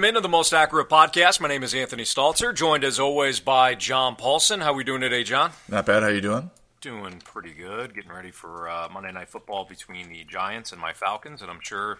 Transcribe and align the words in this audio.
Welcome 0.00 0.16
into 0.16 0.22
the 0.22 0.30
Most 0.30 0.54
Accurate 0.54 0.88
Podcast. 0.88 1.42
My 1.42 1.48
name 1.48 1.62
is 1.62 1.74
Anthony 1.74 2.04
Stalter, 2.04 2.54
joined 2.54 2.84
as 2.84 2.98
always 2.98 3.38
by 3.38 3.74
John 3.74 4.16
Paulson. 4.16 4.62
How 4.62 4.72
are 4.72 4.74
we 4.74 4.82
doing 4.82 5.02
today, 5.02 5.22
John? 5.22 5.52
Not 5.68 5.84
bad. 5.84 6.02
How 6.02 6.08
are 6.08 6.14
you 6.14 6.22
doing? 6.22 6.50
Doing 6.80 7.20
pretty 7.22 7.52
good. 7.52 7.94
Getting 7.94 8.10
ready 8.10 8.30
for 8.30 8.66
uh, 8.66 8.88
Monday 8.90 9.12
Night 9.12 9.28
Football 9.28 9.66
between 9.66 10.08
the 10.08 10.24
Giants 10.24 10.72
and 10.72 10.80
my 10.80 10.94
Falcons, 10.94 11.42
and 11.42 11.50
I'm 11.50 11.60
sure 11.60 11.98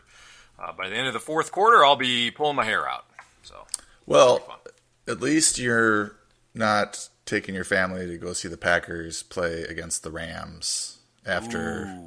uh, 0.58 0.72
by 0.72 0.88
the 0.88 0.96
end 0.96 1.08
of 1.08 1.12
the 1.12 1.20
fourth 1.20 1.52
quarter, 1.52 1.84
I'll 1.84 1.94
be 1.94 2.30
pulling 2.30 2.56
my 2.56 2.64
hair 2.64 2.88
out. 2.88 3.04
So, 3.42 3.66
Well, 4.06 4.60
at 5.06 5.20
least 5.20 5.58
you're 5.58 6.16
not 6.54 7.06
taking 7.26 7.54
your 7.54 7.64
family 7.64 8.06
to 8.06 8.16
go 8.16 8.32
see 8.32 8.48
the 8.48 8.56
Packers 8.56 9.22
play 9.22 9.64
against 9.64 10.04
the 10.04 10.10
Rams 10.10 11.00
after 11.26 12.00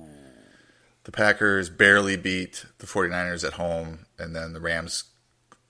the 1.04 1.12
Packers 1.12 1.70
barely 1.70 2.18
beat 2.18 2.66
the 2.80 2.88
49ers 2.88 3.46
at 3.46 3.54
home 3.54 4.08
and 4.18 4.36
then 4.36 4.54
the 4.54 4.60
Rams 4.60 5.04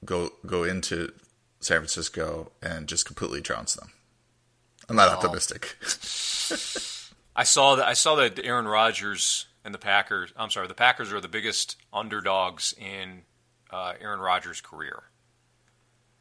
go 0.06 0.30
go 0.46 0.64
into 0.64 1.12
San 1.60 1.78
Francisco 1.78 2.52
and 2.62 2.88
just 2.88 3.06
completely 3.06 3.42
trounce 3.42 3.76
them. 3.76 3.92
I'm 4.90 4.96
not 4.96 5.10
optimistic. 5.10 5.78
I 7.36 7.44
saw 7.44 7.76
that. 7.76 7.88
I 7.88 7.94
saw 7.94 8.16
that 8.16 8.40
Aaron 8.44 8.68
Rodgers 8.68 9.48
and 9.64 9.74
the 9.74 9.80
Packers. 9.80 10.34
I'm 10.36 10.50
sorry, 10.50 10.68
the 10.68 10.74
Packers 10.74 11.12
are 11.14 11.22
the 11.22 11.28
biggest 11.28 11.78
underdogs 11.92 12.74
in 12.78 13.22
uh, 13.72 13.94
Aaron 14.00 14.20
Rodgers' 14.20 14.62
career. 14.62 15.04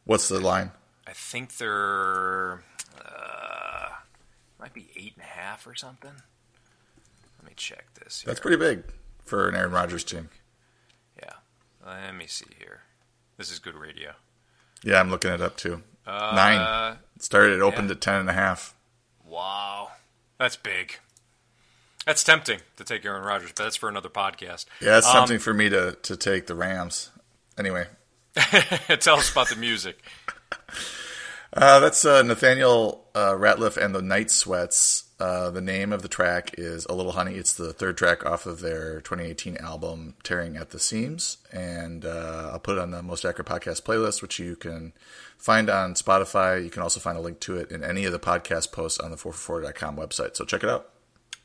What's 0.04 0.28
the 0.28 0.40
line? 0.40 0.70
I 1.06 1.12
think 1.12 1.56
they're 1.56 2.62
uh, 3.04 3.88
might 4.58 4.72
be 4.72 4.90
eight 4.96 5.14
and 5.16 5.24
a 5.24 5.28
half 5.28 5.66
or 5.66 5.74
something. 5.74 6.12
Let 7.38 7.48
me 7.48 7.52
check 7.56 7.92
this. 7.94 8.20
Here. 8.20 8.28
That's 8.28 8.40
pretty 8.40 8.56
big 8.56 8.84
for 9.24 9.48
an 9.48 9.56
Aaron 9.56 9.72
Rodgers 9.72 10.04
team. 10.04 10.30
Yeah. 11.18 11.32
Let 11.84 12.14
me 12.14 12.26
see 12.26 12.46
here. 12.58 12.82
This 13.42 13.50
is 13.50 13.58
good 13.58 13.74
radio. 13.74 14.12
Yeah, 14.84 15.00
I'm 15.00 15.10
looking 15.10 15.32
it 15.32 15.40
up 15.40 15.56
too. 15.56 15.82
Uh, 16.06 16.32
Nine. 16.32 16.96
It 17.16 17.24
started. 17.24 17.54
It 17.54 17.60
opened 17.60 17.88
yeah. 17.88 17.94
at 17.94 18.00
ten 18.00 18.20
and 18.20 18.30
a 18.30 18.32
half. 18.32 18.72
Wow. 19.26 19.90
That's 20.38 20.54
big. 20.54 20.98
That's 22.06 22.22
tempting 22.22 22.60
to 22.76 22.84
take 22.84 23.04
Aaron 23.04 23.24
Rodgers, 23.24 23.50
but 23.56 23.64
that's 23.64 23.74
for 23.74 23.88
another 23.88 24.08
podcast. 24.08 24.66
Yeah, 24.80 24.98
it's 24.98 25.08
Um, 25.08 25.14
something 25.14 25.40
for 25.40 25.52
me 25.52 25.68
to 25.70 25.98
to 26.02 26.16
take 26.16 26.46
the 26.46 26.54
Rams. 26.54 27.10
Anyway, 27.58 27.88
Tell 28.36 29.16
us 29.16 29.32
about 29.32 29.48
the 29.48 29.56
music. 29.56 30.00
uh, 31.52 31.80
that's 31.80 32.04
uh, 32.04 32.22
Nathaniel 32.22 33.08
uh, 33.12 33.32
Rateliff 33.32 33.76
and 33.76 33.92
the 33.92 34.02
Night 34.02 34.30
Sweats. 34.30 35.02
Uh, 35.22 35.52
the 35.52 35.60
name 35.60 35.92
of 35.92 36.02
the 36.02 36.08
track 36.08 36.52
is 36.58 36.84
"A 36.86 36.94
Little 36.94 37.12
Honey." 37.12 37.36
It's 37.36 37.52
the 37.52 37.72
third 37.72 37.96
track 37.96 38.26
off 38.26 38.44
of 38.44 38.58
their 38.58 39.00
2018 39.02 39.56
album 39.58 40.16
"Tearing 40.24 40.56
at 40.56 40.70
the 40.70 40.80
Seams," 40.80 41.36
and 41.52 42.04
uh, 42.04 42.50
I'll 42.52 42.58
put 42.58 42.76
it 42.76 42.80
on 42.80 42.90
the 42.90 43.04
Most 43.04 43.24
Accurate 43.24 43.46
Podcast 43.46 43.82
playlist, 43.82 44.20
which 44.20 44.40
you 44.40 44.56
can 44.56 44.92
find 45.38 45.70
on 45.70 45.94
Spotify. 45.94 46.64
You 46.64 46.70
can 46.70 46.82
also 46.82 46.98
find 46.98 47.16
a 47.16 47.20
link 47.20 47.38
to 47.38 47.56
it 47.56 47.70
in 47.70 47.84
any 47.84 48.04
of 48.04 48.10
the 48.10 48.18
podcast 48.18 48.72
posts 48.72 48.98
on 48.98 49.12
the 49.12 49.16
4for4.com 49.16 49.96
website. 49.96 50.34
So 50.34 50.44
check 50.44 50.64
it 50.64 50.68
out. 50.68 50.91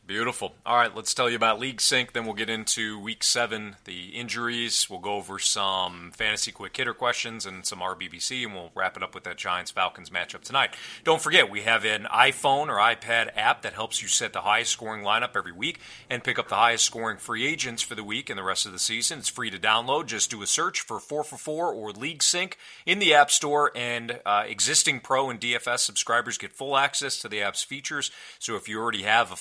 Beautiful. 0.08 0.56
All 0.66 0.78
right, 0.78 0.96
let's 0.96 1.14
tell 1.14 1.30
you 1.30 1.36
about 1.36 1.60
League 1.60 1.82
Sync. 1.82 2.14
Then 2.14 2.24
we'll 2.24 2.34
get 2.34 2.50
into 2.50 2.98
Week 2.98 3.26
Seven, 3.26 3.76
the 3.84 4.12
injuries. 4.16 4.88
We'll 4.90 5.02
go 5.02 5.16
over 5.16 5.38
some 5.38 6.12
fantasy 6.16 6.54
quick 6.54 6.78
hitter 6.78 6.94
questions 6.94 7.46
and 7.46 7.66
some 7.66 7.80
RBBC, 7.80 8.46
and 8.46 8.54
we'll 8.54 8.72
wrap 8.74 8.96
it 8.96 9.04
up 9.04 9.14
with 9.14 9.26
that 9.26 9.36
Giants 9.36 9.70
Falcons 9.70 10.10
matchup 10.10 10.44
tonight. 10.44 10.78
Don't 11.04 11.22
forget, 11.22 11.50
we 11.50 11.64
have 11.64 11.84
an 11.84 12.04
iPhone 12.06 12.70
or 12.70 12.78
iPad 12.78 13.32
app 13.36 13.64
that 13.64 13.74
helps 13.74 14.02
you 14.02 14.08
set 14.08 14.32
the 14.32 14.40
highest 14.40 14.72
scoring 14.72 15.04
lineup 15.04 15.36
every 15.36 15.52
week 15.52 15.82
and 16.10 16.24
pick 16.24 16.40
up 16.40 16.48
the 16.48 16.56
highest 16.56 16.86
scoring 16.86 17.18
free 17.18 17.46
agents 17.46 17.82
for 17.82 17.96
the 17.96 18.04
week 18.04 18.30
and 18.30 18.40
the 18.40 18.44
rest 18.44 18.66
of 18.66 18.72
the 18.72 18.80
season. 18.80 19.20
It's 19.20 19.28
free 19.28 19.50
to 19.50 19.60
download. 19.60 20.06
Just 20.06 20.32
do 20.32 20.42
a 20.42 20.48
search 20.48 20.80
for 20.80 21.00
4for4 21.00 21.50
or 21.50 21.92
League 21.92 22.24
Sync 22.24 22.58
in 22.86 23.00
the 23.00 23.14
App 23.14 23.30
Store, 23.30 23.74
and 23.76 24.22
uh, 24.26 24.46
existing 24.48 25.02
Pro 25.02 25.30
and 25.30 25.42
DFS 25.42 25.80
subscribers 25.80 26.38
get 26.38 26.54
full 26.54 26.78
access 26.78 27.20
to 27.20 27.28
the 27.28 27.42
app's 27.42 27.64
features. 27.64 28.10
So 28.40 28.56
if 28.56 28.70
you 28.70 28.80
already 28.80 29.04
have 29.04 29.34
a 29.34 29.36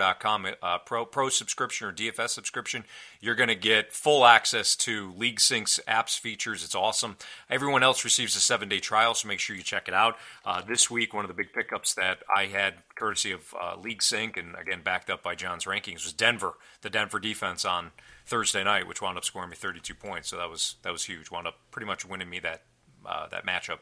4for4.com 0.00 0.46
uh, 0.62 0.78
Pro 0.78 1.04
Pro 1.04 1.28
subscription 1.28 1.88
or 1.88 1.92
DFS 1.92 2.30
subscription, 2.30 2.84
you're 3.20 3.34
going 3.34 3.48
to 3.48 3.54
get 3.54 3.92
full 3.92 4.24
access 4.24 4.74
to 4.76 5.12
League 5.16 5.40
Sync's 5.40 5.80
apps 5.86 6.18
features. 6.18 6.64
It's 6.64 6.74
awesome. 6.74 7.16
Everyone 7.48 7.82
else 7.82 8.04
receives 8.04 8.36
a 8.36 8.40
seven 8.40 8.68
day 8.68 8.80
trial, 8.80 9.14
so 9.14 9.28
make 9.28 9.38
sure 9.38 9.56
you 9.56 9.62
check 9.62 9.88
it 9.88 9.94
out. 9.94 10.16
Uh, 10.44 10.62
this 10.66 10.90
week, 10.90 11.14
one 11.14 11.24
of 11.24 11.28
the 11.28 11.34
big 11.34 11.52
pickups 11.52 11.94
that 11.94 12.18
I 12.34 12.46
had 12.46 12.74
courtesy 12.94 13.32
of 13.32 13.54
uh, 13.60 13.76
League 13.80 14.02
Sync 14.02 14.36
and 14.36 14.54
again 14.56 14.80
backed 14.82 15.10
up 15.10 15.22
by 15.22 15.34
John's 15.34 15.64
rankings 15.64 16.04
was 16.04 16.12
Denver, 16.12 16.54
the 16.82 16.90
Denver 16.90 17.18
defense 17.18 17.64
on 17.64 17.92
Thursday 18.26 18.64
night, 18.64 18.86
which 18.86 19.02
wound 19.02 19.18
up 19.18 19.24
scoring 19.24 19.50
me 19.50 19.56
32 19.56 19.94
points. 19.94 20.28
So 20.28 20.36
that 20.36 20.50
was 20.50 20.76
that 20.82 20.92
was 20.92 21.04
huge. 21.04 21.30
Wound 21.30 21.46
up 21.46 21.58
pretty 21.70 21.86
much 21.86 22.04
winning 22.04 22.30
me 22.30 22.38
that 22.40 22.62
uh, 23.10 23.26
that 23.28 23.44
matchup. 23.44 23.78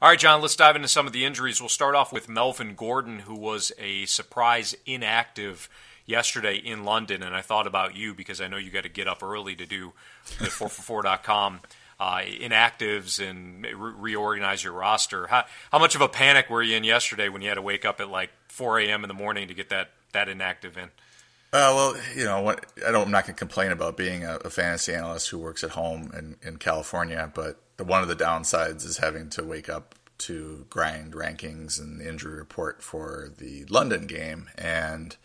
All 0.00 0.08
right, 0.08 0.18
John, 0.18 0.42
let's 0.42 0.56
dive 0.56 0.74
into 0.74 0.88
some 0.88 1.06
of 1.06 1.12
the 1.12 1.24
injuries. 1.24 1.60
We'll 1.60 1.68
start 1.68 1.94
off 1.94 2.12
with 2.12 2.28
Melvin 2.28 2.74
Gordon, 2.74 3.20
who 3.20 3.36
was 3.36 3.70
a 3.78 4.04
surprise 4.06 4.74
inactive 4.84 5.68
yesterday 6.06 6.56
in 6.56 6.84
London. 6.84 7.22
And 7.22 7.34
I 7.36 7.40
thought 7.40 7.68
about 7.68 7.94
you 7.96 8.12
because 8.12 8.40
I 8.40 8.48
know 8.48 8.56
you 8.56 8.70
got 8.70 8.82
to 8.82 8.88
get 8.88 9.06
up 9.06 9.22
early 9.22 9.54
to 9.54 9.64
do 9.64 9.92
the 10.40 10.46
4for4.com 10.46 11.60
uh, 12.00 12.18
inactives 12.18 13.24
and 13.24 13.64
re- 13.64 13.92
reorganize 13.96 14.64
your 14.64 14.72
roster. 14.72 15.28
How, 15.28 15.44
how 15.70 15.78
much 15.78 15.94
of 15.94 16.00
a 16.00 16.08
panic 16.08 16.50
were 16.50 16.62
you 16.62 16.76
in 16.76 16.82
yesterday 16.82 17.28
when 17.28 17.42
you 17.42 17.48
had 17.48 17.54
to 17.54 17.62
wake 17.62 17.84
up 17.84 18.00
at 18.00 18.10
like 18.10 18.30
4 18.48 18.80
a.m. 18.80 19.04
in 19.04 19.08
the 19.08 19.14
morning 19.14 19.46
to 19.46 19.54
get 19.54 19.68
that, 19.68 19.90
that 20.12 20.28
inactive 20.28 20.76
in? 20.76 20.90
Uh, 21.54 21.70
well, 21.74 21.96
you 22.16 22.24
know 22.24 22.40
what? 22.40 22.64
I 22.86 22.90
don't. 22.90 23.04
I'm 23.04 23.10
not 23.10 23.26
going 23.26 23.34
to 23.34 23.38
complain 23.38 23.72
about 23.72 23.94
being 23.94 24.24
a, 24.24 24.36
a 24.36 24.48
fantasy 24.48 24.94
analyst 24.94 25.28
who 25.28 25.36
works 25.36 25.62
at 25.62 25.70
home 25.72 26.10
in, 26.16 26.36
in 26.42 26.56
California, 26.56 27.30
but 27.34 27.61
one 27.78 28.02
of 28.02 28.08
the 28.08 28.16
downsides 28.16 28.84
is 28.84 28.98
having 28.98 29.28
to 29.30 29.44
wake 29.44 29.68
up 29.68 29.94
to 30.18 30.66
grind 30.70 31.14
rankings 31.14 31.80
and 31.80 32.00
the 32.00 32.08
injury 32.08 32.36
report 32.36 32.82
for 32.82 33.30
the 33.38 33.64
London 33.64 34.06
game. 34.06 34.48
And 34.56 35.16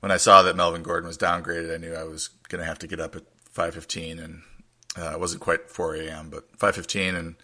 when 0.00 0.10
I 0.10 0.16
saw 0.16 0.42
that 0.42 0.56
Melvin 0.56 0.82
Gordon 0.82 1.06
was 1.06 1.18
downgraded, 1.18 1.72
I 1.72 1.76
knew 1.76 1.94
I 1.94 2.04
was 2.04 2.28
going 2.48 2.60
to 2.60 2.66
have 2.66 2.78
to 2.80 2.86
get 2.86 3.00
up 3.00 3.14
at 3.16 3.24
5:15, 3.54 4.24
and 4.24 4.42
uh, 4.96 5.12
it 5.12 5.20
wasn't 5.20 5.42
quite 5.42 5.70
4 5.70 5.96
a.m., 5.96 6.30
but 6.30 6.50
5:15, 6.58 7.14
and 7.18 7.34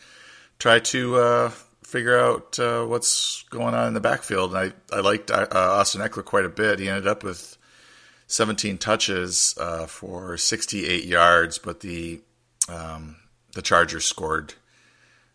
try 0.59 0.79
to 0.79 1.17
uh, 1.17 1.49
figure 1.83 2.19
out 2.19 2.59
uh, 2.59 2.85
what's 2.85 3.43
going 3.51 3.75
on 3.75 3.89
in 3.89 3.95
the 3.95 4.01
backfield. 4.01 4.55
And 4.55 4.73
I 4.93 4.97
I 4.97 5.01
liked 5.01 5.31
uh, 5.31 5.47
Austin 5.51 6.01
Ekeler 6.01 6.25
quite 6.25 6.45
a 6.45 6.49
bit. 6.49 6.79
He 6.79 6.89
ended 6.89 7.07
up 7.07 7.23
with 7.23 7.59
17 8.29 8.79
touches 8.79 9.55
uh, 9.61 9.87
for 9.87 10.37
68 10.39 11.05
yards, 11.05 11.59
but 11.59 11.81
the 11.81 12.21
um, 12.69 13.17
the 13.55 13.63
Chargers 13.63 14.05
scored 14.05 14.55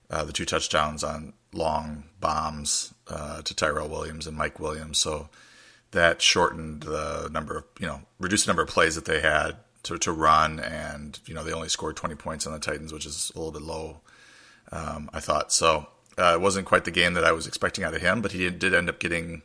uh, 0.09 0.24
the 0.24 0.34
two 0.34 0.46
touchdowns 0.46 1.03
on 1.03 1.34
long 1.53 2.06
bombs 2.19 2.94
uh, 3.07 3.41
to 3.41 3.56
Tyrell 3.56 3.90
Williams 3.90 4.28
and 4.28 4.38
Mike 4.38 4.59
Williams. 4.59 4.97
So 4.97 5.30
that 5.91 6.22
shortened 6.22 6.84
the 6.84 7.30
number 7.31 7.57
of 7.57 7.63
you 7.80 7.88
know 7.88 8.02
reduced 8.19 8.46
the 8.46 8.50
number 8.50 8.62
of 8.62 8.69
plays 8.69 8.96
that 8.96 9.06
they 9.06 9.22
had 9.22 9.57
to, 9.83 9.98
to 9.98 10.12
run, 10.12 10.60
and 10.60 11.19
you 11.25 11.33
know 11.33 11.44
they 11.44 11.54
only 11.54 11.69
scored 11.69 11.95
20 11.95 12.16
points 12.16 12.45
on 12.45 12.54
the 12.54 12.60
Titans, 12.60 12.94
which 12.94 13.06
is 13.06 13.31
a 13.36 13.38
little 13.39 13.51
bit 13.51 13.62
low. 13.62 14.01
Um, 14.72 15.10
I 15.13 15.19
thought 15.19 15.51
so. 15.51 15.88
Uh, 16.18 16.33
it 16.33 16.42
wasn't 16.42 16.68
quite 16.68 16.83
the 16.83 16.92
game 16.92 17.13
that 17.13 17.24
I 17.24 17.31
was 17.31 17.48
expecting 17.48 17.83
out 17.83 17.94
of 17.94 18.01
him, 18.01 18.22
but 18.22 18.33
he 18.33 18.50
did 18.50 18.74
end 18.74 18.89
up 18.89 19.00
getting 19.00 19.42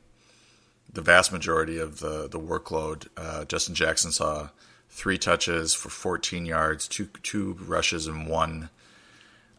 the 0.92 1.02
vast 1.02 1.32
majority 1.32 1.78
of 1.78 2.00
the 2.00 2.28
the 2.28 2.40
workload. 2.40 3.08
Uh, 3.16 3.44
Justin 3.44 3.74
Jackson 3.74 4.12
saw 4.12 4.48
three 4.94 5.18
touches 5.18 5.74
for 5.74 5.88
14 5.90 6.46
yards, 6.46 6.86
two 6.86 7.08
two 7.22 7.58
rushes, 7.66 8.06
and 8.06 8.28
one 8.28 8.70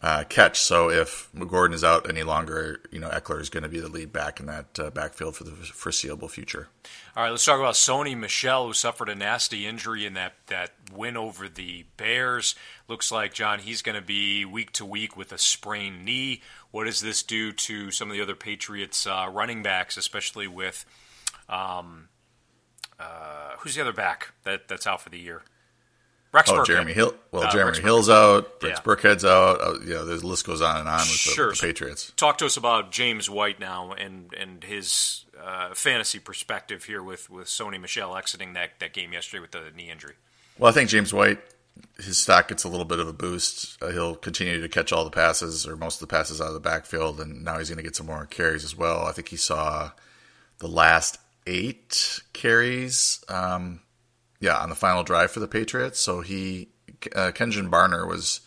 uh, 0.02 0.24
catch. 0.30 0.60
So 0.60 0.90
if 0.90 1.30
Gordon 1.48 1.76
is 1.76 1.84
out 1.84 2.10
any 2.10 2.24
longer, 2.24 2.80
you 2.90 3.00
know 3.00 3.10
Ekeler 3.10 3.42
is 3.42 3.50
going 3.50 3.64
to 3.64 3.70
be 3.70 3.82
the 3.82 3.90
lead 3.90 4.14
back 4.14 4.40
in 4.40 4.46
that 4.46 4.80
uh, 4.80 4.90
backfield 4.92 5.36
for 5.36 5.44
the 5.44 5.52
foreseeable 5.52 6.30
future. 6.30 6.70
All 7.18 7.24
right, 7.24 7.32
let's 7.32 7.44
talk 7.44 7.60
about 7.60 7.74
Sony 7.74 8.18
Michel, 8.18 8.68
who 8.68 8.74
suffered 8.74 9.10
a 9.10 9.16
nasty 9.16 9.66
injury 9.66 10.06
in 10.06 10.14
that, 10.14 10.34
that 10.48 10.72
win 10.94 11.18
over 11.18 11.50
the 11.50 11.86
Bears. 11.98 12.56
Looks 12.88 13.12
like, 13.12 13.34
John, 13.34 13.60
he's 13.60 13.82
going 13.82 13.96
to 13.96 14.06
be 14.06 14.46
week 14.46 14.72
to 14.74 14.86
week 14.86 15.18
with 15.18 15.32
a 15.32 15.38
sprained 15.38 16.06
knee. 16.06 16.42
What 16.72 16.86
does 16.86 17.02
this 17.02 17.24
do 17.24 17.52
to 17.52 17.92
some 17.92 18.10
of 18.10 18.16
the 18.16 18.22
other 18.22 18.36
Patriots 18.36 19.06
uh, 19.08 19.30
running 19.32 19.64
backs, 19.64 19.98
especially 19.98 20.48
with 20.48 20.86
um, 21.50 22.10
uh, 23.00 23.52
who's 23.60 23.76
the 23.76 23.82
other 23.82 23.94
back 23.94 24.34
that, 24.44 24.68
that's 24.68 24.88
out 24.88 25.02
for 25.02 25.10
the 25.10 25.20
year? 25.20 25.42
Rex 26.32 26.50
Oh, 26.50 26.56
Burkhead. 26.56 26.66
Jeremy 26.66 26.94
Hill. 26.94 27.16
Well, 27.32 27.44
Uh, 27.44 27.52
Jeremy 27.52 27.70
Rex 27.72 27.80
Hill's 27.80 28.10
out. 28.10 28.62
Rex 28.62 28.80
Yeah. 28.80 28.84
Burkhead's 28.84 29.24
out. 29.24 29.62
Uh, 29.62 29.74
know, 29.86 30.06
the 30.06 30.16
list 30.28 30.46
goes 30.46 30.62
on 30.62 30.78
and 30.78 30.88
on 30.90 31.00
with 31.00 31.24
the, 31.36 31.44
the 31.50 31.58
Patriots. 31.62 32.12
Talk 32.18 32.38
to 32.40 32.46
us 32.46 32.58
about 32.58 32.92
James 32.92 33.30
White 33.30 33.60
now 33.60 33.94
and 33.94 34.34
and 34.34 34.64
his 34.64 35.24
uh, 35.42 35.74
fantasy 35.74 36.20
perspective 36.20 36.84
here 36.86 37.02
with, 37.02 37.30
with 37.30 37.48
Sony 37.48 37.80
Michel 37.80 38.18
exiting 38.18 38.54
that, 38.54 38.72
that 38.80 38.94
game 38.94 39.14
yesterday 39.14 39.40
with 39.42 39.52
the 39.52 39.72
knee 39.76 39.90
injury. 39.90 40.16
Well, 40.58 40.70
I 40.70 40.74
think 40.74 40.90
James 40.90 41.14
White, 41.14 41.40
his 41.98 42.18
stock 42.18 42.48
gets 42.50 42.64
a 42.64 42.70
little 42.70 42.86
bit 42.86 43.00
of 43.00 43.08
a 43.08 43.14
boost. 43.14 43.82
Uh, 43.82 43.92
he'll 43.92 44.16
continue 44.16 44.60
to 44.62 44.68
catch 44.70 44.92
all 44.92 45.04
the 45.06 45.12
passes 45.12 45.66
or 45.68 45.76
most 45.78 46.02
of 46.02 46.08
the 46.08 46.14
passes 46.14 46.42
out 46.42 46.48
of 46.48 46.54
the 46.54 46.60
backfield, 46.60 47.20
and 47.22 47.44
now 47.46 47.60
he's 47.60 47.70
going 47.70 47.78
to 47.78 47.84
get 47.84 47.96
some 47.96 48.08
more 48.08 48.26
carries 48.26 48.64
as 48.66 48.76
well. 48.76 49.06
I 49.06 49.12
think 49.14 49.28
he 49.30 49.38
saw 49.38 49.92
the 50.60 50.68
last 50.68 51.18
eight 51.46 52.22
carries. 52.34 53.24
Um, 53.30 53.82
yeah, 54.40 54.58
on 54.58 54.70
the 54.70 54.76
final 54.76 55.04
drive 55.04 55.32
for 55.32 55.40
the 55.40 55.48
Patriots. 55.48 56.00
So 56.00 56.22
he, 56.22 56.70
uh, 57.16 57.32
Kenjon 57.34 57.70
Barner 57.70 58.08
was 58.08 58.42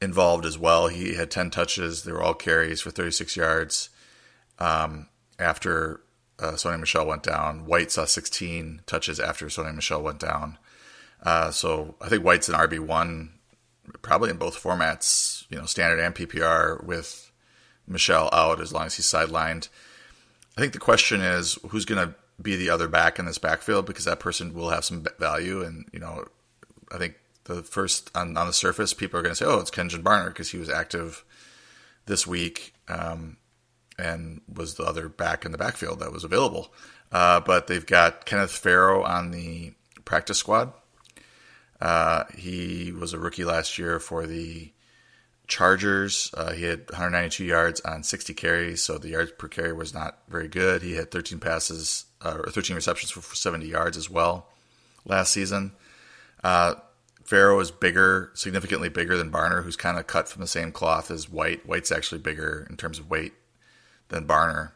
involved 0.00 0.44
as 0.44 0.58
well. 0.58 0.88
He 0.88 1.14
had 1.14 1.30
10 1.30 1.50
touches. 1.50 2.04
They 2.04 2.12
were 2.12 2.22
all 2.22 2.34
carries 2.34 2.80
for 2.80 2.90
36 2.90 3.36
yards. 3.36 3.90
Um, 4.58 5.08
after 5.38 6.00
uh, 6.38 6.52
Sony 6.52 6.80
Michel 6.80 7.06
went 7.06 7.22
down, 7.22 7.66
White 7.66 7.90
saw 7.90 8.04
16 8.04 8.82
touches 8.86 9.18
after 9.18 9.46
Sony 9.46 9.74
Michel 9.74 10.02
went 10.02 10.20
down. 10.20 10.58
Uh, 11.22 11.50
so 11.50 11.96
I 12.00 12.08
think 12.08 12.24
White's 12.24 12.48
an 12.48 12.54
RB 12.54 12.78
one, 12.78 13.32
probably 14.02 14.30
in 14.30 14.36
both 14.36 14.62
formats, 14.62 15.44
you 15.50 15.58
know, 15.58 15.66
standard 15.66 16.00
and 16.00 16.14
PPR 16.14 16.84
with 16.84 17.32
Michel 17.86 18.28
out 18.32 18.60
as 18.60 18.72
long 18.72 18.86
as 18.86 18.96
he's 18.96 19.10
sidelined. 19.10 19.68
I 20.58 20.60
think 20.60 20.72
the 20.72 20.80
question 20.80 21.20
is 21.20 21.56
who's 21.68 21.84
going 21.84 22.04
to 22.04 22.16
be 22.42 22.56
the 22.56 22.68
other 22.68 22.88
back 22.88 23.20
in 23.20 23.26
this 23.26 23.38
backfield 23.38 23.86
because 23.86 24.06
that 24.06 24.18
person 24.18 24.52
will 24.52 24.70
have 24.70 24.84
some 24.84 25.06
value, 25.16 25.62
and 25.62 25.88
you 25.92 26.00
know, 26.00 26.24
I 26.92 26.98
think 26.98 27.14
the 27.44 27.62
first 27.62 28.10
on, 28.12 28.36
on 28.36 28.48
the 28.48 28.52
surface, 28.52 28.92
people 28.92 29.20
are 29.20 29.22
going 29.22 29.36
to 29.36 29.36
say, 29.36 29.44
"Oh, 29.44 29.60
it's 29.60 29.70
Kenjon 29.70 30.02
Barner" 30.02 30.30
because 30.30 30.50
he 30.50 30.58
was 30.58 30.68
active 30.68 31.24
this 32.06 32.26
week 32.26 32.74
um, 32.88 33.36
and 34.00 34.40
was 34.52 34.74
the 34.74 34.82
other 34.82 35.08
back 35.08 35.44
in 35.44 35.52
the 35.52 35.58
backfield 35.58 36.00
that 36.00 36.10
was 36.10 36.24
available. 36.24 36.72
Uh, 37.12 37.38
but 37.38 37.68
they've 37.68 37.86
got 37.86 38.26
Kenneth 38.26 38.50
Farrow 38.50 39.04
on 39.04 39.30
the 39.30 39.74
practice 40.04 40.38
squad. 40.38 40.72
Uh, 41.80 42.24
he 42.36 42.90
was 42.90 43.12
a 43.12 43.18
rookie 43.20 43.44
last 43.44 43.78
year 43.78 44.00
for 44.00 44.26
the 44.26 44.72
Chargers. 45.48 46.30
Uh, 46.34 46.52
he 46.52 46.64
had 46.64 46.90
192 46.90 47.44
yards 47.44 47.80
on 47.80 48.02
60 48.02 48.34
carries, 48.34 48.82
so 48.82 48.98
the 48.98 49.08
yards 49.08 49.32
per 49.32 49.48
carry 49.48 49.72
was 49.72 49.94
not 49.94 50.18
very 50.28 50.46
good. 50.46 50.82
He 50.82 50.94
had 50.94 51.10
13 51.10 51.40
passes 51.40 52.04
uh, 52.22 52.38
or 52.44 52.50
13 52.50 52.76
receptions 52.76 53.10
for 53.10 53.22
70 53.34 53.66
yards 53.66 53.96
as 53.96 54.08
well 54.08 54.46
last 55.04 55.32
season. 55.32 55.72
Uh, 56.44 56.74
Farrow 57.24 57.60
is 57.60 57.70
bigger, 57.70 58.30
significantly 58.34 58.88
bigger 58.88 59.16
than 59.16 59.30
Barner, 59.30 59.62
who's 59.62 59.76
kind 59.76 59.98
of 59.98 60.06
cut 60.06 60.28
from 60.28 60.40
the 60.40 60.46
same 60.46 60.72
cloth 60.72 61.10
as 61.10 61.28
White. 61.28 61.66
White's 61.66 61.92
actually 61.92 62.20
bigger 62.20 62.66
in 62.70 62.76
terms 62.76 62.98
of 62.98 63.10
weight 63.10 63.34
than 64.08 64.26
Barner. 64.26 64.72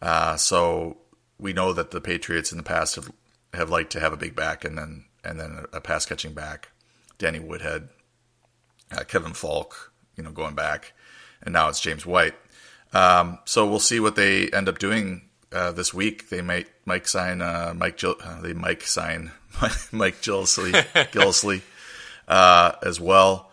Uh, 0.00 0.36
so 0.36 0.98
we 1.38 1.52
know 1.52 1.72
that 1.72 1.90
the 1.90 2.00
Patriots 2.00 2.52
in 2.52 2.58
the 2.58 2.64
past 2.64 2.94
have 2.96 3.10
have 3.52 3.70
liked 3.70 3.92
to 3.92 4.00
have 4.00 4.12
a 4.12 4.16
big 4.16 4.34
back 4.34 4.64
and 4.64 4.76
then 4.76 5.04
and 5.22 5.38
then 5.38 5.66
a, 5.72 5.76
a 5.76 5.80
pass 5.80 6.06
catching 6.06 6.32
back. 6.32 6.70
Danny 7.18 7.38
Woodhead, 7.38 7.88
uh, 8.90 9.04
Kevin 9.04 9.32
Faulk, 9.34 9.92
you 10.16 10.24
know, 10.24 10.30
going 10.30 10.54
back, 10.54 10.92
and 11.42 11.52
now 11.52 11.68
it's 11.68 11.80
James 11.80 12.06
White. 12.06 12.34
Um, 12.92 13.38
so 13.44 13.68
we'll 13.68 13.80
see 13.80 14.00
what 14.00 14.16
they 14.16 14.48
end 14.50 14.68
up 14.68 14.78
doing 14.78 15.22
uh, 15.52 15.72
this 15.72 15.92
week. 15.92 16.28
They 16.28 16.42
might 16.42 16.68
Mike 16.84 17.08
sign 17.08 17.40
uh, 17.40 17.74
Mike 17.76 17.98
Gill, 17.98 18.16
uh, 18.22 18.40
they 18.40 18.52
Mike 18.52 18.82
sign 18.82 19.32
Mike 19.92 20.20
Gillislee 20.22 20.72
Gillislee 21.10 21.62
uh, 22.28 22.72
as 22.82 23.00
well. 23.00 23.50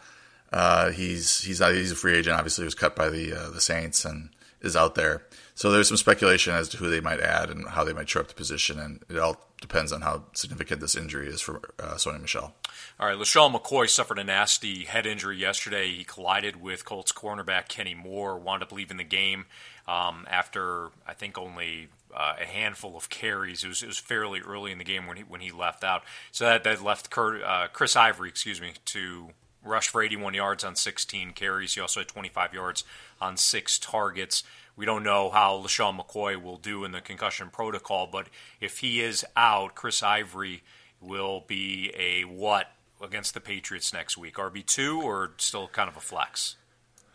Uh, 0.52 0.92
he's 0.92 1.42
he's 1.42 1.60
not, 1.60 1.74
he's 1.74 1.92
a 1.92 1.96
free 1.96 2.18
agent. 2.18 2.38
Obviously, 2.38 2.64
he 2.64 2.68
was 2.68 2.76
cut 2.76 2.96
by 2.96 3.10
the 3.10 3.34
uh, 3.34 3.50
the 3.50 3.62
Saints 3.62 4.06
and 4.06 4.30
is 4.62 4.76
out 4.76 4.96
there. 4.96 5.24
So 5.56 5.72
there's 5.72 5.88
some 5.88 5.98
speculation 5.98 6.54
as 6.54 6.70
to 6.70 6.78
who 6.78 6.90
they 6.90 7.02
might 7.02 7.20
add 7.20 7.50
and 7.50 7.68
how 7.68 7.84
they 7.84 7.94
might 7.94 8.10
show 8.10 8.20
up 8.22 8.28
the 8.28 8.34
position, 8.34 8.80
and 8.80 9.04
it 9.10 9.18
all 9.18 9.38
depends 9.60 9.92
on 9.92 10.02
how 10.02 10.24
significant 10.34 10.82
this 10.82 10.96
injury 10.96 11.28
is 11.28 11.40
for 11.40 11.58
uh, 11.80 11.96
Sony 11.96 12.20
Michel. 12.20 12.54
All 13.00 13.08
right, 13.08 13.18
LeSean 13.18 13.54
McCoy 13.54 13.88
suffered 13.90 14.18
a 14.18 14.24
nasty 14.24 14.86
head 14.86 15.06
injury 15.06 15.38
yesterday. 15.38 15.92
He 15.94 16.04
collided 16.04 16.62
with 16.62 16.84
Colts 16.84 17.12
cornerback 17.12 17.68
Kenny 17.68 17.94
Moore, 17.94 18.38
wound 18.38 18.64
up 18.64 18.72
leaving 18.72 18.98
the 18.98 19.04
game 19.04 19.46
um, 19.88 20.26
after 20.30 20.90
I 21.06 21.14
think 21.14 21.38
only 21.38 21.90
uh, 22.16 22.34
a 22.42 22.46
handful 22.46 22.98
of 22.98 23.10
carries. 23.10 23.64
It 23.64 23.68
was, 23.68 23.84
it 23.84 23.88
was 23.88 23.98
fairly 23.98 24.42
early 24.42 24.72
in 24.72 24.78
the 24.78 24.84
game 24.84 25.08
when 25.08 25.18
he 25.18 25.24
when 25.24 25.42
he 25.42 25.52
left 25.52 25.84
out. 25.84 26.04
So 26.32 26.46
that 26.46 26.64
that 26.64 26.84
left 26.84 27.10
Kurt, 27.10 27.44
uh, 27.44 27.68
Chris 27.72 27.96
Ivory, 27.96 28.30
excuse 28.30 28.60
me, 28.60 28.74
to 28.86 29.30
rush 29.64 29.90
for 29.90 30.02
81 30.02 30.34
yards 30.34 30.64
on 30.64 30.76
16 30.76 31.34
carries. 31.34 31.76
He 31.76 31.82
also 31.82 32.00
had 32.00 32.08
25 32.08 32.54
yards 32.54 32.84
on 33.20 33.38
six 33.38 33.78
targets. 33.78 34.44
We 34.82 34.88
don't 34.88 35.04
know 35.04 35.30
how 35.30 35.62
LeSean 35.62 36.00
McCoy 36.00 36.42
will 36.42 36.58
do 36.58 36.84
in 36.86 36.92
the 36.92 37.02
concussion 37.02 37.52
protocol, 37.52 38.10
but 38.12 38.26
if 38.60 38.80
he 38.80 39.00
is 39.00 39.24
out, 39.38 39.76
Chris 39.76 40.02
Ivory 40.02 40.64
will 41.00 41.44
be 41.48 41.94
a 41.96 42.24
what 42.24 42.72
against 43.00 43.36
the 43.36 43.42
Patriots 43.42 43.94
next 43.94 44.18
week? 44.18 44.38
RB 44.38 44.66
two 44.66 45.00
or 45.00 45.34
still 45.38 45.68
kind 45.68 45.88
of 45.88 45.98
a 45.98 46.00
flex? 46.00 46.56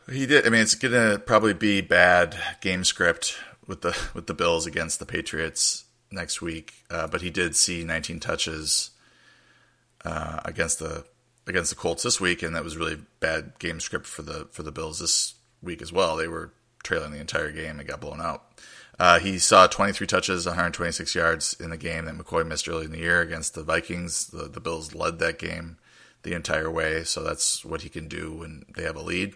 He 0.08 0.26
did. 0.26 0.46
I 0.46 0.50
mean, 0.50 0.60
it's 0.60 0.76
gonna 0.76 1.18
probably 1.18 1.54
be 1.54 1.80
bad 1.80 2.36
game 2.60 2.84
script 2.84 3.36
with 3.66 3.80
the 3.80 3.98
with 4.14 4.28
the 4.28 4.34
Bills 4.34 4.64
against 4.64 5.00
the 5.00 5.04
Patriots 5.04 5.86
next 6.12 6.40
week. 6.40 6.84
Uh, 6.88 7.08
but 7.08 7.20
he 7.20 7.30
did 7.30 7.56
see 7.56 7.82
19 7.82 8.20
touches 8.20 8.90
uh, 10.04 10.38
against 10.44 10.78
the 10.78 11.04
against 11.48 11.70
the 11.70 11.76
Colts 11.76 12.04
this 12.04 12.20
week, 12.20 12.44
and 12.44 12.54
that 12.54 12.62
was 12.62 12.76
really 12.76 12.98
bad 13.18 13.58
game 13.58 13.80
script 13.80 14.06
for 14.06 14.22
the 14.22 14.46
for 14.52 14.62
the 14.62 14.70
Bills 14.70 15.00
this 15.00 15.34
week 15.60 15.82
as 15.82 15.92
well. 15.92 16.14
They 16.14 16.28
were 16.28 16.52
trailing 16.86 17.12
the 17.12 17.20
entire 17.20 17.50
game 17.50 17.78
and 17.78 17.88
got 17.88 18.00
blown 18.00 18.20
out. 18.20 18.44
Uh, 18.98 19.18
he 19.18 19.38
saw 19.38 19.66
23 19.66 20.06
touches, 20.06 20.46
126 20.46 21.14
yards 21.14 21.54
in 21.60 21.70
the 21.70 21.76
game 21.76 22.06
that 22.06 22.16
McCoy 22.16 22.46
missed 22.46 22.68
early 22.68 22.86
in 22.86 22.92
the 22.92 22.98
year 22.98 23.20
against 23.20 23.54
the 23.54 23.62
Vikings. 23.62 24.28
The, 24.28 24.48
the 24.48 24.60
Bills 24.60 24.94
led 24.94 25.18
that 25.18 25.38
game 25.38 25.76
the 26.22 26.32
entire 26.32 26.70
way, 26.70 27.04
so 27.04 27.22
that's 27.22 27.64
what 27.64 27.82
he 27.82 27.90
can 27.90 28.08
do 28.08 28.32
when 28.32 28.64
they 28.74 28.84
have 28.84 28.96
a 28.96 29.02
lead. 29.02 29.34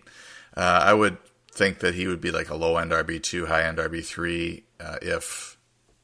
Uh, 0.57 0.81
I 0.83 0.95
would 0.95 1.19
think 1.53 1.81
that 1.81 1.95
he 1.95 2.07
would 2.07 2.21
be 2.21 2.31
like 2.31 2.49
a 2.49 2.57
low 2.57 2.79
end 2.79 2.93
RB 2.93 3.23
two, 3.23 3.47
high 3.47 3.65
end 3.65 3.79
RB 3.79 4.05
three 4.05 4.65
uh, 4.81 4.97
if 5.03 5.59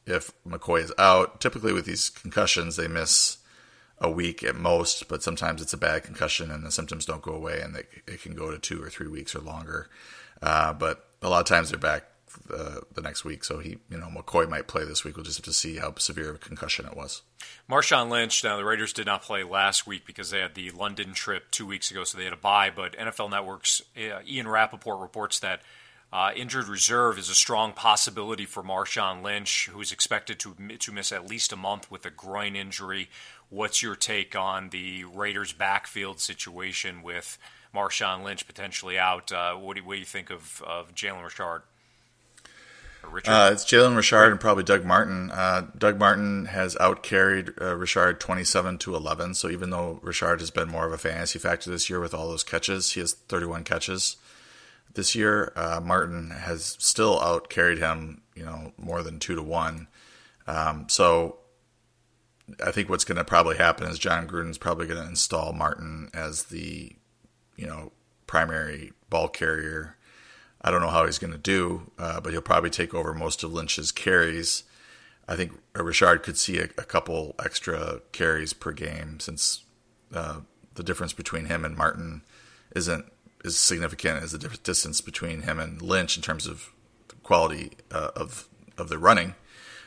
if 0.07 0.31
McCoy 0.47 0.83
is 0.83 0.93
out. 0.99 1.41
Typically 1.41 1.73
with 1.73 1.87
these 1.87 2.11
concussions, 2.11 2.77
they 2.77 2.89
miss 2.89 3.39
a 3.99 4.11
week 4.11 4.45
at 4.45 4.55
most, 4.55 5.09
but 5.09 5.23
sometimes 5.23 5.63
it's 5.63 5.73
a 5.73 5.79
bad 5.79 6.05
concussion 6.05 6.51
and 6.51 6.65
the 6.65 6.71
symptoms 6.71 7.07
don't 7.07 7.23
go 7.23 7.33
away, 7.33 7.61
and 7.61 7.75
they, 7.75 7.85
it 8.07 8.21
can 8.21 8.35
go 8.35 8.51
to 8.51 8.59
two 8.59 8.83
or 8.83 8.91
three 8.91 9.09
weeks 9.09 9.35
or 9.35 9.41
longer. 9.41 9.89
Uh, 10.43 10.73
but 10.73 11.06
a 11.23 11.29
lot 11.29 11.41
of 11.41 11.47
times 11.47 11.71
they're 11.71 11.79
back 11.79 12.05
the, 12.49 12.83
the 12.95 13.03
next 13.03 13.25
week. 13.25 13.45
So 13.45 13.59
he, 13.59 13.79
you 13.91 13.99
know, 13.99 14.09
McCoy 14.09 14.49
might 14.49 14.67
play 14.67 14.85
this 14.85 15.05
week. 15.05 15.17
We'll 15.17 15.25
just 15.25 15.39
have 15.39 15.45
to 15.45 15.53
see 15.53 15.77
how 15.77 15.95
severe 15.97 16.31
of 16.31 16.37
a 16.37 16.39
concussion 16.39 16.87
it 16.87 16.97
was. 16.97 17.23
Marshawn 17.71 18.11
Lynch. 18.11 18.43
Now 18.45 18.57
the 18.57 18.65
Raiders 18.65 18.93
did 18.93 19.07
not 19.07 19.23
play 19.23 19.45
last 19.45 19.87
week 19.87 20.07
because 20.07 20.31
they 20.31 20.41
had 20.41 20.55
the 20.55 20.71
London 20.71 21.13
trip 21.13 21.51
two 21.51 21.67
weeks 21.67 21.91
ago, 21.91 22.05
so 22.05 22.19
they 22.19 22.25
had 22.25 22.33
a 22.33 22.37
bye. 22.37 22.71
But 22.75 22.97
NFL 22.97 23.31
Network's 23.31 23.83
uh, 23.97 24.21
Ian 24.27 24.49
Rapoport 24.49 25.01
reports 25.01 25.41
that. 25.41 25.63
Uh, 26.13 26.31
injured 26.37 26.69
reserve 26.69 27.19
is 27.19 27.29
a 27.29 27.35
strong 27.35 27.73
possibility 27.73 28.47
for 28.47 28.63
Marshawn 28.63 29.25
Lynch, 29.25 29.69
who's 29.73 29.91
expected 29.91 30.39
to 30.39 30.55
to 30.55 30.93
miss 30.93 31.11
at 31.11 31.29
least 31.29 31.53
a 31.53 31.57
month 31.57 31.91
with 31.91 32.07
a 32.07 32.11
groin 32.11 32.55
injury. 32.55 33.11
What's 33.49 33.83
your 33.83 33.97
take 33.97 34.37
on 34.37 34.71
the 34.71 35.03
Raiders' 35.03 35.53
backfield 35.53 36.21
situation 36.21 37.03
with 37.03 37.39
Marshawn 37.77 38.25
Lynch 38.25 38.47
potentially 38.47 38.99
out? 38.99 39.31
Uh, 39.31 39.55
what, 39.55 39.77
do, 39.77 39.85
what, 39.85 39.95
do, 39.95 40.01
you 40.01 40.07
think 40.07 40.31
of, 40.31 40.63
of 40.67 40.95
Jalen 40.95 41.23
Richard? 41.23 41.63
Uh, 43.27 43.51
it's 43.53 43.65
Jalen 43.65 43.97
Richard 43.97 44.31
and 44.33 44.41
probably 44.41 44.65
Doug 44.65 44.85
Martin. 44.85 45.31
Uh, 45.31 45.67
Doug 45.77 45.99
Martin 45.99 46.47
has 46.47 46.75
outcarried 46.77 47.61
uh, 47.61 47.77
Richard 47.77 48.21
27 48.21 48.79
to 48.79 48.97
11. 48.97 49.35
So 49.35 49.49
even 49.49 49.71
though 49.71 50.01
Richard 50.03 50.41
has 50.41 50.51
been 50.51 50.69
more 50.69 50.87
of 50.87 50.93
a 50.93 50.99
fantasy 50.99 51.39
factor 51.39 51.71
this 51.71 51.89
year 51.89 52.01
with 52.01 52.15
all 52.15 52.29
those 52.29 52.43
catches, 52.43 52.93
he 52.93 53.01
has 53.01 53.13
31 53.13 53.65
catches 53.65 54.17
this 54.95 55.15
year. 55.15 55.53
Uh, 55.55 55.81
Martin 55.83 56.31
has 56.31 56.77
still 56.81 57.19
outcarried 57.21 57.79
him, 57.79 58.23
you 58.35 58.45
know, 58.45 58.73
more 58.77 59.03
than 59.03 59.21
two 59.21 59.37
to 59.37 59.43
one. 59.43 59.87
Um, 60.47 60.87
so 60.89 61.39
I 62.65 62.71
think 62.73 62.89
what's 62.89 63.05
going 63.05 63.19
to 63.19 63.25
probably 63.25 63.57
happen 63.57 63.89
is 63.89 63.99
Jon 63.99 64.27
Gruden's 64.27 64.59
probably 64.59 64.87
going 64.87 65.03
to 65.03 65.09
install 65.09 65.53
Martin 65.53 66.11
as 66.13 66.45
the, 66.45 66.93
you 67.57 67.67
know, 67.67 67.93
primary 68.27 68.93
ball 69.09 69.29
carrier 69.29 69.97
I 70.67 70.73
don't 70.73 70.81
know 70.81 70.89
how 70.89 71.07
he's 71.07 71.21
going 71.21 71.33
to 71.33 71.39
do, 71.39 71.93
uh, 71.97 72.21
but 72.21 72.33
he'll 72.33 72.43
probably 72.43 72.71
take 72.71 72.93
over 72.93 73.15
most 73.15 73.45
of 73.45 73.53
Lynch's 73.53 73.93
carries. 73.93 74.65
I 75.29 75.37
think 75.37 75.53
Richard 75.75 76.25
could 76.25 76.37
see 76.37 76.59
a, 76.59 76.65
a 76.65 76.83
couple 76.83 77.37
extra 77.39 78.01
carries 78.11 78.53
per 78.53 78.73
game 78.73 79.21
since 79.21 79.63
uh, 80.13 80.41
the 80.75 80.83
difference 80.83 81.13
between 81.13 81.47
him 81.47 81.65
and 81.65 81.77
Martin 81.77 82.23
isn't 82.75 83.07
as 83.45 83.57
significant 83.57 84.25
as 84.25 84.33
the 84.33 84.39
distance 84.39 85.01
between 85.01 85.43
him 85.43 85.61
and 85.61 85.81
Lynch 85.81 86.17
in 86.17 86.23
terms 86.23 86.49
of 86.49 86.73
quality 87.23 87.73
uh, 87.93 88.11
of 88.17 88.49
of 88.77 88.89
the 88.89 88.99
running. 88.99 89.37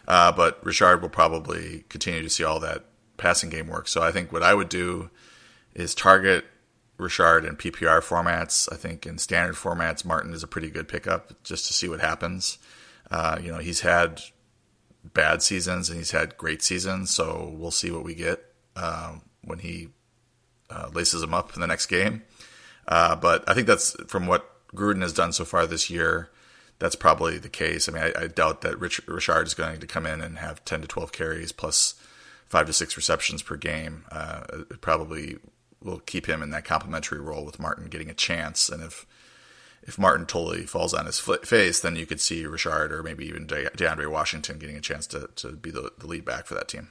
Uh, 0.08 0.32
but 0.32 0.66
Richard 0.66 1.02
will 1.02 1.10
probably 1.10 1.84
continue 1.90 2.22
to 2.22 2.30
see 2.30 2.46
all 2.46 2.62
that 2.62 2.86
passing 3.18 3.50
game 3.50 3.68
work. 3.68 3.90
So 3.90 4.02
I 4.02 4.14
think 4.14 4.32
what 4.32 4.44
I 4.44 4.54
would 4.54 4.70
do 4.70 5.10
is 5.76 5.94
target 5.94 6.46
Richard 7.00 7.46
in 7.46 7.56
PPR 7.56 8.02
formats. 8.02 8.72
I 8.72 8.76
think 8.76 9.06
in 9.06 9.18
standard 9.18 9.56
formats, 9.56 10.06
Martin 10.06 10.34
is 10.34 10.44
a 10.44 10.48
pretty 10.48 10.70
good 10.70 10.88
pickup 10.88 11.44
just 11.44 11.68
to 11.68 11.74
see 11.74 11.88
what 11.88 12.02
happens. 12.02 12.58
Uh, 13.10 13.40
you 13.42 13.52
know, 13.52 13.60
he's 13.60 13.82
had 13.82 14.22
bad 15.04 15.42
seasons 15.42 15.90
and 15.90 15.98
he's 15.98 16.12
had 16.12 16.38
great 16.38 16.62
seasons, 16.62 17.10
so 17.10 17.54
we'll 17.58 17.72
see 17.72 17.92
what 17.92 18.04
we 18.04 18.14
get 18.14 18.44
uh, 18.76 19.16
when 19.44 19.60
he 19.60 19.90
uh, 20.70 20.90
laces 20.94 21.24
him 21.24 21.34
up 21.34 21.54
in 21.56 21.62
the 21.62 21.68
next 21.68 21.88
game. 21.88 22.24
Uh, 22.88 23.16
but 23.16 23.48
I 23.48 23.54
think 23.54 23.68
that's 23.68 23.96
from 24.08 24.28
what 24.28 24.50
Gruden 24.76 25.02
has 25.02 25.14
done 25.14 25.32
so 25.32 25.46
far 25.46 25.66
this 25.66 25.90
year. 25.90 26.30
That's 26.80 26.96
probably 26.96 27.38
the 27.38 27.50
case. 27.50 27.90
I 27.90 27.92
mean, 27.92 28.04
I, 28.04 28.24
I 28.24 28.28
doubt 28.28 28.62
that 28.62 28.80
Rich, 28.80 29.02
Richard 29.08 29.48
is 29.48 29.54
going 29.54 29.80
to 29.80 29.88
come 29.88 30.06
in 30.06 30.22
and 30.22 30.38
have 30.40 30.64
10 30.66 30.82
to 30.82 30.88
12 30.88 31.12
carries 31.12 31.52
plus 31.52 31.96
five 32.48 32.66
to 32.66 32.74
six 32.74 32.98
receptions 32.98 33.42
per 33.42 33.56
game. 33.56 34.06
Uh, 34.12 34.44
it 34.72 34.82
probably 34.82 35.38
will 35.84 36.00
keep 36.00 36.28
him 36.28 36.42
in 36.42 36.50
that 36.52 36.66
complementary 36.66 37.20
role 37.20 37.46
with 37.46 37.60
Martin 37.60 37.88
getting 37.88 38.10
a 38.10 38.14
chance. 38.14 38.70
And 38.70 38.84
if 38.84 39.06
if 39.82 39.98
Martin 39.98 40.26
totally 40.26 40.66
falls 40.66 40.94
on 40.94 41.06
his 41.06 41.20
face, 41.20 41.80
then 41.80 41.96
you 41.96 42.06
could 42.06 42.20
see 42.20 42.46
Richard 42.46 42.92
or 42.92 43.02
maybe 43.02 43.26
even 43.26 43.48
De- 43.48 43.70
DeAndre 43.72 44.12
Washington 44.12 44.60
getting 44.60 44.76
a 44.76 44.82
chance 44.82 45.08
to, 45.08 45.30
to 45.38 45.54
be 45.54 45.72
the, 45.72 45.92
the 45.98 46.06
lead 46.06 46.26
back 46.26 46.46
for 46.46 46.54
that 46.54 46.68
team. 46.68 46.90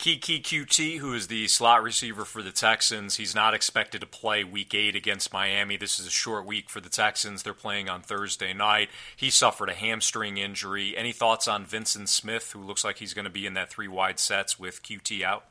Keke 0.00 0.42
Coutee, 0.42 0.96
who 0.96 1.12
is 1.12 1.26
the 1.26 1.46
slot 1.46 1.82
receiver 1.82 2.24
for 2.24 2.42
the 2.42 2.50
Texans, 2.50 3.16
he's 3.16 3.34
not 3.34 3.52
expected 3.52 4.00
to 4.00 4.06
play 4.06 4.42
week 4.42 4.74
eight 4.74 4.96
against 4.96 5.30
Miami. 5.30 5.76
This 5.76 6.00
is 6.00 6.06
a 6.06 6.10
short 6.10 6.46
week 6.46 6.70
for 6.70 6.80
the 6.80 6.88
Texans. 6.88 7.42
They're 7.42 7.52
playing 7.52 7.90
on 7.90 8.00
Thursday 8.00 8.54
night. 8.54 8.88
He 9.14 9.28
suffered 9.28 9.68
a 9.68 9.74
hamstring 9.74 10.38
injury. 10.38 10.96
Any 10.96 11.12
thoughts 11.12 11.46
on 11.46 11.66
Vyncint 11.66 12.08
Smith, 12.08 12.52
who 12.52 12.62
looks 12.62 12.82
like 12.82 12.96
he's 12.96 13.12
going 13.12 13.26
to 13.26 13.30
be 13.30 13.44
in 13.44 13.52
that 13.52 13.68
three 13.68 13.88
wide 13.88 14.18
sets 14.18 14.58
with 14.58 14.82
Coutee 14.82 15.22
out? 15.22 15.44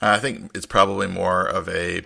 I 0.00 0.18
think 0.18 0.50
it's 0.54 0.66
probably 0.66 1.06
more 1.06 1.46
of 1.46 1.68
a 1.68 2.02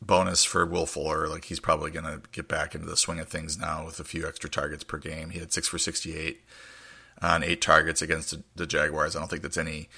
bonus 0.00 0.44
for 0.44 0.66
Will 0.66 0.86
Fuller. 0.86 1.28
Like 1.28 1.44
he's 1.44 1.60
probably 1.60 1.90
going 1.90 2.04
to 2.04 2.22
get 2.32 2.48
back 2.48 2.74
into 2.74 2.86
the 2.86 2.96
swing 2.96 3.18
of 3.18 3.28
things 3.28 3.58
now 3.58 3.84
with 3.84 3.98
a 4.00 4.04
few 4.04 4.26
extra 4.26 4.50
targets 4.50 4.84
per 4.84 4.98
game. 4.98 5.30
He 5.30 5.38
had 5.38 5.52
six 5.52 5.68
for 5.68 5.78
68 5.78 6.42
on 7.22 7.42
eight 7.42 7.60
targets 7.60 8.02
against 8.02 8.34
the 8.54 8.66
Jaguars. 8.66 9.16
I 9.16 9.20
don't 9.20 9.28
think 9.28 9.42
that's 9.42 9.56
any 9.56 9.88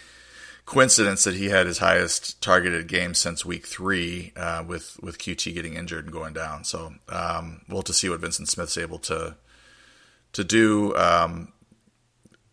coincidence 0.64 1.24
that 1.24 1.34
he 1.34 1.46
had 1.46 1.66
his 1.66 1.78
highest 1.78 2.42
targeted 2.42 2.88
game 2.88 3.14
since 3.14 3.44
week 3.44 3.66
three 3.66 4.32
uh, 4.36 4.64
with 4.66 4.98
with 5.00 5.18
Coutee 5.18 5.54
getting 5.54 5.74
injured 5.74 6.04
and 6.04 6.12
going 6.12 6.34
down. 6.34 6.64
So 6.64 6.94
um, 7.08 7.62
we'll 7.68 7.82
to 7.82 7.92
see 7.92 8.08
what 8.08 8.20
Vyncint 8.20 8.48
Smith's 8.48 8.76
able 8.76 8.98
to 9.00 9.36
to 10.32 10.44
do. 10.44 10.94
Um, 10.96 11.52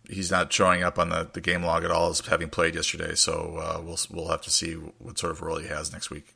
he's 0.09 0.31
not 0.31 0.51
showing 0.51 0.83
up 0.83 0.99
on 0.99 1.09
the, 1.09 1.29
the 1.31 1.41
game 1.41 1.63
log 1.63 1.83
at 1.83 1.91
all 1.91 2.09
as 2.09 2.19
having 2.21 2.49
played 2.49 2.75
yesterday. 2.75 3.15
So 3.15 3.57
uh, 3.57 3.81
we'll 3.81 3.99
we'll 4.11 4.29
have 4.29 4.41
to 4.41 4.51
see 4.51 4.73
what 4.73 5.17
sort 5.17 5.31
of 5.31 5.41
role 5.41 5.57
he 5.57 5.67
has 5.67 5.91
next 5.91 6.09
week. 6.09 6.35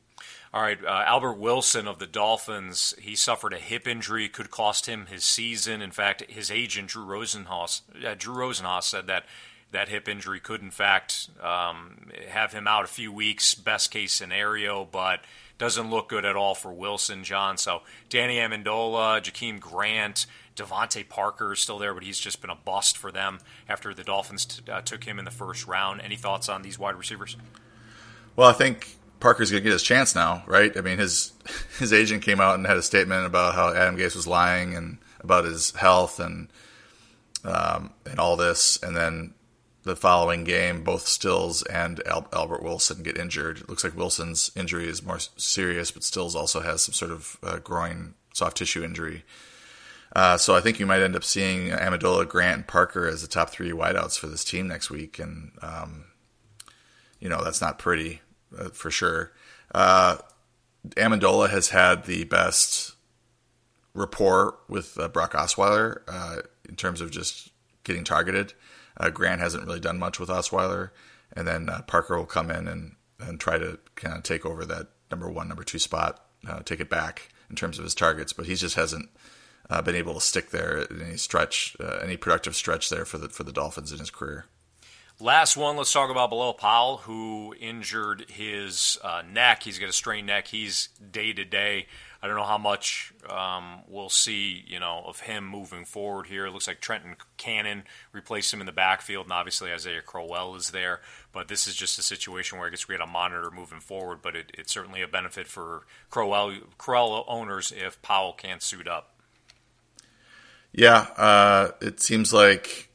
All 0.52 0.62
right, 0.62 0.82
uh, 0.82 1.04
Albert 1.06 1.34
Wilson 1.34 1.86
of 1.86 1.98
the 1.98 2.06
Dolphins, 2.06 2.94
he 2.98 3.14
suffered 3.14 3.52
a 3.52 3.58
hip 3.58 3.86
injury, 3.86 4.30
could 4.30 4.50
cost 4.50 4.86
him 4.86 5.06
his 5.06 5.22
season. 5.22 5.82
In 5.82 5.90
fact, 5.90 6.22
his 6.26 6.50
agent 6.50 6.88
Drew 6.88 7.04
Rosenhaus, 7.04 7.82
uh, 8.02 8.14
Drew 8.16 8.34
Rosenhaus 8.34 8.84
said 8.84 9.06
that 9.08 9.26
that 9.72 9.90
hip 9.90 10.08
injury 10.08 10.40
could, 10.40 10.62
in 10.62 10.70
fact, 10.70 11.28
um, 11.42 12.08
have 12.28 12.52
him 12.52 12.66
out 12.66 12.84
a 12.84 12.88
few 12.88 13.12
weeks, 13.12 13.54
best 13.54 13.90
case 13.90 14.12
scenario, 14.12 14.86
but 14.90 15.20
doesn't 15.58 15.90
look 15.90 16.08
good 16.08 16.24
at 16.24 16.36
all 16.36 16.54
for 16.54 16.72
Wilson, 16.72 17.24
John. 17.24 17.58
So 17.58 17.82
Danny 18.08 18.36
Amendola, 18.36 19.20
Jakeem 19.20 19.60
Grant, 19.60 20.26
DeVante 20.58 21.08
Parker 21.08 21.52
is 21.52 21.60
still 21.60 21.78
there, 21.78 21.94
but 21.94 22.02
he's 22.02 22.18
just 22.18 22.40
been 22.40 22.50
a 22.50 22.56
bust 22.56 22.98
for 22.98 23.10
them 23.10 23.38
after 23.68 23.94
the 23.94 24.04
Dolphins 24.04 24.44
t- 24.44 24.70
uh, 24.70 24.80
took 24.82 25.04
him 25.04 25.18
in 25.18 25.24
the 25.24 25.30
first 25.30 25.66
round. 25.66 26.00
Any 26.00 26.16
thoughts 26.16 26.48
on 26.48 26.62
these 26.62 26.78
wide 26.78 26.96
receivers? 26.96 27.36
Well, 28.36 28.48
I 28.48 28.52
think 28.52 28.96
Parker's 29.20 29.50
going 29.50 29.62
to 29.62 29.64
get 29.64 29.72
his 29.72 29.82
chance 29.82 30.14
now, 30.14 30.42
right? 30.46 30.76
I 30.76 30.80
mean, 30.80 30.98
his 30.98 31.32
his 31.78 31.92
agent 31.92 32.22
came 32.22 32.40
out 32.40 32.56
and 32.56 32.66
had 32.66 32.76
a 32.76 32.82
statement 32.82 33.24
about 33.26 33.54
how 33.54 33.72
Adam 33.72 33.96
Gase 33.96 34.16
was 34.16 34.26
lying 34.26 34.74
and 34.74 34.98
about 35.20 35.44
his 35.44 35.70
health 35.72 36.20
and 36.20 36.48
um, 37.44 37.92
and 38.04 38.18
all 38.18 38.36
this, 38.36 38.78
and 38.82 38.96
then 38.96 39.34
the 39.84 39.96
following 39.96 40.44
game, 40.44 40.82
both 40.82 41.06
Stills 41.06 41.62
and 41.62 42.06
Al- 42.06 42.28
Albert 42.32 42.62
Wilson 42.62 43.02
get 43.02 43.16
injured. 43.16 43.60
It 43.60 43.68
looks 43.68 43.84
like 43.84 43.96
Wilson's 43.96 44.50
injury 44.54 44.88
is 44.88 45.02
more 45.02 45.18
serious, 45.36 45.90
but 45.90 46.04
Stills 46.04 46.36
also 46.36 46.60
has 46.60 46.82
some 46.82 46.92
sort 46.92 47.10
of 47.10 47.38
uh, 47.42 47.58
groin 47.58 48.14
soft 48.34 48.58
tissue 48.58 48.84
injury. 48.84 49.24
Uh, 50.14 50.36
so 50.38 50.56
I 50.56 50.60
think 50.60 50.80
you 50.80 50.86
might 50.86 51.02
end 51.02 51.16
up 51.16 51.24
seeing 51.24 51.68
Amendola, 51.68 52.26
Grant, 52.26 52.56
and 52.56 52.66
Parker 52.66 53.06
as 53.06 53.22
the 53.22 53.28
top 53.28 53.50
three 53.50 53.70
wideouts 53.70 54.18
for 54.18 54.26
this 54.26 54.44
team 54.44 54.66
next 54.66 54.90
week, 54.90 55.18
and 55.18 55.52
um, 55.60 56.06
you 57.20 57.28
know 57.28 57.42
that's 57.44 57.60
not 57.60 57.78
pretty 57.78 58.22
uh, 58.58 58.70
for 58.70 58.90
sure. 58.90 59.32
Uh, 59.74 60.18
Amendola 60.90 61.50
has 61.50 61.68
had 61.68 62.04
the 62.04 62.24
best 62.24 62.94
rapport 63.94 64.58
with 64.68 64.98
uh, 64.98 65.08
Brock 65.08 65.32
Osweiler 65.32 66.00
uh, 66.08 66.42
in 66.68 66.76
terms 66.76 67.00
of 67.00 67.10
just 67.10 67.50
getting 67.84 68.04
targeted. 68.04 68.54
Uh, 68.96 69.10
Grant 69.10 69.40
hasn't 69.40 69.66
really 69.66 69.80
done 69.80 69.98
much 69.98 70.18
with 70.18 70.30
Osweiler, 70.30 70.90
and 71.36 71.46
then 71.46 71.68
uh, 71.68 71.82
Parker 71.82 72.16
will 72.16 72.26
come 72.26 72.50
in 72.50 72.66
and, 72.66 72.96
and 73.20 73.38
try 73.38 73.58
to 73.58 73.78
kind 73.94 74.16
of 74.16 74.22
take 74.22 74.46
over 74.46 74.64
that 74.64 74.88
number 75.10 75.28
one, 75.28 75.48
number 75.48 75.64
two 75.64 75.78
spot, 75.78 76.24
take 76.64 76.80
it 76.80 76.90
back 76.90 77.28
in 77.50 77.56
terms 77.56 77.78
of 77.78 77.84
his 77.84 77.94
targets. 77.94 78.32
But 78.32 78.46
he 78.46 78.54
just 78.54 78.76
hasn't 78.76 79.10
been 79.68 79.94
able 79.94 80.14
to 80.14 80.20
stick 80.20 80.50
there 80.50 80.86
any 80.90 81.16
stretch, 81.16 81.76
any 82.02 82.16
productive 82.16 82.56
stretch 82.56 82.88
there 82.88 83.04
for 83.04 83.18
the 83.18 83.28
for 83.28 83.44
the 83.44 83.52
Dolphins 83.52 83.92
in 83.92 83.98
his 83.98 84.10
career. 84.10 84.46
Last 85.20 85.56
one, 85.56 85.76
let's 85.76 85.92
talk 85.92 86.10
about 86.10 86.30
Bilal 86.30 86.54
Powell, 86.54 86.98
who 86.98 87.52
injured 87.58 88.26
his 88.30 88.98
uh, 89.02 89.22
neck. 89.28 89.64
He's 89.64 89.80
got 89.80 89.88
a 89.88 89.92
strained 89.92 90.28
neck. 90.28 90.46
He's 90.46 90.90
day 91.10 91.32
to 91.32 91.44
day. 91.44 91.88
I 92.22 92.28
don't 92.28 92.36
know 92.36 92.44
how 92.44 92.58
much 92.58 93.12
um, 93.28 93.80
we'll 93.88 94.10
see, 94.10 94.62
you 94.68 94.78
know, 94.78 95.02
of 95.04 95.18
him 95.18 95.44
moving 95.44 95.84
forward 95.84 96.28
here. 96.28 96.46
It 96.46 96.52
looks 96.52 96.68
like 96.68 96.80
Trenton 96.80 97.16
Cannon 97.36 97.82
replaced 98.12 98.54
him 98.54 98.60
in 98.60 98.66
the 98.66 98.72
backfield, 98.72 99.26
and 99.26 99.32
obviously 99.32 99.72
Isaiah 99.72 100.02
Crowell 100.02 100.54
is 100.54 100.70
there. 100.70 101.00
But 101.32 101.48
this 101.48 101.66
is 101.66 101.74
just 101.74 101.98
a 101.98 102.02
situation 102.02 102.56
where 102.58 102.68
I 102.68 102.70
guess 102.70 102.86
we 102.86 102.96
got 102.96 103.04
to 103.04 103.10
monitor 103.10 103.50
moving 103.50 103.80
forward. 103.80 104.18
But 104.22 104.36
it, 104.36 104.52
it's 104.56 104.72
certainly 104.72 105.02
a 105.02 105.08
benefit 105.08 105.48
for 105.48 105.82
Crowell, 106.10 106.54
Crowell 106.76 107.24
owners 107.26 107.72
if 107.76 108.00
Powell 108.02 108.34
can't 108.34 108.62
suit 108.62 108.86
up. 108.86 109.17
Yeah, 110.72 111.06
uh, 111.16 111.70
it 111.80 112.00
seems 112.00 112.32
like 112.32 112.90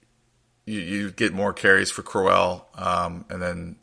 you, 0.66 0.80
you 0.80 1.12
get 1.12 1.34
more 1.34 1.54
carries 1.54 1.92
for 1.92 2.04
Crowell, 2.04 2.68
um, 2.76 3.26
and 3.30 3.42
then 3.42 3.76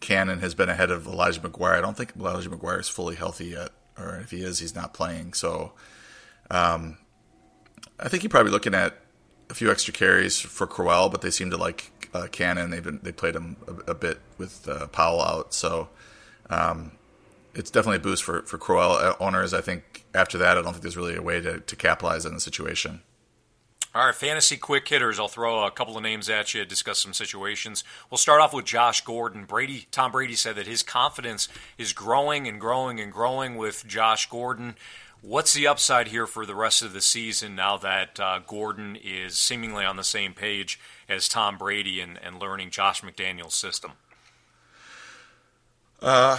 Cannon 0.00 0.40
has 0.40 0.54
been 0.54 0.68
ahead 0.68 0.90
of 0.90 1.06
Elijah 1.06 1.40
McGuire. 1.40 1.76
I 1.76 1.80
don't 1.80 1.96
think 1.96 2.12
Elijah 2.18 2.50
McGuire 2.50 2.80
is 2.80 2.88
fully 2.88 3.14
healthy 3.14 3.46
yet, 3.46 3.70
or 3.98 4.16
if 4.16 4.30
he 4.30 4.42
is, 4.42 4.58
he's 4.58 4.74
not 4.74 4.94
playing. 4.94 5.34
So, 5.34 5.72
um, 6.50 6.98
I 8.00 8.08
think 8.08 8.22
you're 8.22 8.30
probably 8.30 8.52
looking 8.52 8.74
at 8.74 8.94
a 9.48 9.54
few 9.54 9.70
extra 9.70 9.92
carries 9.92 10.40
for 10.40 10.66
Crowell, 10.66 11.08
but 11.08 11.20
they 11.20 11.30
seem 11.30 11.50
to 11.50 11.56
like 11.56 12.10
uh, 12.12 12.26
Cannon. 12.30 12.70
They've 12.70 12.82
been 12.82 13.00
they 13.02 13.12
played 13.12 13.36
him 13.36 13.56
a, 13.66 13.92
a 13.92 13.94
bit 13.94 14.18
with 14.38 14.68
uh, 14.68 14.86
Powell 14.88 15.22
out, 15.22 15.54
so 15.54 15.88
um, 16.50 16.92
it's 17.54 17.70
definitely 17.70 17.98
a 17.98 18.00
boost 18.00 18.24
for 18.24 18.42
for 18.42 18.58
Crowell 18.58 19.16
owners. 19.20 19.54
I 19.54 19.60
think 19.60 20.04
after 20.14 20.38
that, 20.38 20.58
I 20.58 20.62
don't 20.62 20.72
think 20.72 20.82
there's 20.82 20.96
really 20.96 21.16
a 21.16 21.22
way 21.22 21.40
to, 21.40 21.60
to 21.60 21.76
capitalize 21.76 22.26
on 22.26 22.34
the 22.34 22.40
situation. 22.40 23.02
All 23.96 24.04
right, 24.04 24.14
fantasy 24.14 24.58
quick 24.58 24.86
hitters. 24.86 25.18
I'll 25.18 25.26
throw 25.26 25.64
a 25.64 25.70
couple 25.70 25.96
of 25.96 26.02
names 26.02 26.28
at 26.28 26.52
you, 26.52 26.62
discuss 26.66 26.98
some 26.98 27.14
situations. 27.14 27.82
We'll 28.10 28.18
start 28.18 28.42
off 28.42 28.52
with 28.52 28.66
Josh 28.66 29.00
Gordon. 29.00 29.46
Brady, 29.46 29.86
Tom 29.90 30.12
Brady 30.12 30.34
said 30.34 30.56
that 30.56 30.66
his 30.66 30.82
confidence 30.82 31.48
is 31.78 31.94
growing 31.94 32.46
and 32.46 32.60
growing 32.60 33.00
and 33.00 33.10
growing 33.10 33.56
with 33.56 33.86
Josh 33.86 34.28
Gordon. 34.28 34.76
What's 35.22 35.54
the 35.54 35.66
upside 35.66 36.08
here 36.08 36.26
for 36.26 36.44
the 36.44 36.54
rest 36.54 36.82
of 36.82 36.92
the 36.92 37.00
season 37.00 37.56
now 37.56 37.78
that 37.78 38.20
uh, 38.20 38.40
Gordon 38.46 38.98
is 39.02 39.38
seemingly 39.38 39.86
on 39.86 39.96
the 39.96 40.04
same 40.04 40.34
page 40.34 40.78
as 41.08 41.26
Tom 41.26 41.56
Brady 41.56 41.98
and, 42.02 42.18
and 42.22 42.38
learning 42.38 42.72
Josh 42.72 43.00
McDaniel's 43.00 43.54
system? 43.54 43.92
Uh, 46.02 46.36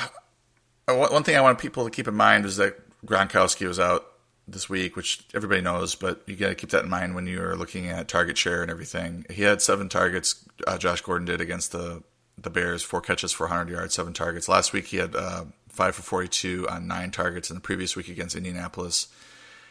one 0.85 1.23
thing 1.23 1.35
I 1.35 1.41
want 1.41 1.57
people 1.57 1.85
to 1.85 1.89
keep 1.89 2.07
in 2.07 2.13
mind 2.13 2.45
is 2.45 2.57
that 2.57 2.77
Gronkowski 3.03 3.67
was 3.67 3.79
out 3.79 4.05
this 4.47 4.69
week, 4.69 4.95
which 4.95 5.25
everybody 5.33 5.61
knows, 5.61 5.95
but 5.95 6.21
you 6.25 6.35
got 6.35 6.49
to 6.49 6.55
keep 6.55 6.69
that 6.69 6.83
in 6.83 6.89
mind 6.89 7.15
when 7.15 7.27
you're 7.27 7.55
looking 7.55 7.87
at 7.89 8.07
target 8.07 8.37
share 8.37 8.61
and 8.61 8.71
everything. 8.71 9.25
He 9.29 9.43
had 9.43 9.61
seven 9.61 9.89
targets. 9.89 10.45
Uh, 10.65 10.77
Josh 10.77 11.01
Gordon 11.01 11.25
did 11.25 11.41
against 11.41 11.71
the 11.71 12.03
the 12.39 12.49
Bears, 12.51 12.83
four 12.83 13.01
catches 13.01 13.31
for 13.31 13.47
100 13.47 13.71
yards, 13.71 13.95
seven 13.95 14.13
targets. 14.13 14.47
Last 14.47 14.71
week 14.71 14.85
he 14.85 14.97
had 14.97 15.15
uh, 15.15 15.45
five 15.69 15.95
for 15.95 16.03
42 16.03 16.67
on 16.69 16.87
nine 16.87 17.09
targets. 17.09 17.49
In 17.49 17.55
the 17.55 17.61
previous 17.61 17.95
week 17.95 18.09
against 18.09 18.35
Indianapolis, 18.35 19.07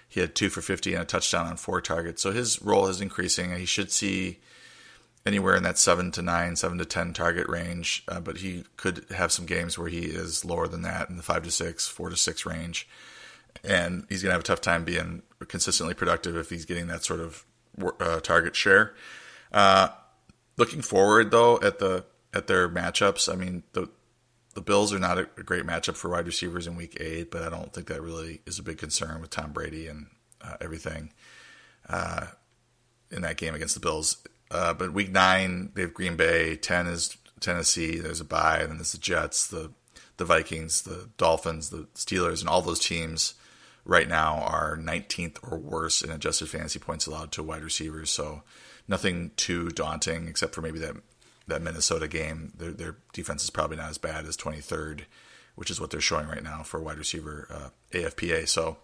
he 0.08 0.18
had 0.18 0.34
two 0.34 0.48
for 0.48 0.60
50 0.60 0.94
and 0.94 1.02
a 1.02 1.06
touchdown 1.06 1.46
on 1.46 1.56
four 1.56 1.80
targets. 1.80 2.22
So 2.22 2.32
his 2.32 2.60
role 2.60 2.88
is 2.88 3.00
increasing, 3.00 3.54
he 3.54 3.66
should 3.66 3.92
see 3.92 4.40
anywhere 5.24 5.54
in 5.56 5.62
that 5.62 5.78
seven 5.78 6.10
to 6.12 6.22
nine, 6.22 6.56
seven 6.56 6.78
to 6.78 6.84
ten 6.84 7.12
target 7.12 7.48
range. 7.48 8.02
Uh, 8.08 8.20
but 8.20 8.38
he 8.38 8.64
could 8.76 9.06
have 9.10 9.30
some 9.30 9.46
games 9.46 9.78
where 9.78 9.88
he 9.88 10.06
is 10.06 10.44
lower 10.44 10.66
than 10.66 10.82
that 10.82 11.08
in 11.08 11.16
the 11.16 11.22
five 11.22 11.44
to 11.44 11.52
six, 11.52 11.86
four 11.86 12.10
to 12.10 12.16
six 12.16 12.44
range 12.44 12.88
and 13.64 14.06
he's 14.08 14.22
going 14.22 14.30
to 14.30 14.34
have 14.34 14.40
a 14.40 14.44
tough 14.44 14.60
time 14.60 14.84
being 14.84 15.22
consistently 15.48 15.94
productive 15.94 16.36
if 16.36 16.50
he's 16.50 16.64
getting 16.64 16.86
that 16.88 17.04
sort 17.04 17.20
of 17.20 17.44
uh, 18.00 18.20
target 18.20 18.56
share. 18.56 18.94
Uh, 19.52 19.88
looking 20.56 20.82
forward 20.82 21.30
though 21.30 21.60
at 21.60 21.78
the 21.78 22.04
at 22.34 22.46
their 22.46 22.68
matchups, 22.68 23.32
I 23.32 23.36
mean 23.36 23.62
the 23.72 23.88
the 24.54 24.60
Bills 24.62 24.92
are 24.92 24.98
not 24.98 25.18
a, 25.18 25.24
great 25.24 25.64
matchup 25.64 25.96
for 25.96 26.08
wide 26.10 26.26
receivers 26.26 26.66
in 26.66 26.76
Week 26.76 26.96
Eight, 26.98 27.30
but 27.30 27.42
I 27.42 27.50
don't 27.50 27.72
think 27.74 27.88
that 27.88 28.00
really 28.00 28.40
is 28.46 28.58
a 28.58 28.62
big 28.62 28.78
concern 28.78 29.20
with 29.20 29.28
Tom 29.28 29.52
Brady 29.52 29.86
and 29.86 30.06
uh, 30.40 30.56
everything 30.62 31.12
uh, 31.90 32.28
in 33.10 33.20
that 33.20 33.36
game 33.36 33.54
against 33.54 33.74
the 33.74 33.80
Bills. 33.80 34.16
Uh, 34.50 34.72
but 34.72 34.94
Week 34.94 35.10
Nine 35.10 35.72
they 35.74 35.82
have 35.82 35.94
Green 35.94 36.16
Bay, 36.16 36.56
ten 36.56 36.86
is 36.86 37.16
Tennessee. 37.40 37.98
There's 37.98 38.20
a 38.20 38.24
bye, 38.24 38.60
and 38.60 38.70
then 38.70 38.76
there's 38.78 38.92
the 38.92 38.98
Jets, 38.98 39.46
the 39.46 39.72
the 40.16 40.24
Vikings, 40.24 40.82
the 40.82 41.10
Dolphins, 41.18 41.68
the 41.68 41.86
Steelers, 41.94 42.40
and 42.40 42.48
all 42.48 42.62
those 42.62 42.80
teams 42.80 43.34
right 43.86 44.08
now 44.08 44.40
are 44.40 44.76
19th 44.76 45.38
or 45.42 45.56
worse 45.56 46.02
in 46.02 46.10
adjusted 46.10 46.48
fantasy 46.48 46.78
points 46.78 47.06
allowed 47.06 47.32
to 47.32 47.42
wide 47.42 47.62
receivers. 47.62 48.10
So 48.10 48.42
nothing 48.88 49.30
too 49.36 49.70
daunting 49.70 50.28
except 50.28 50.54
for 50.54 50.60
maybe 50.60 50.80
that 50.80 50.96
that 51.46 51.62
Minnesota 51.62 52.08
game. 52.08 52.52
Their, 52.56 52.72
their 52.72 52.96
defense 53.12 53.44
is 53.44 53.50
probably 53.50 53.76
not 53.76 53.90
as 53.90 53.98
bad 53.98 54.26
as 54.26 54.36
23rd, 54.36 55.02
which 55.54 55.70
is 55.70 55.80
what 55.80 55.90
they're 55.90 56.00
showing 56.00 56.26
right 56.26 56.42
now 56.42 56.64
for 56.64 56.80
wide 56.80 56.98
receiver 56.98 57.46
uh, 57.48 57.68
AFPA. 57.92 58.48
So 58.48 58.78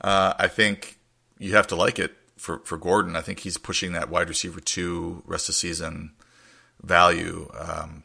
uh, 0.00 0.34
I 0.38 0.46
think 0.46 0.98
you 1.38 1.56
have 1.56 1.66
to 1.68 1.76
like 1.76 1.98
it 1.98 2.14
for, 2.36 2.60
for 2.60 2.78
Gordon. 2.78 3.16
I 3.16 3.20
think 3.20 3.40
he's 3.40 3.58
pushing 3.58 3.92
that 3.92 4.08
wide 4.08 4.28
receiver 4.28 4.60
two 4.60 5.24
rest 5.26 5.48
of 5.48 5.56
season 5.56 6.12
value. 6.82 7.50
Um, 7.58 8.04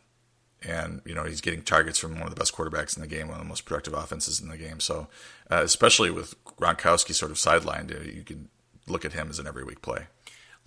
and 0.62 1.02
you 1.06 1.16
know 1.16 1.24
he's 1.24 1.42
getting 1.42 1.62
targets 1.62 1.98
from 1.98 2.14
one 2.14 2.24
of 2.24 2.30
the 2.30 2.40
best 2.40 2.56
quarterbacks 2.56 2.96
in 2.96 3.02
the 3.02 3.08
game, 3.08 3.28
one 3.28 3.38
of 3.38 3.44
the 3.44 3.50
most 3.50 3.66
productive 3.66 3.94
offenses 3.94 4.40
in 4.40 4.50
the 4.50 4.58
game. 4.58 4.80
So, 4.80 5.08
uh, 5.50 5.62
especially 5.64 6.12
with 6.12 6.36
Gronkowski 6.46 7.14
sort 7.14 7.32
of 7.32 7.38
sidelined, 7.38 7.90
you 8.14 8.24
can 8.24 8.50
look 8.88 9.06
at 9.06 9.14
him 9.14 9.30
as 9.30 9.40
an 9.40 9.48
every 9.48 9.64
week 9.64 9.82
play. 9.82 10.08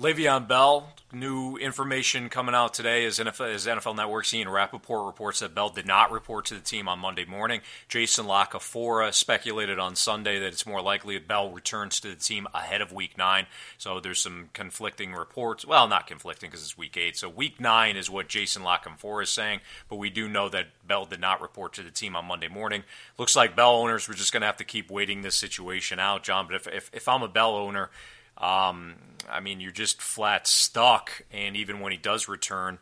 Le'Veon 0.00 0.48
Bell, 0.48 0.92
new 1.12 1.56
information 1.56 2.28
coming 2.28 2.52
out 2.52 2.74
today 2.74 3.04
as 3.04 3.20
NFL, 3.20 3.54
as 3.54 3.64
NFL 3.64 3.94
Network 3.94 4.34
Ian 4.34 4.48
Rapoport 4.48 5.06
reports 5.06 5.38
that 5.38 5.54
Bell 5.54 5.68
did 5.68 5.86
not 5.86 6.10
report 6.10 6.46
to 6.46 6.54
the 6.54 6.60
team 6.60 6.88
on 6.88 6.98
Monday 6.98 7.24
morning. 7.24 7.60
Jason 7.86 8.26
La 8.26 8.44
Canfora 8.44 9.14
speculated 9.14 9.78
on 9.78 9.94
Sunday 9.94 10.40
that 10.40 10.48
it's 10.48 10.66
more 10.66 10.82
likely 10.82 11.16
Bell 11.20 11.48
returns 11.48 12.00
to 12.00 12.08
the 12.08 12.16
team 12.16 12.48
ahead 12.52 12.80
of 12.80 12.90
Week 12.90 13.16
9. 13.16 13.46
So 13.78 14.00
there's 14.00 14.18
some 14.18 14.50
conflicting 14.52 15.12
reports. 15.12 15.64
Well, 15.64 15.86
not 15.86 16.08
conflicting 16.08 16.50
because 16.50 16.64
it's 16.64 16.76
Week 16.76 16.96
8. 16.96 17.16
So 17.16 17.28
Week 17.28 17.60
9 17.60 17.96
is 17.96 18.10
what 18.10 18.26
Jason 18.26 18.64
La 18.64 18.78
Canfora 18.78 19.22
is 19.22 19.30
saying, 19.30 19.60
but 19.88 19.96
we 19.96 20.10
do 20.10 20.28
know 20.28 20.48
that 20.48 20.66
Bell 20.84 21.06
did 21.06 21.20
not 21.20 21.40
report 21.40 21.72
to 21.74 21.84
the 21.84 21.92
team 21.92 22.16
on 22.16 22.24
Monday 22.24 22.48
morning. 22.48 22.82
Looks 23.16 23.36
like 23.36 23.54
Bell 23.54 23.76
owners 23.76 24.08
were 24.08 24.14
just 24.14 24.32
going 24.32 24.40
to 24.40 24.46
have 24.46 24.56
to 24.56 24.64
keep 24.64 24.90
waiting 24.90 25.22
this 25.22 25.36
situation 25.36 26.00
out, 26.00 26.24
John. 26.24 26.48
But 26.48 26.56
if, 26.56 26.66
if, 26.66 26.90
if 26.92 27.06
I'm 27.06 27.22
a 27.22 27.28
Bell 27.28 27.54
owner, 27.54 27.90
um, 28.38 28.94
I 29.30 29.40
mean, 29.40 29.60
you're 29.60 29.72
just 29.72 30.02
flat 30.02 30.46
stuck. 30.46 31.22
And 31.32 31.56
even 31.56 31.80
when 31.80 31.92
he 31.92 31.98
does 31.98 32.28
return, 32.28 32.78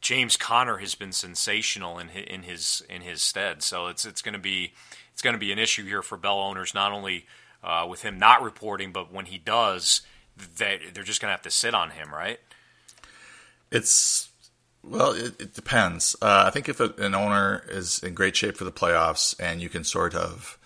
James 0.00 0.36
Conner 0.36 0.78
has 0.78 0.94
been 0.94 1.12
sensational 1.12 1.98
in 1.98 2.08
his, 2.08 2.24
in 2.26 2.42
his 2.42 2.82
in 2.88 3.02
his 3.02 3.22
stead. 3.22 3.62
So 3.62 3.86
it's 3.86 4.04
it's 4.04 4.22
going 4.22 4.34
to 4.34 4.40
be 4.40 4.72
it's 5.12 5.22
going 5.22 5.34
to 5.34 5.40
be 5.40 5.52
an 5.52 5.58
issue 5.58 5.84
here 5.84 6.02
for 6.02 6.16
Bell 6.16 6.40
owners, 6.40 6.74
not 6.74 6.92
only 6.92 7.26
uh, 7.62 7.86
with 7.88 8.02
him 8.02 8.18
not 8.18 8.42
reporting, 8.42 8.92
but 8.92 9.12
when 9.12 9.26
he 9.26 9.38
does, 9.38 10.02
that 10.58 10.80
they're 10.92 11.04
just 11.04 11.20
going 11.20 11.28
to 11.28 11.32
have 11.32 11.42
to 11.42 11.50
sit 11.50 11.74
on 11.74 11.90
him, 11.90 12.12
right? 12.12 12.40
It's 13.70 14.28
well, 14.82 15.12
it, 15.12 15.40
it 15.40 15.54
depends. 15.54 16.16
Uh, 16.20 16.44
I 16.46 16.50
think 16.50 16.68
if 16.68 16.80
a, 16.80 16.92
an 16.98 17.14
owner 17.14 17.64
is 17.68 18.00
in 18.00 18.14
great 18.14 18.34
shape 18.34 18.56
for 18.56 18.64
the 18.64 18.72
playoffs 18.72 19.34
and 19.38 19.62
you 19.62 19.68
can 19.68 19.84
sort 19.84 20.14
of 20.14 20.58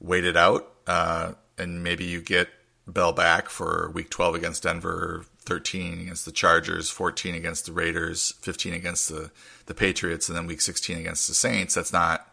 wait 0.00 0.24
it 0.24 0.36
out, 0.36 0.68
uh, 0.86 1.32
and 1.56 1.84
maybe 1.84 2.04
you 2.04 2.20
get 2.20 2.48
Bell 2.86 3.12
back 3.12 3.48
for 3.48 3.90
week 3.94 4.10
12 4.10 4.34
against 4.34 4.64
Denver, 4.64 5.24
13 5.40 6.00
against 6.00 6.24
the 6.24 6.32
Chargers, 6.32 6.90
14 6.90 7.34
against 7.34 7.66
the 7.66 7.72
Raiders, 7.72 8.34
15 8.40 8.74
against 8.74 9.08
the, 9.08 9.30
the 9.66 9.74
Patriots, 9.74 10.28
and 10.28 10.36
then 10.36 10.46
week 10.46 10.60
16 10.60 10.98
against 10.98 11.28
the 11.28 11.34
Saints. 11.34 11.74
That's 11.74 11.92
not 11.92 12.28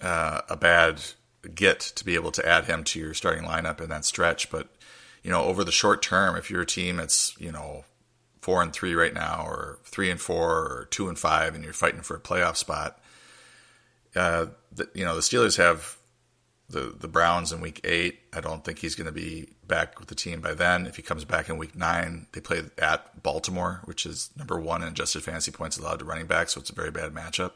uh, 0.00 0.42
a 0.48 0.56
bad 0.56 1.02
get 1.54 1.80
to 1.80 2.04
be 2.04 2.14
able 2.14 2.32
to 2.32 2.46
add 2.48 2.64
him 2.64 2.82
to 2.84 2.98
your 2.98 3.14
starting 3.14 3.44
lineup 3.44 3.80
in 3.80 3.90
that 3.90 4.06
stretch. 4.06 4.50
But, 4.50 4.68
you 5.22 5.30
know, 5.30 5.44
over 5.44 5.64
the 5.64 5.72
short 5.72 6.02
term, 6.02 6.36
if 6.36 6.50
you're 6.50 6.62
a 6.62 6.66
team 6.66 6.96
that's, 6.96 7.38
you 7.38 7.52
know, 7.52 7.84
four 8.40 8.62
and 8.62 8.72
three 8.72 8.94
right 8.94 9.12
now, 9.12 9.44
or 9.46 9.78
three 9.84 10.10
and 10.10 10.20
four, 10.20 10.50
or 10.50 10.88
two 10.90 11.08
and 11.08 11.18
five, 11.18 11.54
and 11.54 11.62
you're 11.62 11.74
fighting 11.74 12.00
for 12.00 12.16
a 12.16 12.20
playoff 12.20 12.56
spot, 12.56 12.98
uh, 14.16 14.46
the, 14.72 14.88
you 14.94 15.04
know, 15.04 15.14
the 15.14 15.20
Steelers 15.20 15.58
have 15.58 15.97
the 16.68 16.94
the 16.98 17.08
Browns 17.08 17.52
in 17.52 17.60
week 17.60 17.80
eight. 17.84 18.20
I 18.32 18.40
don't 18.40 18.64
think 18.64 18.78
he's 18.78 18.94
going 18.94 19.06
to 19.06 19.12
be 19.12 19.48
back 19.66 19.98
with 19.98 20.08
the 20.08 20.14
team 20.14 20.40
by 20.40 20.54
then. 20.54 20.86
If 20.86 20.96
he 20.96 21.02
comes 21.02 21.24
back 21.24 21.48
in 21.48 21.58
week 21.58 21.74
nine, 21.74 22.26
they 22.32 22.40
play 22.40 22.62
at 22.78 23.22
Baltimore, 23.22 23.80
which 23.84 24.04
is 24.04 24.30
number 24.36 24.58
one 24.58 24.82
in 24.82 24.88
adjusted 24.88 25.22
fantasy 25.22 25.50
points 25.50 25.78
allowed 25.78 26.00
to 26.00 26.04
running 26.04 26.26
back, 26.26 26.48
so 26.48 26.60
it's 26.60 26.70
a 26.70 26.74
very 26.74 26.90
bad 26.90 27.12
matchup. 27.12 27.52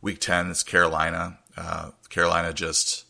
Week 0.00 0.20
ten 0.20 0.50
is 0.50 0.62
Carolina. 0.62 1.38
Uh, 1.56 1.90
Carolina 2.08 2.52
just 2.52 3.04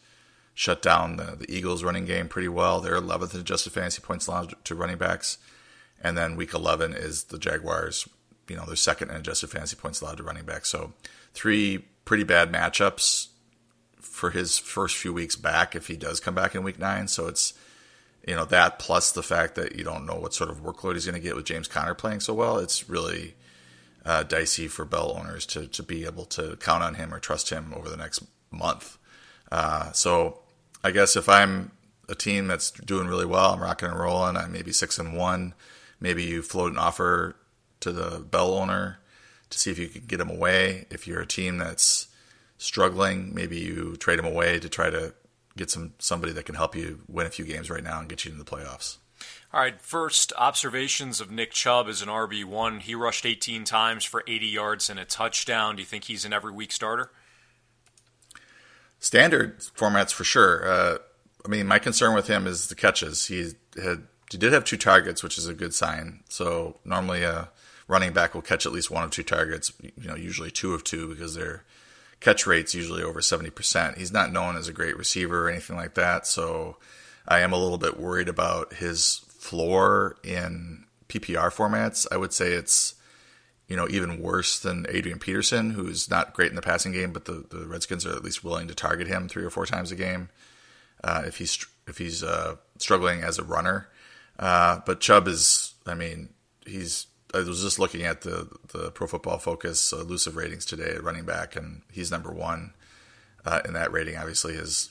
shut 0.55 0.83
down 0.83 1.17
the, 1.17 1.37
the 1.37 1.51
Eagles 1.51 1.83
running 1.83 2.05
game 2.05 2.29
pretty 2.29 2.49
well. 2.49 2.81
They're 2.81 3.01
11th 3.01 3.33
in 3.33 3.41
adjusted 3.41 3.73
fantasy 3.73 4.03
points 4.03 4.27
allowed 4.27 4.55
to 4.65 4.75
running 4.75 4.99
backs. 4.99 5.39
And 6.03 6.19
then 6.19 6.37
week 6.37 6.53
11 6.53 6.93
is 6.93 7.25
the 7.25 7.39
Jaguars. 7.39 8.07
You 8.47 8.57
know, 8.57 8.65
they're 8.67 8.77
second 8.77 9.11
in 9.11 9.17
adjusted 9.17 9.49
fantasy 9.49 9.77
points 9.77 10.03
allowed 10.03 10.19
to 10.19 10.23
running 10.23 10.45
backs. 10.45 10.69
So 10.69 10.93
three 11.33 11.87
pretty 12.05 12.25
bad 12.25 12.53
matchups 12.53 13.29
for 14.01 14.31
his 14.31 14.59
first 14.59 14.97
few 14.97 15.13
weeks 15.13 15.37
back 15.37 15.75
if 15.75 15.87
he 15.87 15.97
does 15.97 16.21
come 16.21 16.35
back 16.35 16.55
in 16.55 16.63
week 16.63 16.79
nine. 16.79 17.09
So 17.09 17.27
it's 17.27 17.55
you 18.27 18.35
know 18.35 18.45
that 18.47 18.79
plus 18.79 19.13
the 19.13 19.23
fact 19.23 19.55
that 19.55 19.77
you 19.77 19.85
don't 19.85 20.07
know 20.07 20.17
what 20.17 20.35
sort 20.35 20.51
of 20.51 20.63
workload 20.63 20.95
he's 20.95 21.07
going 21.07 21.15
to 21.15 21.21
get 21.21 21.37
with 21.37 21.47
James 21.47 21.69
Conner 21.69 21.95
playing 21.95 22.21
so 22.21 22.35
well. 22.35 22.59
It's 22.59 22.89
really 22.89 23.35
uh, 24.05 24.23
dicey 24.23 24.69
for 24.69 24.85
Bell 24.85 25.17
owners 25.17 25.47
to 25.47 25.67
to 25.67 25.83
be 25.83 26.05
able 26.05 26.25
to 26.27 26.57
count 26.57 26.83
on 26.83 26.95
him 26.95 27.15
or 27.15 27.19
trust 27.19 27.51
him 27.51 27.73
over 27.75 27.89
the 27.89 27.97
next 27.97 28.23
month. 28.51 28.99
Uh, 29.51 29.93
so 29.93 30.41
I 30.83 30.91
guess 30.91 31.17
if 31.17 31.29
I'm 31.29 31.73
a 32.09 32.15
team 32.15 32.49
that's 32.49 32.71
doing 32.71 33.07
really 33.07 33.27
well, 33.27 33.53
I'm 33.53 33.61
rocking 33.61 33.89
and 33.89 33.99
rolling. 33.99 34.37
I'm 34.37 34.53
maybe 34.53 34.73
six 34.73 34.99
and 34.99 35.17
one. 35.17 35.55
Maybe 36.01 36.25
you 36.25 36.43
float 36.43 36.73
an 36.73 36.79
offer 36.79 37.37
to 37.81 37.93
the 37.93 38.21
Bell 38.21 38.55
owner 38.55 38.99
to 39.51 39.59
see 39.59 39.71
if 39.71 39.79
you 39.79 39.89
can 39.89 40.03
get 40.07 40.21
him 40.21 40.31
away. 40.31 40.87
If 40.91 41.07
you're 41.07 41.21
a 41.21 41.27
team 41.27 41.59
that's 41.59 42.09
struggling, 42.61 43.35
maybe 43.35 43.59
you 43.59 43.97
trade 43.97 44.19
him 44.19 44.27
away 44.27 44.59
to 44.61 44.69
try 44.69 44.91
to 44.91 45.15
get 45.57 45.71
some 45.71 45.95
somebody 45.99 46.33
that 46.33 46.45
can 46.45 46.55
help 46.55 46.77
you 46.77 47.01
win 47.09 47.27
a 47.27 47.31
few 47.31 47.45
games 47.45 47.71
right 47.71 47.83
now 47.83 47.99
and 47.99 48.09
get 48.09 48.25
you 48.25 48.31
into 48.31 48.45
the 48.45 48.51
playoffs. 48.51 48.99
All 49.53 49.61
right, 49.61 49.81
first 49.81 50.33
observations 50.39 51.21
of 51.21 51.31
Nick 51.31 51.51
Chubb 51.51 51.89
as 51.89 52.03
an 52.03 52.09
RB1. 52.09 52.83
He 52.83 52.95
rushed 52.95 53.27
18 53.27 53.65
times 53.65 54.05
for 54.05 54.23
80 54.27 54.47
yards 54.47 54.89
and 54.89 55.01
a 55.01 55.05
touchdown. 55.05 55.77
Do 55.77 55.83
you 55.83 55.87
think 55.87 56.05
he's 56.05 56.25
an 56.25 56.33
every 56.33 56.53
week 56.53 56.71
starter? 56.71 57.11
Standard 59.01 59.59
formats 59.59 60.13
for 60.13 60.25
sure. 60.25 60.71
Uh, 60.71 60.99
I 61.45 61.49
mean, 61.49 61.67
my 61.67 61.79
concern 61.79 62.15
with 62.15 62.29
him 62.29 62.47
is 62.47 62.69
the 62.69 62.75
catches. 62.75 63.27
He 63.27 63.53
had 63.83 64.07
he 64.31 64.39
did 64.39 64.53
have 64.53 64.65
two 64.65 64.77
targets, 64.77 65.23
which 65.23 65.37
is 65.39 65.49
a 65.49 65.55
good 65.55 65.75
sign. 65.75 66.21
So 66.29 66.77
normally 66.85 67.23
a 67.23 67.49
running 67.89 68.13
back 68.13 68.35
will 68.35 68.43
catch 68.43 68.67
at 68.67 68.73
least 68.73 68.91
one 68.91 69.03
of 69.03 69.11
two 69.11 69.25
targets. 69.25 69.73
You 69.81 70.09
know, 70.09 70.15
usually 70.15 70.51
two 70.51 70.75
of 70.75 70.85
two 70.85 71.09
because 71.09 71.35
they're 71.35 71.65
catch 72.21 72.47
rate's 72.47 72.75
usually 72.75 73.03
over 73.03 73.21
70%. 73.21 73.97
He's 73.97 74.13
not 74.13 74.33
known 74.33 74.57
as 74.57 74.69
a 74.69 74.73
great 74.73 74.97
receiver 74.97 75.47
or 75.47 75.51
anything 75.51 75.77
like 75.77 75.95
that, 75.95 76.27
so 76.27 76.77
I 77.27 77.41
am 77.41 77.53
a 77.53 77.59
little 77.59 77.79
bit 77.79 77.99
worried 77.99 78.29
about 78.29 78.75
his 78.75 79.23
floor 79.29 80.17
in 80.23 80.85
PPR 81.09 81.53
formats. 81.53 82.07
I 82.11 82.17
would 82.17 82.33
say 82.33 82.53
it's 82.53 82.95
you 83.69 83.77
know 83.77 83.89
even 83.89 84.21
worse 84.21 84.59
than 84.59 84.87
Adrian 84.89 85.19
Peterson, 85.19 85.71
who's 85.71 86.11
not 86.11 86.35
great 86.35 86.51
in 86.51 86.57
the 86.57 86.63
passing 86.63 86.93
game, 86.93 87.13
but 87.13 87.25
the, 87.25 87.45
the 87.51 87.67
Redskins 87.67 88.05
are 88.05 88.15
at 88.15 88.25
least 88.25 88.45
willing 88.45 88.69
to 88.69 88.75
target 88.75 89.07
him 89.07 89.29
three 89.29 89.45
or 89.45 89.51
four 89.51 89.67
times 89.67 89.93
a 89.93 89.97
game 89.97 90.29
uh, 91.03 91.23
if 91.27 91.39
he's 91.39 91.67
if 91.87 91.99
he's 91.99 92.23
uh, 92.23 92.57
struggling 92.79 93.23
as 93.23 93.39
a 93.39 93.45
runner. 93.45 93.89
Uh, 94.39 94.81
but 94.87 95.01
Chubb 95.01 95.29
is, 95.29 95.75
I 95.87 95.95
mean, 95.95 96.31
he's 96.65 97.07
I 97.35 97.39
was 97.39 97.63
just 97.63 97.79
looking 97.79 98.03
at 98.03 98.23
the 98.23 98.49
the 98.73 98.91
Pro 98.91 99.07
Football 99.07 99.39
Focus 99.39 99.93
elusive 99.93 100.37
ratings 100.37 100.65
today 100.65 100.95
at 100.95 101.05
running 101.05 101.25
back, 101.25 101.57
and 101.57 101.83
he's 101.91 102.11
number 102.11 102.33
one 102.33 102.75
uh, 103.45 103.61
in 103.65 103.73
that 103.75 103.93
rating. 103.93 104.17
Obviously, 104.17 104.55
his 104.55 104.91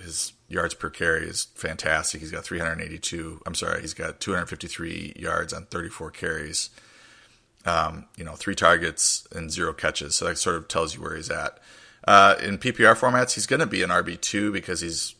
his 0.00 0.32
yards 0.48 0.74
per 0.74 0.90
carry 0.90 1.26
is 1.26 1.44
fantastic. 1.54 2.20
He's 2.20 2.30
got 2.30 2.44
382. 2.44 3.42
I'm 3.46 3.54
sorry, 3.54 3.80
he's 3.80 3.94
got 3.94 4.20
253 4.20 5.14
yards 5.16 5.52
on 5.52 5.66
34 5.66 6.10
carries. 6.10 6.70
Um, 7.66 8.06
you 8.16 8.24
know, 8.24 8.34
three 8.34 8.54
targets 8.54 9.26
and 9.32 9.50
zero 9.50 9.74
catches. 9.74 10.16
So 10.16 10.26
that 10.26 10.38
sort 10.38 10.56
of 10.56 10.68
tells 10.68 10.94
you 10.94 11.02
where 11.02 11.16
he's 11.16 11.30
at. 11.30 11.58
Uh, 12.06 12.36
in 12.42 12.56
PPR 12.56 12.96
formats, 12.96 13.34
he's 13.34 13.46
going 13.46 13.60
to 13.60 13.66
be 13.66 13.82
an 13.82 13.90
RB 13.90 14.18
two 14.20 14.50
because 14.50 14.80
he's 14.80 15.14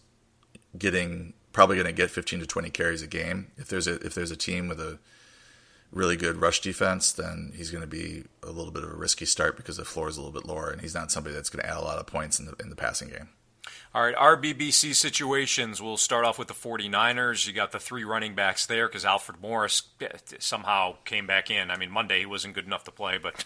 getting 0.78 1.34
probably 1.52 1.76
going 1.76 1.86
to 1.86 1.92
get 1.92 2.10
15 2.10 2.40
to 2.40 2.46
20 2.46 2.70
carries 2.70 3.02
a 3.02 3.06
game. 3.06 3.48
If 3.56 3.68
there's 3.68 3.86
a 3.86 3.94
if 3.96 4.14
there's 4.14 4.30
a 4.30 4.36
team 4.36 4.68
with 4.68 4.80
a 4.80 4.98
really 5.92 6.16
good 6.16 6.36
rush 6.36 6.60
defense, 6.60 7.12
then 7.12 7.52
he's 7.54 7.70
going 7.70 7.82
to 7.82 7.86
be 7.86 8.24
a 8.42 8.50
little 8.50 8.72
bit 8.72 8.84
of 8.84 8.90
a 8.90 8.96
risky 8.96 9.24
start 9.24 9.56
because 9.56 9.76
the 9.76 9.84
floor 9.84 10.08
is 10.08 10.16
a 10.16 10.22
little 10.22 10.38
bit 10.38 10.46
lower, 10.48 10.70
and 10.70 10.80
he's 10.80 10.94
not 10.94 11.10
somebody 11.10 11.34
that's 11.34 11.50
going 11.50 11.62
to 11.62 11.70
add 11.70 11.76
a 11.76 11.84
lot 11.84 11.98
of 11.98 12.06
points 12.06 12.38
in 12.38 12.46
the 12.46 12.54
in 12.60 12.70
the 12.70 12.76
passing 12.76 13.08
game. 13.08 13.28
All 13.92 14.04
right, 14.04 14.14
RBBC 14.14 14.94
situations. 14.94 15.82
We'll 15.82 15.96
start 15.96 16.24
off 16.24 16.38
with 16.38 16.46
the 16.46 16.54
49ers. 16.54 17.48
You 17.48 17.52
got 17.52 17.72
the 17.72 17.80
three 17.80 18.04
running 18.04 18.36
backs 18.36 18.64
there 18.64 18.86
because 18.86 19.04
Alfred 19.04 19.40
Morris 19.42 19.82
eh, 20.00 20.06
somehow 20.38 20.98
came 21.04 21.26
back 21.26 21.50
in. 21.50 21.72
I 21.72 21.76
mean, 21.76 21.90
Monday 21.90 22.20
he 22.20 22.26
wasn't 22.26 22.54
good 22.54 22.66
enough 22.66 22.84
to 22.84 22.92
play, 22.92 23.18
but 23.18 23.44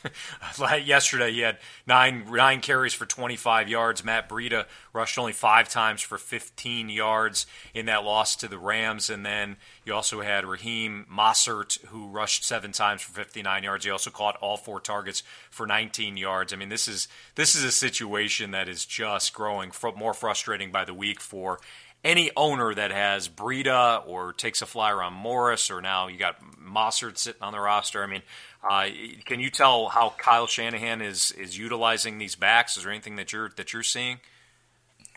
yesterday 0.85 1.33
he 1.33 1.40
had 1.40 1.61
nine 1.87 2.26
nine 2.30 2.61
carries 2.61 2.92
for 2.92 3.07
25 3.07 3.70
yards. 3.70 4.04
Matt 4.04 4.28
Breida 4.28 4.66
rushed 4.92 5.18
only 5.18 5.33
five 5.33 5.70
times 5.70 6.02
for 6.02 6.18
15 6.18 6.90
yards 6.90 7.46
in 7.72 7.87
that 7.87 8.04
loss 8.04 8.37
to 8.37 8.46
the 8.46 8.59
Rams, 8.59 9.09
and 9.09 9.24
then 9.24 9.57
you 9.85 9.94
also 9.94 10.20
had 10.23 10.47
Raheem 10.47 11.07
Mostert, 11.12 11.85
who 11.87 12.09
rushed 12.09 12.44
seven 12.44 12.73
times 12.73 13.03
for 13.03 13.12
59 13.12 13.62
yards. 13.62 13.85
He 13.85 13.90
also 13.90 14.11
caught 14.11 14.37
all 14.37 14.57
four 14.57 14.81
targets 14.81 15.23
for 15.51 15.66
19 15.66 16.16
yards. 16.16 16.53
I 16.53 16.57
mean, 16.57 16.70
this 16.70 16.88
is 16.88 17.09
this 17.35 17.55
is 17.55 17.64
a 17.64 17.73
situation 17.73 18.53
that 18.53 18.68
is 18.68 18.85
just 18.87 19.35
growing 19.35 19.73
more 19.97 20.14
frustrating 20.14 20.73
by 20.73 20.85
the 20.85 20.94
week 20.94 21.20
for 21.20 21.61
any 22.05 22.31
owner 22.37 22.75
that 22.75 22.90
has 22.90 23.29
Breida 23.29 24.07
or 24.07 24.33
takes 24.33 24.62
a 24.62 24.66
flyer 24.66 25.03
on 25.03 25.14
Morris, 25.14 25.70
or 25.70 25.81
now 25.81 26.09
you 26.09 26.18
got 26.18 26.37
Mostert 26.59 27.16
sitting 27.16 27.42
on 27.42 27.53
the 27.53 27.61
roster. 27.61 28.03
I 28.03 28.07
mean, 28.07 28.23
uh, 28.68 28.88
can 29.25 29.40
you 29.40 29.51
tell 29.51 29.88
how 29.88 30.14
Kyle 30.16 30.47
Shanahan 30.47 31.03
is 31.03 31.31
is 31.33 31.59
utilizing 31.59 32.18
these 32.18 32.37
backs? 32.37 32.77
Is 32.77 32.85
there 32.85 32.92
anything 32.92 33.16
that 33.16 33.33
you're 33.33 33.51
that 33.57 33.73
you're 33.73 33.83
seeing? 33.83 34.20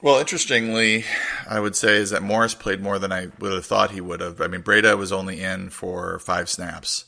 Well, 0.01 0.19
interestingly, 0.19 1.05
I 1.49 1.59
would 1.59 1.75
say 1.75 1.95
is 1.95 2.11
that 2.11 2.21
Morris 2.21 2.53
played 2.53 2.81
more 2.81 2.99
than 2.99 3.11
I 3.11 3.29
would 3.39 3.53
have 3.53 3.65
thought 3.65 3.91
he 3.91 4.01
would 4.01 4.19
have. 4.19 4.41
I 4.41 4.47
mean, 4.47 4.61
Breida 4.61 4.95
was 4.95 5.11
only 5.11 5.41
in 5.41 5.71
for 5.71 6.19
five 6.19 6.49
snaps. 6.49 7.05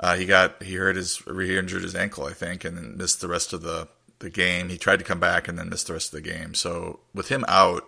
Uh, 0.00 0.16
he 0.16 0.24
got 0.24 0.62
he 0.62 0.74
hurt 0.74 0.96
his 0.96 1.18
he 1.18 1.58
injured 1.58 1.82
his 1.82 1.94
ankle, 1.94 2.24
I 2.24 2.32
think, 2.32 2.64
and 2.64 2.76
then 2.76 2.96
missed 2.96 3.20
the 3.20 3.28
rest 3.28 3.52
of 3.52 3.60
the 3.60 3.86
the 4.20 4.30
game. 4.30 4.70
He 4.70 4.78
tried 4.78 5.00
to 5.00 5.04
come 5.04 5.20
back 5.20 5.46
and 5.46 5.58
then 5.58 5.68
missed 5.68 5.88
the 5.88 5.92
rest 5.92 6.14
of 6.14 6.22
the 6.22 6.30
game. 6.30 6.54
So 6.54 7.00
with 7.14 7.28
him 7.28 7.44
out, 7.48 7.86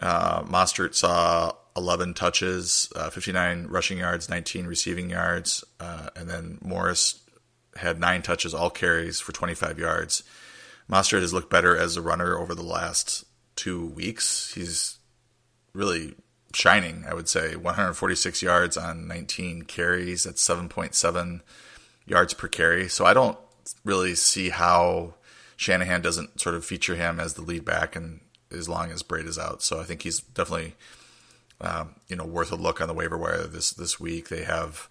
uh, 0.00 0.42
Mostert 0.42 0.94
saw 0.94 1.52
11 1.76 2.14
touches, 2.14 2.92
uh, 2.94 3.08
59 3.08 3.66
rushing 3.68 3.98
yards, 3.98 4.28
19 4.28 4.66
receiving 4.66 5.08
yards, 5.08 5.64
uh, 5.80 6.10
and 6.14 6.28
then 6.28 6.58
Morris 6.60 7.20
had 7.76 7.98
nine 7.98 8.20
touches, 8.20 8.52
all 8.52 8.68
carries 8.68 9.20
for 9.20 9.32
25 9.32 9.78
yards. 9.78 10.22
Mostert 10.90 11.20
has 11.20 11.32
looked 11.32 11.50
better 11.50 11.76
as 11.76 11.96
a 11.96 12.02
runner 12.02 12.38
over 12.38 12.54
the 12.54 12.62
last 12.62 13.24
two 13.56 13.86
weeks. 13.86 14.52
He's 14.54 14.98
really 15.72 16.14
shining, 16.54 17.04
I 17.08 17.14
would 17.14 17.28
say. 17.28 17.56
146 17.56 18.42
yards 18.42 18.76
on 18.76 19.06
19 19.08 19.62
carries. 19.62 20.24
That's 20.24 20.46
7.7 20.46 21.40
yards 22.06 22.34
per 22.34 22.48
carry. 22.48 22.88
So 22.88 23.06
I 23.06 23.14
don't 23.14 23.38
really 23.84 24.14
see 24.14 24.50
how 24.50 25.14
Shanahan 25.56 26.02
doesn't 26.02 26.40
sort 26.40 26.54
of 26.54 26.64
feature 26.64 26.96
him 26.96 27.20
as 27.20 27.34
the 27.34 27.42
lead 27.42 27.64
back 27.64 27.96
and 27.96 28.20
as 28.50 28.68
long 28.68 28.90
as 28.90 29.02
Braid 29.02 29.26
is 29.26 29.38
out. 29.38 29.62
So 29.62 29.80
I 29.80 29.84
think 29.84 30.02
he's 30.02 30.20
definitely 30.20 30.74
um, 31.60 31.94
you 32.08 32.16
know 32.16 32.26
worth 32.26 32.52
a 32.52 32.56
look 32.56 32.80
on 32.80 32.88
the 32.88 32.94
waiver 32.94 33.16
wire 33.16 33.46
this 33.46 33.70
this 33.70 34.00
week. 34.00 34.28
They 34.28 34.44
have 34.44 34.88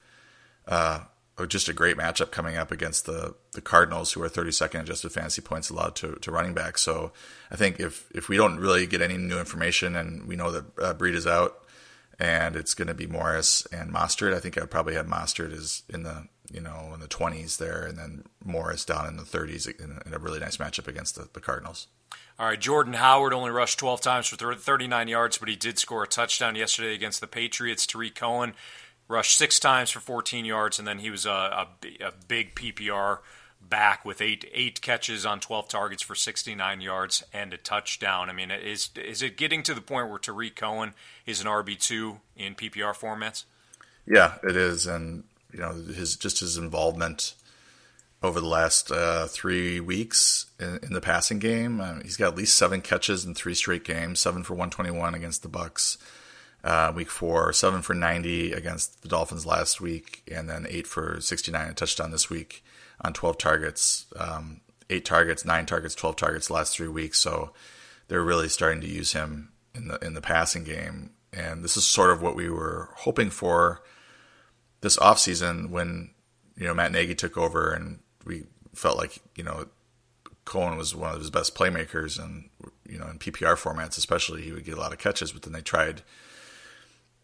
uh, 0.68 1.02
just 1.46 1.70
a 1.70 1.74
great 1.74 1.98
matchup 1.98 2.32
coming 2.32 2.58
up 2.58 2.72
against 2.72 3.06
the 3.06 3.36
the 3.54 3.62
Cardinals, 3.62 4.14
who 4.14 4.24
are 4.24 4.30
32nd 4.30 4.82
adjusted 4.82 5.12
fantasy 5.12 5.42
points 5.42 5.70
allowed 5.70 5.96
to, 5.98 6.16
to 6.16 6.32
running 6.32 6.54
back. 6.54 6.78
So 6.78 7.12
I 7.50 7.56
think 7.56 7.80
if 7.80 8.10
if 8.14 8.30
we 8.30 8.38
don't 8.38 8.60
really 8.60 8.86
get 8.88 9.02
any 9.02 9.18
new 9.18 9.40
information 9.40 9.96
and 9.96 10.28
we 10.28 10.36
know 10.36 10.52
that 10.52 10.66
uh, 10.80 10.94
Breida 10.94 11.16
is 11.16 11.28
out 11.28 11.58
and 12.20 12.56
it's 12.56 12.74
going 12.74 12.88
to 12.88 12.94
be 12.94 13.08
Morris 13.08 13.66
and 13.72 13.92
Mostert, 13.92 14.34
I 14.34 14.40
think 14.40 14.58
I'd 14.58 14.70
probably 14.70 14.94
have 14.94 15.08
Mostert 15.08 15.52
is 15.52 15.84
in 15.90 16.04
the 16.04 16.28
you 16.52 16.62
know 16.62 16.92
in 16.94 17.00
the 17.00 17.08
20s 17.08 17.58
there, 17.58 17.84
and 17.84 17.98
then 17.98 18.24
Morris 18.44 18.86
down 18.86 19.08
in 19.08 19.18
the 19.18 19.24
30s 19.24 19.68
in, 19.80 20.00
in 20.06 20.14
a 20.14 20.20
really 20.20 20.40
nice 20.40 20.58
matchup 20.58 20.88
against 20.88 21.16
the, 21.16 21.28
the 21.34 21.40
Cardinals. 21.40 21.88
All 22.40 22.48
right, 22.48 22.60
Jordan 22.60 22.94
Howard 22.94 23.34
only 23.34 23.52
rushed 23.52 23.78
12 23.78 24.02
times 24.02 24.28
for 24.28 24.56
39 24.56 25.08
yards, 25.08 25.38
but 25.38 25.48
he 25.48 25.56
did 25.56 25.78
score 25.78 26.04
a 26.04 26.08
touchdown 26.08 26.56
yesterday 26.56 26.96
against 26.96 27.22
the 27.22 27.28
Patriots. 27.28 27.86
Tarik 27.86 28.16
Cohen 28.16 28.54
rushed 29.12 29.38
six 29.38 29.60
times 29.60 29.92
for 29.92 30.00
14 30.00 30.46
yards, 30.46 30.80
and 30.80 30.88
then 30.88 31.00
he 31.00 31.12
was 31.12 31.26
a, 31.26 31.30
a, 31.30 31.68
a, 32.00 32.12
big 32.28 32.56
PPR 32.56 33.20
back 33.62 34.04
with 34.04 34.22
eight 34.22 34.50
eight 34.54 34.82
catches 34.82 35.26
on 35.26 35.40
12 35.40 35.68
targets 35.68 36.02
for 36.02 36.16
69 36.16 36.82
yards 36.82 37.24
and 37.32 37.54
a 37.54 37.58
touchdown. 37.58 38.30
I 38.30 38.34
mean, 38.34 38.50
is 38.50 38.90
is 38.96 39.22
it 39.22 39.38
getting 39.38 39.62
to 39.64 39.74
the 39.74 39.82
point 39.82 40.10
where 40.10 40.18
Tarik 40.18 40.56
Cohen 40.56 40.94
is 41.26 41.42
an 41.42 41.48
RB 41.48 41.80
two 41.80 42.22
in 42.36 42.56
PPR 42.56 42.96
formats? 42.96 43.44
Yeah, 44.08 44.36
it 44.44 44.56
is, 44.56 44.88
and 44.88 45.26
you 45.54 45.60
know 45.60 45.74
his 45.74 46.16
just 46.16 46.40
his 46.40 46.58
involvement 46.58 47.36
over 48.24 48.40
the 48.40 48.48
last 48.48 48.92
uh, 48.92 49.28
three 49.28 49.80
weeks 49.80 50.46
in, 50.60 50.80
in, 50.84 50.94
the 50.94 51.02
passing 51.02 51.40
game. 51.40 51.82
Uh, 51.82 51.96
he's 52.04 52.18
got 52.18 52.34
at 52.34 52.38
least 52.38 52.56
seven 52.56 52.80
catches 52.80 53.26
in 53.26 53.34
three 53.34 53.56
straight 53.56 53.84
games, 53.84 54.20
seven 54.20 54.44
for 54.44 54.54
121 54.54 55.16
against 55.16 55.42
the 55.42 55.50
Bucs 55.50 55.98
uh, 56.64 56.92
week 56.96 57.10
four, 57.10 57.52
seven 57.54 57.82
for 57.82 57.94
90 57.94 58.54
against 58.54 59.02
the 59.02 59.08
Dolphins 59.08 59.46
last 59.46 59.82
week, 59.82 60.24
and 60.32 60.50
then 60.50 60.66
eight 60.70 60.88
for 60.88 61.20
69 61.20 61.70
a 61.70 61.74
touchdown 61.74 62.12
this 62.12 62.30
week 62.30 62.64
on 63.04 63.14
12 63.14 63.38
targets, 63.38 64.06
um, 64.18 64.62
eight 64.90 65.06
targets, 65.06 65.44
nine 65.44 65.66
targets, 65.66 65.96
12 65.96 66.16
targets 66.16 66.52
last 66.52 66.76
three 66.76 66.88
weeks. 66.88 67.20
So 67.20 67.52
they're 68.08 68.24
really 68.24 68.50
starting 68.50 68.82
to 68.82 68.88
use 68.88 69.14
him 69.14 69.52
in 69.74 69.88
the 69.88 69.98
in 70.06 70.14
the 70.14 70.22
passing 70.22 70.64
game, 70.64 71.12
and 71.32 71.64
this 71.64 71.78
is 71.78 71.86
sort 71.86 72.12
of 72.12 72.22
what 72.22 72.36
we 72.36 72.50
were 72.50 72.90
hoping 72.98 73.30
for 73.30 73.82
this 74.82 74.98
offseason 74.98 75.70
when 75.70 76.12
you 76.58 76.68
know 76.68 76.74
Matt 76.74 76.92
Nagy 76.92 77.16
took 77.16 77.38
over, 77.38 77.72
and 77.72 78.00
we 78.26 78.44
felt 78.76 78.98
like 78.98 79.20
you 79.36 79.44
know 79.44 79.68
Cohen 80.44 80.78
was 80.78 80.94
one 80.94 81.14
of 81.14 81.20
his 81.20 81.30
best 81.30 81.56
playmakers, 81.56 82.22
and 82.22 82.50
you 82.88 83.00
know 83.00 83.08
in 83.08 83.18
PPR 83.18 83.56
formats 83.56 83.98
especially, 83.98 84.42
he 84.42 84.52
would 84.52 84.66
get 84.66 84.78
a 84.78 84.80
lot 84.80 84.92
of 84.92 85.00
catches. 85.00 85.32
But 85.32 85.44
then 85.44 85.54
they 85.54 85.62
tried 85.62 86.02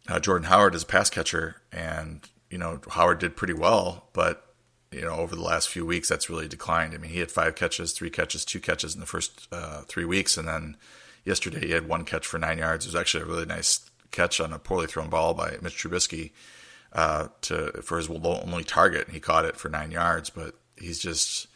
uh, 0.08 0.20
Jordan 0.20 0.48
Howard 0.48 0.76
as 0.76 0.84
a 0.84 0.88
pass 0.88 1.10
catcher, 1.10 1.58
and 1.72 2.22
you 2.50 2.58
know 2.58 2.80
Howard 2.91 3.20
did 3.20 3.36
pretty 3.36 3.54
well, 3.54 4.10
but 4.13 4.54
you 4.91 5.02
know 5.02 5.15
over 5.15 5.36
the 5.36 5.41
last 5.41 5.70
few 5.70 5.86
weeks 5.86 6.10
that's 6.10 6.30
really 6.30 6.48
declined. 6.48 6.93
I 6.93 6.98
mean, 6.98 7.12
he 7.12 7.20
had 7.20 7.32
five 7.32 7.56
catches, 7.56 7.93
three 7.93 8.10
catches, 8.10 8.46
two 8.46 8.60
catches 8.60 8.93
in 8.93 9.00
the 9.00 9.06
first 9.06 9.48
uh, 9.52 9.82
three 9.82 10.06
weeks, 10.06 10.38
and 10.38 10.48
then 10.48 10.78
yesterday 11.26 11.67
he 11.67 11.72
had 11.72 11.88
one 11.88 12.06
catch 12.06 12.26
for 12.26 12.38
nine 12.38 12.58
yards. 12.58 12.86
It 12.86 12.89
was 12.89 13.00
actually 13.00 13.24
a 13.24 13.28
really 13.28 13.46
nice 13.46 13.89
catch 14.12 14.39
on 14.39 14.54
a 14.54 14.60
poorly 14.60 14.88
thrown 14.88 15.10
ball 15.10 15.34
by 15.34 15.58
Mitch 15.62 15.78
Trubisky 15.78 16.32
uh, 16.93 17.28
to 17.41 17.82
for 17.82 17.98
his 17.98 18.10
only 18.10 18.63
target. 18.63 19.06
And 19.06 19.13
he 19.13 19.20
caught 19.20 19.46
it 19.46 19.58
for 19.58 19.70
nine 19.70 19.91
yards, 19.91 20.30
but 20.30 20.56
he's 20.78 21.00
just 21.00 21.48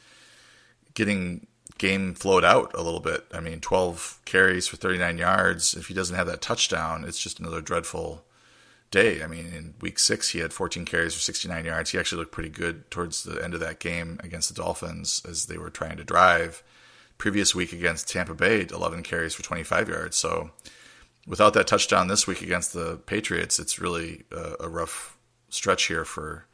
getting 0.93 1.47
game 1.77 2.13
flowed 2.13 2.43
out 2.43 2.71
a 2.75 2.83
little 2.83 2.99
bit. 2.99 3.25
I 3.33 3.39
mean, 3.39 3.59
12 3.59 4.19
carries 4.25 4.67
for 4.67 4.77
39 4.77 5.17
yards. 5.17 5.73
If 5.73 5.87
he 5.87 5.93
doesn't 5.93 6.15
have 6.15 6.27
that 6.27 6.41
touchdown, 6.41 7.05
it's 7.05 7.19
just 7.19 7.39
another 7.39 7.61
dreadful 7.61 8.23
day. 8.91 9.23
I 9.23 9.27
mean, 9.27 9.47
in 9.47 9.73
week 9.81 9.97
six, 9.97 10.29
he 10.29 10.39
had 10.39 10.53
14 10.53 10.85
carries 10.85 11.13
for 11.13 11.21
69 11.21 11.65
yards. 11.65 11.91
He 11.91 11.97
actually 11.97 12.19
looked 12.19 12.33
pretty 12.33 12.49
good 12.49 12.91
towards 12.91 13.23
the 13.23 13.43
end 13.43 13.53
of 13.53 13.59
that 13.61 13.79
game 13.79 14.19
against 14.23 14.49
the 14.49 14.61
Dolphins 14.61 15.21
as 15.27 15.45
they 15.45 15.57
were 15.57 15.69
trying 15.69 15.97
to 15.97 16.03
drive. 16.03 16.61
Previous 17.17 17.55
week 17.55 17.71
against 17.71 18.09
Tampa 18.09 18.33
Bay, 18.33 18.67
11 18.69 19.03
carries 19.03 19.33
for 19.33 19.43
25 19.43 19.89
yards. 19.89 20.17
So 20.17 20.51
without 21.25 21.53
that 21.53 21.67
touchdown 21.67 22.07
this 22.07 22.27
week 22.27 22.41
against 22.41 22.73
the 22.73 22.97
Patriots, 23.05 23.59
it's 23.59 23.79
really 23.79 24.23
a, 24.31 24.55
a 24.61 24.69
rough 24.69 25.17
stretch 25.49 25.83
here 25.83 26.05
for 26.05 26.45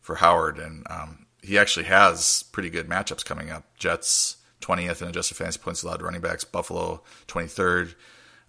for 0.00 0.16
Howard. 0.16 0.58
And 0.58 0.86
um, 0.90 1.26
he 1.42 1.58
actually 1.58 1.86
has 1.86 2.44
pretty 2.52 2.70
good 2.70 2.88
matchups 2.88 3.24
coming 3.24 3.50
up. 3.50 3.64
Jets 3.76 4.36
20th 4.60 5.02
in 5.02 5.08
adjusted 5.08 5.36
fantasy 5.36 5.58
points 5.58 5.82
allowed 5.82 6.02
running 6.02 6.20
backs. 6.20 6.44
Buffalo 6.44 7.02
23rd. 7.28 7.94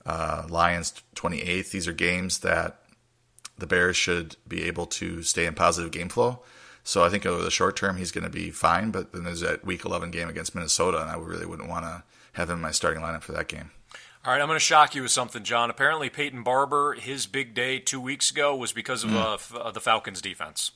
Uh, 0.05 0.45
Lions 0.49 1.01
28th. 1.15 1.71
These 1.71 1.87
are 1.87 1.93
games 1.93 2.39
that 2.39 2.82
the 3.63 3.67
Bears 3.67 3.95
should 3.95 4.35
be 4.45 4.63
able 4.63 4.85
to 4.85 5.23
stay 5.23 5.45
in 5.45 5.53
positive 5.53 5.89
game 5.89 6.09
flow. 6.09 6.41
So 6.83 7.01
I 7.01 7.07
think 7.07 7.25
over 7.25 7.41
the 7.41 7.49
short 7.49 7.77
term 7.77 7.95
he's 7.95 8.11
going 8.11 8.25
to 8.25 8.29
be 8.29 8.51
fine. 8.51 8.91
But 8.91 9.13
then 9.13 9.23
there's 9.23 9.39
that 9.39 9.63
Week 9.63 9.85
11 9.85 10.11
game 10.11 10.27
against 10.27 10.53
Minnesota, 10.53 10.99
and 10.99 11.09
I 11.09 11.15
really 11.15 11.45
wouldn't 11.45 11.69
want 11.69 11.85
to 11.85 12.03
have 12.33 12.49
him 12.49 12.57
in 12.57 12.61
my 12.61 12.71
starting 12.71 13.01
lineup 13.01 13.21
for 13.21 13.31
that 13.31 13.47
game. 13.47 13.71
All 14.25 14.33
right, 14.33 14.41
I'm 14.41 14.47
going 14.47 14.57
to 14.57 14.59
shock 14.59 14.95
you 14.95 15.03
with 15.03 15.11
something, 15.11 15.45
John. 15.45 15.69
Apparently, 15.69 16.09
Peyton 16.09 16.43
Barber, 16.43 16.93
his 16.93 17.25
big 17.25 17.53
day 17.53 17.79
two 17.79 18.01
weeks 18.01 18.31
ago 18.31 18.53
was 18.53 18.73
because 18.73 19.05
of 19.05 19.11
mm. 19.11 19.57
uh, 19.57 19.71
the 19.71 19.79
Falcons' 19.79 20.21
defense. 20.21 20.71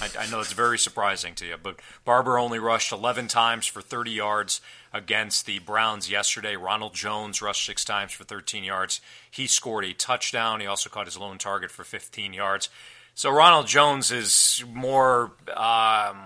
I, 0.00 0.08
I, 0.20 0.30
know 0.30 0.40
it's 0.40 0.52
very 0.52 0.78
surprising 0.78 1.34
to 1.36 1.46
you, 1.46 1.56
but 1.62 1.80
Barber 2.06 2.38
only 2.38 2.58
rushed 2.58 2.92
11 2.92 3.28
times 3.28 3.66
for 3.66 3.82
30 3.82 4.10
yards 4.12 4.60
against 4.92 5.46
the 5.46 5.58
Browns 5.60 6.10
yesterday. 6.10 6.56
Ronald 6.56 6.94
Jones 6.94 7.40
rushed 7.40 7.64
six 7.64 7.84
times 7.84 8.12
for 8.12 8.24
13 8.24 8.64
yards. 8.64 9.00
He 9.30 9.46
scored 9.46 9.84
a 9.84 9.92
touchdown. 9.92 10.60
He 10.60 10.66
also 10.66 10.90
caught 10.90 11.06
his 11.06 11.18
lone 11.18 11.38
target 11.38 11.70
for 11.70 11.84
15 11.84 12.32
yards. 12.32 12.68
So 13.14 13.30
Ronald 13.30 13.66
Jones 13.66 14.10
is 14.10 14.64
more 14.72 15.32
um, 15.54 16.16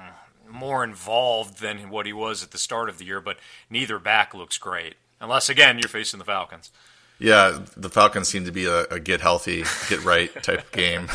more 0.48 0.84
involved 0.84 1.60
than 1.60 1.90
what 1.90 2.06
he 2.06 2.12
was 2.12 2.42
at 2.42 2.52
the 2.52 2.58
start 2.58 2.88
of 2.88 2.98
the 2.98 3.04
year, 3.04 3.20
but 3.20 3.38
neither 3.68 3.98
back 3.98 4.34
looks 4.34 4.58
great. 4.58 4.94
Unless 5.20 5.48
again 5.48 5.78
you're 5.78 5.88
facing 5.88 6.18
the 6.18 6.24
Falcons. 6.24 6.70
Yeah, 7.18 7.60
the 7.76 7.88
Falcons 7.88 8.28
seem 8.28 8.44
to 8.44 8.52
be 8.52 8.66
a, 8.66 8.84
a 8.84 9.00
get 9.00 9.20
healthy, 9.20 9.64
get 9.88 10.04
right 10.04 10.30
type 10.42 10.70
game. 10.72 11.08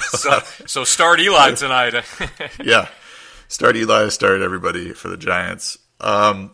so, 0.00 0.40
so 0.66 0.84
start 0.84 1.20
Eli 1.20 1.52
tonight. 1.52 2.04
yeah, 2.64 2.88
start 3.48 3.76
Eli, 3.76 4.08
start 4.08 4.40
everybody 4.40 4.92
for 4.92 5.08
the 5.08 5.16
Giants. 5.16 5.78
Um, 6.00 6.52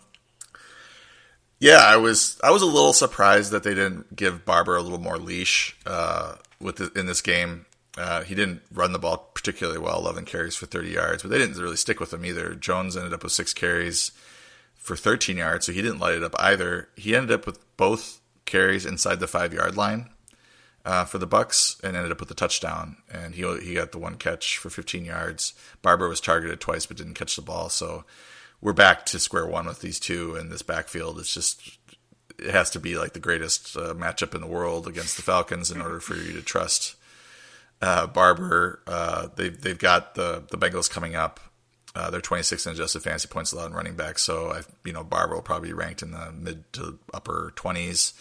yeah, 1.64 1.79
I 1.79 1.96
was 1.96 2.38
I 2.44 2.50
was 2.50 2.61
a 2.61 2.66
little 2.66 2.92
surprised 2.92 3.50
that 3.53 3.62
they 3.62 3.72
didn't 3.72 4.14
give 4.14 4.44
Barber 4.44 4.77
a 4.77 4.83
little 4.83 5.00
more 5.00 5.16
leash 5.16 5.74
uh, 5.87 6.35
with 6.61 6.77
the, 6.77 6.92
in 6.94 7.07
this 7.07 7.22
game. 7.22 7.64
Uh, 7.96 8.22
he 8.22 8.35
didn't 8.35 8.61
run 8.70 8.92
the 8.92 8.98
ball 8.98 9.31
particularly 9.35 9.79
well, 9.79 9.98
11 9.98 10.27
carries 10.27 10.57
for 10.57 10.66
30 10.66 10.90
yards, 10.90 11.22
but 11.22 11.31
they 11.31 11.38
didn't 11.38 11.57
really 11.57 11.77
stick 11.77 12.00
with 12.00 12.12
him 12.12 12.27
either. 12.27 12.55
Jones 12.55 12.98
ended 12.98 13.14
up 13.14 13.22
with 13.22 13.33
six 13.33 13.55
carries 13.55 14.12
for 14.74 14.94
13 14.94 15.38
yards, 15.38 15.64
so 15.64 15.72
he 15.72 15.81
didn't 15.81 16.00
light 16.00 16.16
it 16.16 16.22
up 16.22 16.35
either. 16.38 16.90
He 16.96 17.16
ended 17.16 17.33
up 17.33 17.46
with 17.46 17.59
both 17.79 18.20
carries 18.44 18.85
inside 18.85 19.18
the 19.18 19.27
five 19.27 19.55
yard 19.55 19.74
line 19.74 20.11
uh, 20.85 21.07
for 21.07 21.16
the 21.16 21.27
Bucs 21.27 21.83
and 21.83 21.96
ended 21.96 22.12
up 22.12 22.20
with 22.20 22.31
a 22.31 22.35
touchdown. 22.35 22.98
And 23.11 23.37
he 23.37 23.59
he 23.61 23.72
got 23.72 23.92
the 23.92 23.98
one 23.98 24.16
catch 24.16 24.59
for 24.59 24.68
15 24.68 25.07
yards. 25.07 25.55
Barber 25.81 26.11
was 26.11 26.20
targeted 26.20 26.61
twice 26.61 26.85
but 26.85 26.98
didn't 26.98 27.14
catch 27.14 27.37
the 27.37 27.42
ball, 27.42 27.70
so 27.70 28.05
we're 28.64 28.72
back 28.72 29.05
to 29.05 29.18
square 29.20 29.46
one 29.46 29.66
with 29.66 29.83
these 29.83 30.00
two, 30.00 30.35
and 30.35 30.50
this 30.50 30.62
backfield 30.62 31.20
is 31.20 31.33
just 31.33 31.79
it 32.38 32.50
has 32.50 32.70
to 32.70 32.81
be 32.81 32.96
like 32.96 33.12
the 33.12 33.20
greatest 33.20 33.77
uh, 33.77 33.94
matchup 33.94 34.35
in 34.35 34.40
the 34.40 34.46
world 34.46 34.88
against 34.88 35.16
the 35.16 35.22
Falcons 35.22 35.70
in 35.70 35.81
order 35.81 36.00
for 36.00 36.16
you 36.16 36.33
to 36.33 36.42
trust 36.42 36.96
uh, 37.81 38.07
Barber. 38.09 38.81
Uh, 38.87 39.29
they've 39.37 39.61
they've 39.61 39.79
got 39.79 40.14
the 40.16 40.42
the 40.50 40.57
Bengals 40.57 40.90
coming 40.90 41.14
up. 41.14 41.38
Uh, 41.94 42.11
they're 42.11 42.20
26 42.20 42.66
in 42.66 42.72
adjusted 42.72 43.03
fantasy 43.05 43.29
points 43.29 43.53
allowed 43.53 43.66
in 43.66 43.74
running 43.74 43.94
back, 43.94 44.18
so 44.18 44.50
I, 44.50 44.62
you 44.85 44.94
know 44.94 45.05
Barber 45.05 45.35
will 45.35 45.42
probably 45.42 45.68
be 45.68 45.74
ranked 45.74 46.03
in 46.03 46.11
the 46.11 46.33
mid 46.33 46.72
to 46.72 46.98
upper 47.12 47.53
20s. 47.55 48.14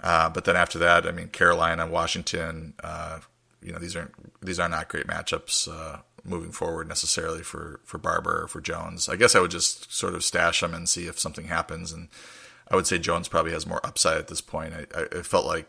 Uh, 0.00 0.28
but 0.28 0.44
then 0.44 0.54
after 0.54 0.78
that, 0.78 1.06
I 1.06 1.12
mean 1.12 1.28
Carolina, 1.28 1.86
Washington, 1.86 2.74
uh, 2.84 3.20
you 3.62 3.72
know 3.72 3.78
these 3.78 3.96
aren't 3.96 4.12
these 4.44 4.60
are 4.60 4.68
not 4.68 4.88
great 4.88 5.06
matchups 5.06 5.66
moving 6.24 6.52
forward 6.52 6.88
necessarily 6.88 7.42
for 7.42 7.80
for 7.84 7.98
Barber 7.98 8.42
or 8.42 8.48
for 8.48 8.60
Jones. 8.60 9.08
I 9.08 9.16
guess 9.16 9.34
I 9.34 9.40
would 9.40 9.50
just 9.50 9.92
sort 9.92 10.14
of 10.14 10.24
stash 10.24 10.60
them 10.60 10.74
and 10.74 10.88
see 10.88 11.06
if 11.06 11.18
something 11.18 11.46
happens. 11.46 11.92
And 11.92 12.08
I 12.70 12.76
would 12.76 12.86
say 12.86 12.98
Jones 12.98 13.28
probably 13.28 13.52
has 13.52 13.66
more 13.66 13.84
upside 13.84 14.18
at 14.18 14.28
this 14.28 14.40
point. 14.40 14.74
I, 14.74 15.18
I 15.18 15.22
felt 15.22 15.46
like 15.46 15.68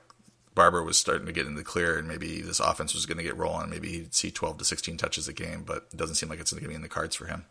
Barber 0.55 0.83
was 0.83 0.97
starting 0.97 1.25
to 1.25 1.31
get 1.31 1.47
in 1.47 1.55
the 1.55 1.63
clear, 1.63 1.97
and 1.97 2.07
maybe 2.07 2.41
this 2.41 2.59
offense 2.59 2.93
was 2.93 3.05
going 3.05 3.17
to 3.17 3.23
get 3.23 3.37
rolling. 3.37 3.69
Maybe 3.69 3.89
he'd 3.89 4.13
see 4.13 4.31
12 4.31 4.57
to 4.57 4.65
16 4.65 4.97
touches 4.97 5.27
a 5.27 5.33
game, 5.33 5.63
but 5.65 5.87
it 5.93 5.97
doesn't 5.97 6.15
seem 6.15 6.29
like 6.29 6.39
it's 6.39 6.51
going 6.51 6.63
to 6.63 6.69
be 6.69 6.75
in 6.75 6.81
the 6.81 6.89
cards 6.89 7.15
for 7.15 7.27
him. 7.27 7.45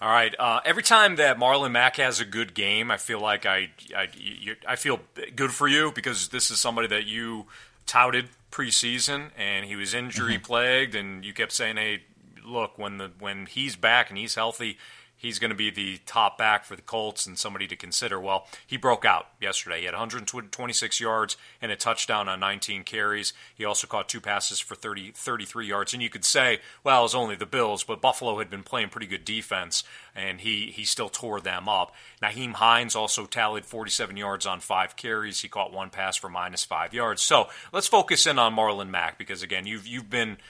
All 0.00 0.10
right. 0.10 0.34
Uh, 0.38 0.60
every 0.64 0.82
time 0.82 1.16
that 1.16 1.38
Marlon 1.38 1.72
Mack 1.72 1.96
has 1.96 2.20
a 2.20 2.24
good 2.24 2.54
game, 2.54 2.90
I 2.90 2.98
feel 2.98 3.20
like 3.20 3.46
I 3.46 3.70
I, 3.96 4.08
you, 4.16 4.54
I 4.66 4.76
feel 4.76 5.00
good 5.34 5.50
for 5.50 5.66
you 5.66 5.90
because 5.92 6.28
this 6.28 6.52
is 6.52 6.60
somebody 6.60 6.86
that 6.88 7.06
you 7.06 7.46
touted 7.88 8.28
preseason, 8.52 9.30
and 9.36 9.66
he 9.66 9.74
was 9.74 9.94
injury 9.94 10.34
mm-hmm. 10.34 10.44
plagued, 10.44 10.94
and 10.94 11.24
you 11.24 11.32
kept 11.32 11.52
saying, 11.52 11.76
"Hey, 11.76 12.02
look, 12.44 12.78
when 12.78 12.98
the 12.98 13.10
when 13.18 13.46
he's 13.46 13.74
back 13.74 14.10
and 14.10 14.18
he's 14.18 14.36
healthy, 14.36 14.78
he's 15.18 15.38
going 15.38 15.50
to 15.50 15.56
be 15.56 15.70
the 15.70 15.98
top 16.06 16.38
back 16.38 16.64
for 16.64 16.76
the 16.76 16.82
Colts 16.82 17.26
and 17.26 17.36
somebody 17.36 17.66
to 17.66 17.76
consider. 17.76 18.18
Well, 18.18 18.46
he 18.66 18.76
broke 18.76 19.04
out 19.04 19.26
yesterday. 19.40 19.80
He 19.80 19.84
had 19.84 19.94
126 19.94 21.00
yards 21.00 21.36
and 21.60 21.70
a 21.70 21.76
touchdown 21.76 22.28
on 22.28 22.40
19 22.40 22.84
carries. 22.84 23.32
He 23.54 23.64
also 23.64 23.86
caught 23.86 24.08
two 24.08 24.20
passes 24.20 24.60
for 24.60 24.74
30, 24.76 25.10
33 25.10 25.66
yards. 25.66 25.92
And 25.92 26.02
you 26.02 26.08
could 26.08 26.24
say, 26.24 26.60
well, 26.84 27.00
it 27.00 27.02
was 27.02 27.14
only 27.14 27.34
the 27.34 27.44
Bills, 27.44 27.82
but 27.84 28.00
Buffalo 28.00 28.38
had 28.38 28.48
been 28.48 28.62
playing 28.62 28.88
pretty 28.88 29.08
good 29.08 29.24
defense, 29.24 29.82
and 30.14 30.40
he, 30.40 30.70
he 30.70 30.84
still 30.84 31.08
tore 31.08 31.40
them 31.40 31.68
up. 31.68 31.92
Nyheim 32.22 32.54
Hines 32.54 32.94
also 32.94 33.26
tallied 33.26 33.66
47 33.66 34.16
yards 34.16 34.46
on 34.46 34.60
five 34.60 34.96
carries. 34.96 35.40
He 35.40 35.48
caught 35.48 35.72
one 35.72 35.90
pass 35.90 36.16
for 36.16 36.28
minus 36.28 36.64
five 36.64 36.94
yards. 36.94 37.22
So 37.22 37.48
let's 37.72 37.88
focus 37.88 38.26
in 38.26 38.38
on 38.38 38.54
Marlon 38.54 38.88
Mack 38.88 39.18
because, 39.18 39.42
again, 39.42 39.66
you've, 39.66 39.86
you've 39.86 40.08
been– 40.08 40.38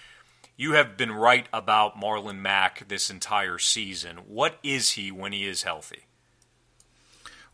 you 0.58 0.72
have 0.72 0.96
been 0.96 1.12
right 1.12 1.46
about 1.52 1.98
Marlon 1.98 2.40
Mack 2.40 2.88
this 2.88 3.08
entire 3.08 3.58
season. 3.58 4.16
What 4.26 4.58
is 4.62 4.92
he 4.92 5.10
when 5.10 5.32
he 5.32 5.46
is 5.46 5.62
healthy? 5.62 6.02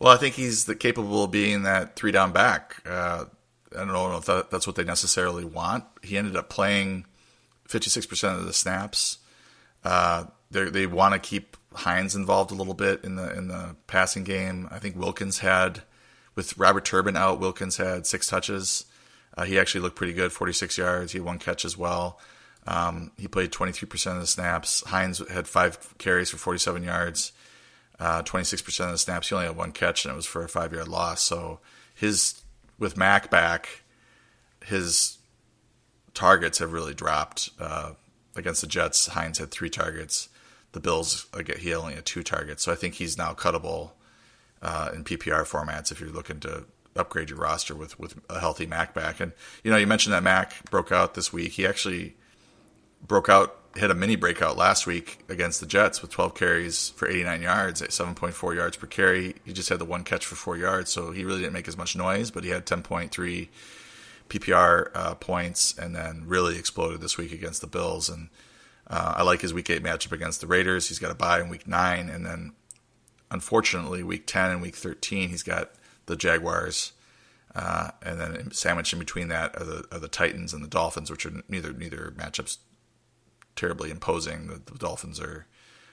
Well, 0.00 0.12
I 0.12 0.16
think 0.16 0.34
he's 0.34 0.64
the, 0.64 0.74
capable 0.74 1.22
of 1.22 1.30
being 1.30 1.62
that 1.62 1.96
three 1.96 2.10
down 2.10 2.32
back. 2.32 2.82
Uh, 2.84 3.26
I 3.72 3.78
don't 3.78 3.88
know 3.88 4.16
if 4.16 4.24
that, 4.24 4.50
that's 4.50 4.66
what 4.66 4.74
they 4.74 4.84
necessarily 4.84 5.44
want. 5.44 5.84
He 6.02 6.16
ended 6.16 6.34
up 6.34 6.48
playing 6.48 7.04
56% 7.68 8.38
of 8.38 8.46
the 8.46 8.54
snaps. 8.54 9.18
Uh, 9.84 10.24
they 10.50 10.86
want 10.86 11.12
to 11.12 11.20
keep 11.20 11.56
Hines 11.74 12.14
involved 12.14 12.52
a 12.52 12.54
little 12.54 12.74
bit 12.74 13.04
in 13.04 13.16
the 13.16 13.36
in 13.36 13.48
the 13.48 13.74
passing 13.88 14.22
game. 14.22 14.68
I 14.70 14.78
think 14.78 14.96
Wilkins 14.96 15.40
had, 15.40 15.82
with 16.36 16.56
Robert 16.56 16.84
Turbin 16.84 17.16
out, 17.16 17.40
Wilkins 17.40 17.76
had 17.76 18.06
six 18.06 18.28
touches. 18.28 18.84
Uh, 19.36 19.44
he 19.44 19.58
actually 19.58 19.80
looked 19.80 19.96
pretty 19.96 20.12
good, 20.12 20.32
46 20.32 20.78
yards. 20.78 21.10
He 21.12 21.18
had 21.18 21.26
one 21.26 21.40
catch 21.40 21.64
as 21.64 21.76
well. 21.76 22.20
Um, 22.66 23.10
he 23.18 23.28
played 23.28 23.52
23% 23.52 24.14
of 24.14 24.20
the 24.20 24.26
snaps. 24.26 24.82
Hines 24.86 25.26
had 25.28 25.46
five 25.46 25.98
carries 25.98 26.30
for 26.30 26.38
47 26.38 26.82
yards, 26.82 27.32
uh, 28.00 28.22
26% 28.22 28.86
of 28.86 28.92
the 28.92 28.98
snaps. 28.98 29.28
He 29.28 29.34
only 29.34 29.46
had 29.46 29.56
one 29.56 29.72
catch, 29.72 30.04
and 30.04 30.12
it 30.12 30.16
was 30.16 30.26
for 30.26 30.42
a 30.42 30.48
five 30.48 30.72
yard 30.72 30.88
loss. 30.88 31.22
So 31.22 31.60
his 31.94 32.42
with 32.78 32.96
Mack 32.96 33.30
back, 33.30 33.82
his 34.64 35.18
targets 36.14 36.58
have 36.58 36.72
really 36.72 36.94
dropped. 36.94 37.50
Uh, 37.60 37.92
against 38.36 38.60
the 38.60 38.66
Jets, 38.66 39.06
Hines 39.08 39.38
had 39.38 39.50
three 39.50 39.70
targets. 39.70 40.28
The 40.72 40.80
Bills, 40.80 41.26
he 41.58 41.72
only 41.74 41.94
had 41.94 42.04
two 42.04 42.22
targets. 42.22 42.64
So 42.64 42.72
I 42.72 42.74
think 42.74 42.94
he's 42.94 43.16
now 43.16 43.32
cuttable 43.32 43.92
uh, 44.60 44.90
in 44.92 45.04
PPR 45.04 45.46
formats 45.46 45.92
if 45.92 46.00
you're 46.00 46.10
looking 46.10 46.40
to 46.40 46.64
upgrade 46.96 47.30
your 47.30 47.38
roster 47.38 47.74
with 47.74 47.98
with 47.98 48.18
a 48.30 48.40
healthy 48.40 48.66
Mack 48.66 48.94
back. 48.94 49.20
And 49.20 49.32
you 49.62 49.70
know, 49.70 49.76
you 49.76 49.86
mentioned 49.86 50.14
that 50.14 50.22
Mack 50.22 50.68
broke 50.70 50.90
out 50.90 51.14
this 51.14 51.32
week. 51.32 51.52
He 51.52 51.66
actually 51.66 52.16
broke 53.06 53.28
out, 53.28 53.56
hit 53.76 53.90
a 53.90 53.94
mini 53.94 54.16
breakout 54.16 54.56
last 54.56 54.86
week 54.86 55.18
against 55.28 55.60
the 55.60 55.66
Jets 55.66 56.00
with 56.00 56.10
12 56.10 56.34
carries 56.34 56.90
for 56.90 57.08
89 57.08 57.42
yards 57.42 57.82
at 57.82 57.90
7.4 57.90 58.54
yards 58.54 58.76
per 58.76 58.86
carry. 58.86 59.34
He 59.44 59.52
just 59.52 59.68
had 59.68 59.78
the 59.78 59.84
one 59.84 60.04
catch 60.04 60.24
for 60.26 60.36
four 60.36 60.56
yards, 60.56 60.90
so 60.90 61.10
he 61.10 61.24
really 61.24 61.40
didn't 61.40 61.52
make 61.52 61.68
as 61.68 61.76
much 61.76 61.96
noise, 61.96 62.30
but 62.30 62.44
he 62.44 62.50
had 62.50 62.66
10.3 62.66 63.48
PPR 64.28 64.90
uh, 64.94 65.14
points 65.16 65.76
and 65.76 65.94
then 65.94 66.24
really 66.26 66.56
exploded 66.56 67.00
this 67.00 67.18
week 67.18 67.32
against 67.32 67.60
the 67.60 67.66
Bills. 67.66 68.08
And 68.08 68.28
uh, 68.86 69.14
I 69.16 69.22
like 69.22 69.40
his 69.40 69.52
week 69.52 69.70
eight 69.70 69.82
matchup 69.82 70.12
against 70.12 70.40
the 70.40 70.46
Raiders. 70.46 70.88
He's 70.88 70.98
got 70.98 71.10
a 71.10 71.14
bye 71.14 71.40
in 71.40 71.48
week 71.48 71.66
nine, 71.66 72.08
and 72.08 72.24
then 72.24 72.52
unfortunately, 73.30 74.02
week 74.02 74.26
10 74.26 74.50
and 74.50 74.62
week 74.62 74.76
13, 74.76 75.30
he's 75.30 75.42
got 75.42 75.72
the 76.06 76.16
Jaguars. 76.16 76.92
Uh, 77.54 77.90
and 78.02 78.20
then 78.20 78.50
sandwiched 78.50 78.92
in 78.92 78.98
between 78.98 79.28
that 79.28 79.56
are 79.60 79.64
the, 79.64 79.84
are 79.92 80.00
the 80.00 80.08
Titans 80.08 80.52
and 80.52 80.64
the 80.64 80.68
Dolphins, 80.68 81.08
which 81.08 81.24
are 81.24 81.32
neither 81.48 81.72
neither 81.72 82.12
matchups 82.16 82.56
terribly 83.56 83.90
imposing. 83.90 84.46
The, 84.46 84.60
the, 84.64 84.78
Dolphins 84.78 85.20
are 85.20 85.46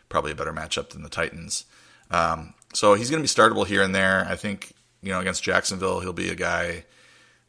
probably 0.10 0.32
a 0.32 0.36
better 0.36 0.54
matchup 0.54 0.90
than 0.90 1.04
the 1.04 1.10
Titans. 1.10 1.66
Um, 2.10 2.54
so 2.74 2.94
he's 2.94 3.10
going 3.10 3.24
to 3.24 3.24
be 3.24 3.28
startable 3.28 3.66
here 3.66 3.82
and 3.82 3.96
there. 3.96 4.26
I 4.28 4.36
think 4.36 4.74
you 5.02 5.12
know 5.12 5.20
against 5.20 5.44
Jacksonville, 5.44 6.00
he'll 6.00 6.14
be 6.14 6.30
a 6.30 6.36
guy 6.36 6.86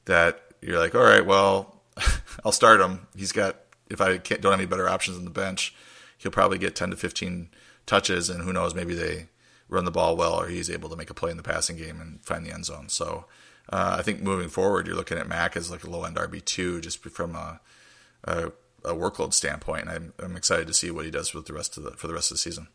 that 0.05 0.41
you're 0.61 0.79
like, 0.79 0.95
all 0.95 1.03
right, 1.03 1.25
well, 1.25 1.83
I'll 2.45 2.53
start 2.53 2.81
him. 2.81 3.07
He's 3.17 3.33
got 3.33 3.57
if 3.91 4.01
I 4.01 4.17
don't 4.17 4.45
have 4.45 4.61
any 4.61 4.67
better 4.67 4.89
options 4.89 5.19
on 5.19 5.25
the 5.25 5.31
bench, 5.31 5.75
he'll 6.19 6.33
probably 6.33 6.59
get 6.59 6.75
10 6.75 6.91
to 6.91 6.97
15 6.97 7.49
touches, 7.87 8.31
and 8.31 8.43
who 8.43 8.53
knows, 8.53 8.75
maybe 8.75 8.95
they 8.95 9.27
run 9.69 9.85
the 9.85 9.91
ball 9.91 10.17
well, 10.17 10.35
or 10.35 10.49
he's 10.49 10.71
able 10.71 10.89
to 10.89 10.97
make 10.97 11.11
a 11.11 11.15
play 11.15 11.31
in 11.31 11.37
the 11.37 11.43
passing 11.43 11.77
game 11.77 12.01
and 12.01 12.23
find 12.25 12.45
the 12.45 12.53
end 12.53 12.65
zone. 12.65 12.89
So 12.89 13.27
uh, 13.71 13.97
I 13.99 14.03
think 14.03 14.23
moving 14.23 14.49
forward, 14.49 14.87
you're 14.87 14.97
looking 14.97 15.19
at 15.19 15.29
Mack 15.29 15.57
as 15.57 15.71
like 15.71 15.85
a 15.85 15.91
low 15.91 16.05
end 16.05 16.17
RB 16.17 16.45
two, 16.45 16.81
just 16.81 17.03
from 17.05 17.35
a, 17.35 17.61
a 18.25 18.53
a 18.85 18.95
workload 18.95 19.33
standpoint. 19.33 19.89
I'm, 19.89 20.13
I'm 20.19 20.37
excited 20.37 20.67
to 20.67 20.75
see 20.75 20.91
what 20.91 21.05
he 21.05 21.11
does 21.11 21.35
with 21.35 21.47
the 21.47 21.53
rest 21.53 21.77
of 21.77 21.85
the 21.85 21.93
for 21.93 22.07
the 22.07 22.15
rest 22.15 22.31
of 22.31 22.37
the 22.37 22.41
season. 22.41 22.69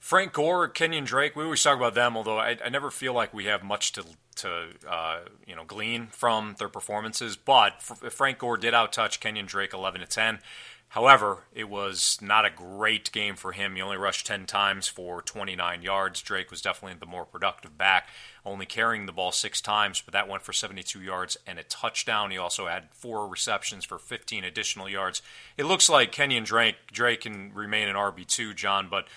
Frank 0.00 0.34
Gore, 0.34 0.68
Kenyan 0.68 1.06
Drake. 1.06 1.34
We 1.34 1.44
always 1.44 1.62
talk 1.62 1.78
about 1.78 1.94
them, 1.94 2.14
although 2.14 2.38
I, 2.38 2.58
I 2.62 2.68
never 2.68 2.90
feel 2.90 3.14
like 3.14 3.32
we 3.32 3.46
have 3.46 3.62
much 3.62 3.92
to 3.92 4.04
to 4.36 4.66
uh, 4.88 5.20
you 5.46 5.56
know 5.56 5.64
glean 5.64 6.08
from 6.08 6.56
their 6.58 6.68
performances. 6.68 7.36
But 7.36 7.80
Frank 7.80 8.38
Gore 8.38 8.56
did 8.56 8.74
outtouch 8.74 9.20
Kenyan 9.20 9.46
Drake 9.46 9.72
11 9.72 10.02
to 10.02 10.06
10. 10.06 10.40
However, 10.88 11.38
it 11.52 11.68
was 11.68 12.18
not 12.22 12.44
a 12.44 12.50
great 12.50 13.10
game 13.10 13.34
for 13.34 13.50
him. 13.50 13.74
He 13.74 13.82
only 13.82 13.96
rushed 13.96 14.26
10 14.26 14.46
times 14.46 14.86
for 14.86 15.20
29 15.22 15.82
yards. 15.82 16.22
Drake 16.22 16.52
was 16.52 16.62
definitely 16.62 16.96
the 17.00 17.06
more 17.06 17.24
productive 17.24 17.76
back, 17.76 18.08
only 18.46 18.64
carrying 18.64 19.06
the 19.06 19.12
ball 19.12 19.32
six 19.32 19.60
times, 19.60 20.00
but 20.00 20.12
that 20.12 20.28
went 20.28 20.44
for 20.44 20.52
72 20.52 21.00
yards 21.00 21.36
and 21.48 21.58
a 21.58 21.64
touchdown. 21.64 22.30
He 22.30 22.38
also 22.38 22.68
had 22.68 22.90
four 22.92 23.26
receptions 23.26 23.84
for 23.84 23.98
15 23.98 24.44
additional 24.44 24.88
yards. 24.88 25.20
It 25.56 25.64
looks 25.64 25.88
like 25.88 26.12
Kenyan 26.12 26.44
Drake, 26.44 26.76
Drake 26.92 27.22
can 27.22 27.52
remain 27.52 27.88
an 27.88 27.96
RB2, 27.96 28.54
John, 28.54 28.88
but 28.88 29.08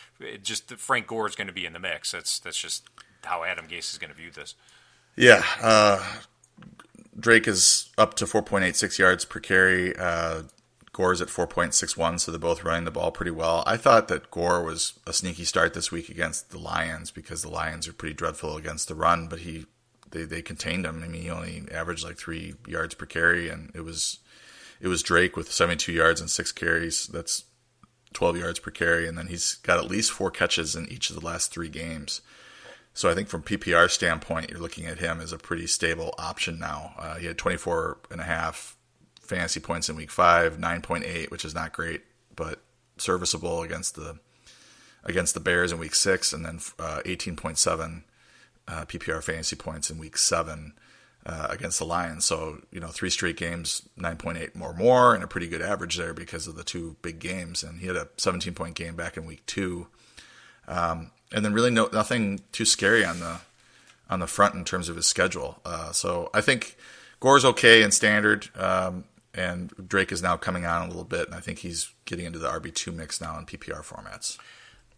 just 0.42 0.74
Frank 0.78 1.06
Gore 1.06 1.28
is 1.28 1.36
going 1.36 1.46
to 1.48 1.54
be 1.54 1.68
in 1.68 1.74
the 1.74 1.80
mix. 1.80 2.12
That's, 2.12 2.40
that's 2.40 2.60
just 2.60 2.86
how 3.24 3.44
Adam 3.44 3.68
Gase 3.68 3.92
is 3.92 4.00
going 4.00 4.10
to 4.10 4.18
view 4.18 4.32
this. 4.32 4.56
Yeah. 5.16 5.44
Uh, 5.62 6.04
Drake 7.20 7.48
is 7.48 7.90
up 7.98 8.16
to 8.16 8.26
4.86 8.26 8.98
yards 8.98 9.26
per 9.26 9.40
carry. 9.40 9.96
Uh, 9.96 10.44
Gore's 10.98 11.22
at 11.22 11.28
4.61, 11.28 12.20
so 12.20 12.32
they're 12.32 12.40
both 12.40 12.64
running 12.64 12.86
the 12.86 12.90
ball 12.90 13.12
pretty 13.12 13.30
well. 13.30 13.64
I 13.68 13.78
thought 13.78 14.08
that 14.08 14.32
Gore 14.32 14.64
was 14.64 14.98
a 15.06 15.14
sneaky 15.14 15.44
start 15.44 15.76
this 15.76 15.92
week 15.92 16.10
against 16.10 16.50
the 16.50 16.58
Lions 16.58 17.12
because 17.12 17.44
the 17.44 17.52
Lions 17.52 17.88
are 17.88 17.94
pretty 17.94 18.16
dreadful 18.16 18.58
against 18.58 18.88
the 18.88 18.96
run, 18.96 19.28
but 19.28 19.42
he 19.42 19.68
they, 20.10 20.24
they 20.24 20.42
contained 20.42 20.88
him. 20.88 21.04
I 21.04 21.08
mean, 21.08 21.22
he 21.22 21.30
only 21.30 21.66
averaged 21.72 22.04
like 22.04 22.18
three 22.18 22.56
yards 22.68 22.96
per 22.96 23.06
carry, 23.06 23.48
and 23.48 23.70
it 23.76 23.82
was 23.82 24.18
it 24.82 24.88
was 24.88 25.04
Drake 25.04 25.38
with 25.38 25.52
72 25.52 25.92
yards 25.92 26.20
and 26.20 26.32
six 26.32 26.52
carries. 26.52 27.06
That's 27.06 27.44
12 28.14 28.38
yards 28.38 28.58
per 28.58 28.72
carry, 28.72 29.08
and 29.08 29.16
then 29.16 29.28
he's 29.28 29.54
got 29.58 29.78
at 29.78 29.92
least 29.92 30.12
four 30.12 30.32
catches 30.32 30.76
in 30.76 30.90
each 30.90 31.12
of 31.12 31.16
the 31.16 31.24
last 31.24 31.52
three 31.52 31.70
games. 31.70 32.22
So 32.96 33.08
I 33.08 33.14
think 33.14 33.28
from 33.28 33.44
PPR 33.44 33.92
standpoint, 33.92 34.50
you're 34.50 34.60
looking 34.60 34.88
at 34.88 34.98
him 34.98 35.22
as 35.22 35.32
a 35.32 35.38
pretty 35.38 35.68
stable 35.68 36.16
option 36.18 36.58
now. 36.58 36.96
Uh, 36.98 37.16
he 37.18 37.28
had 37.28 37.38
24 37.38 38.00
and 38.10 38.20
a 38.20 38.24
half 38.24 38.77
fantasy 39.28 39.60
points 39.60 39.90
in 39.90 39.96
week 39.96 40.12
five, 40.12 40.58
9.8, 40.58 41.30
which 41.32 41.46
is 41.46 41.54
not 41.54 41.74
great, 41.74 42.02
but 42.36 42.62
serviceable 42.98 43.62
against 43.62 43.96
the 43.96 44.20
against 45.04 45.34
the 45.34 45.40
Bears 45.40 45.72
in 45.72 45.80
week 45.80 45.96
six, 45.96 46.34
and 46.34 46.46
then 46.46 46.60
uh, 46.80 47.02
18.7 47.06 48.04
uh, 48.68 48.86
PPR 48.86 49.24
fantasy 49.24 49.56
points 49.56 49.90
in 49.90 49.98
week 49.98 50.18
seven 50.18 50.74
uh, 51.26 51.48
against 51.50 51.80
the 51.80 51.86
Lions. 51.86 52.26
So, 52.26 52.62
you 52.72 52.80
know, 52.80 52.88
three 52.88 53.10
straight 53.10 53.38
games, 53.38 53.88
9.8 53.98 54.56
more 54.56 54.74
more, 54.74 55.16
and 55.16 55.24
a 55.24 55.28
pretty 55.28 55.48
good 55.48 55.62
average 55.62 55.98
there 55.98 56.14
because 56.14 56.48
of 56.48 56.56
the 56.56 56.64
two 56.64 56.96
big 57.02 57.20
games. 57.20 57.64
And 57.64 57.80
he 57.80 57.88
had 57.88 57.96
a 57.96 58.10
17 58.18 58.54
point 58.54 58.76
game 58.76 58.96
back 58.96 59.18
in 59.18 59.26
week 59.26 59.46
two. 59.46 59.88
Um, 60.68 61.12
and 61.32 61.44
then 61.44 61.54
really 61.54 61.72
no, 61.72 61.90
nothing 61.92 62.42
too 62.52 62.66
scary 62.66 63.06
on 63.06 63.20
the 63.20 63.40
on 64.10 64.20
the 64.20 64.28
front 64.28 64.56
in 64.56 64.64
terms 64.64 64.88
of 64.90 64.96
his 64.96 65.06
schedule. 65.06 65.60
Uh, 65.66 65.92
so 65.92 66.30
I 66.34 66.42
think 66.42 66.78
Gore's 67.20 67.44
okay 67.44 67.84
in 67.84 67.92
standard, 67.92 68.48
um, 68.56 69.04
and 69.38 69.72
Drake 69.88 70.12
is 70.12 70.22
now 70.22 70.36
coming 70.38 70.66
on 70.66 70.84
a 70.84 70.88
little 70.88 71.04
bit, 71.04 71.28
and 71.28 71.36
I 71.36 71.40
think 71.40 71.60
he's 71.60 71.92
getting 72.06 72.26
into 72.26 72.40
the 72.40 72.50
RB 72.50 72.74
two 72.74 72.92
mix 72.92 73.22
now 73.22 73.38
in 73.38 73.46
PPR 73.46 73.84
formats. 73.84 74.38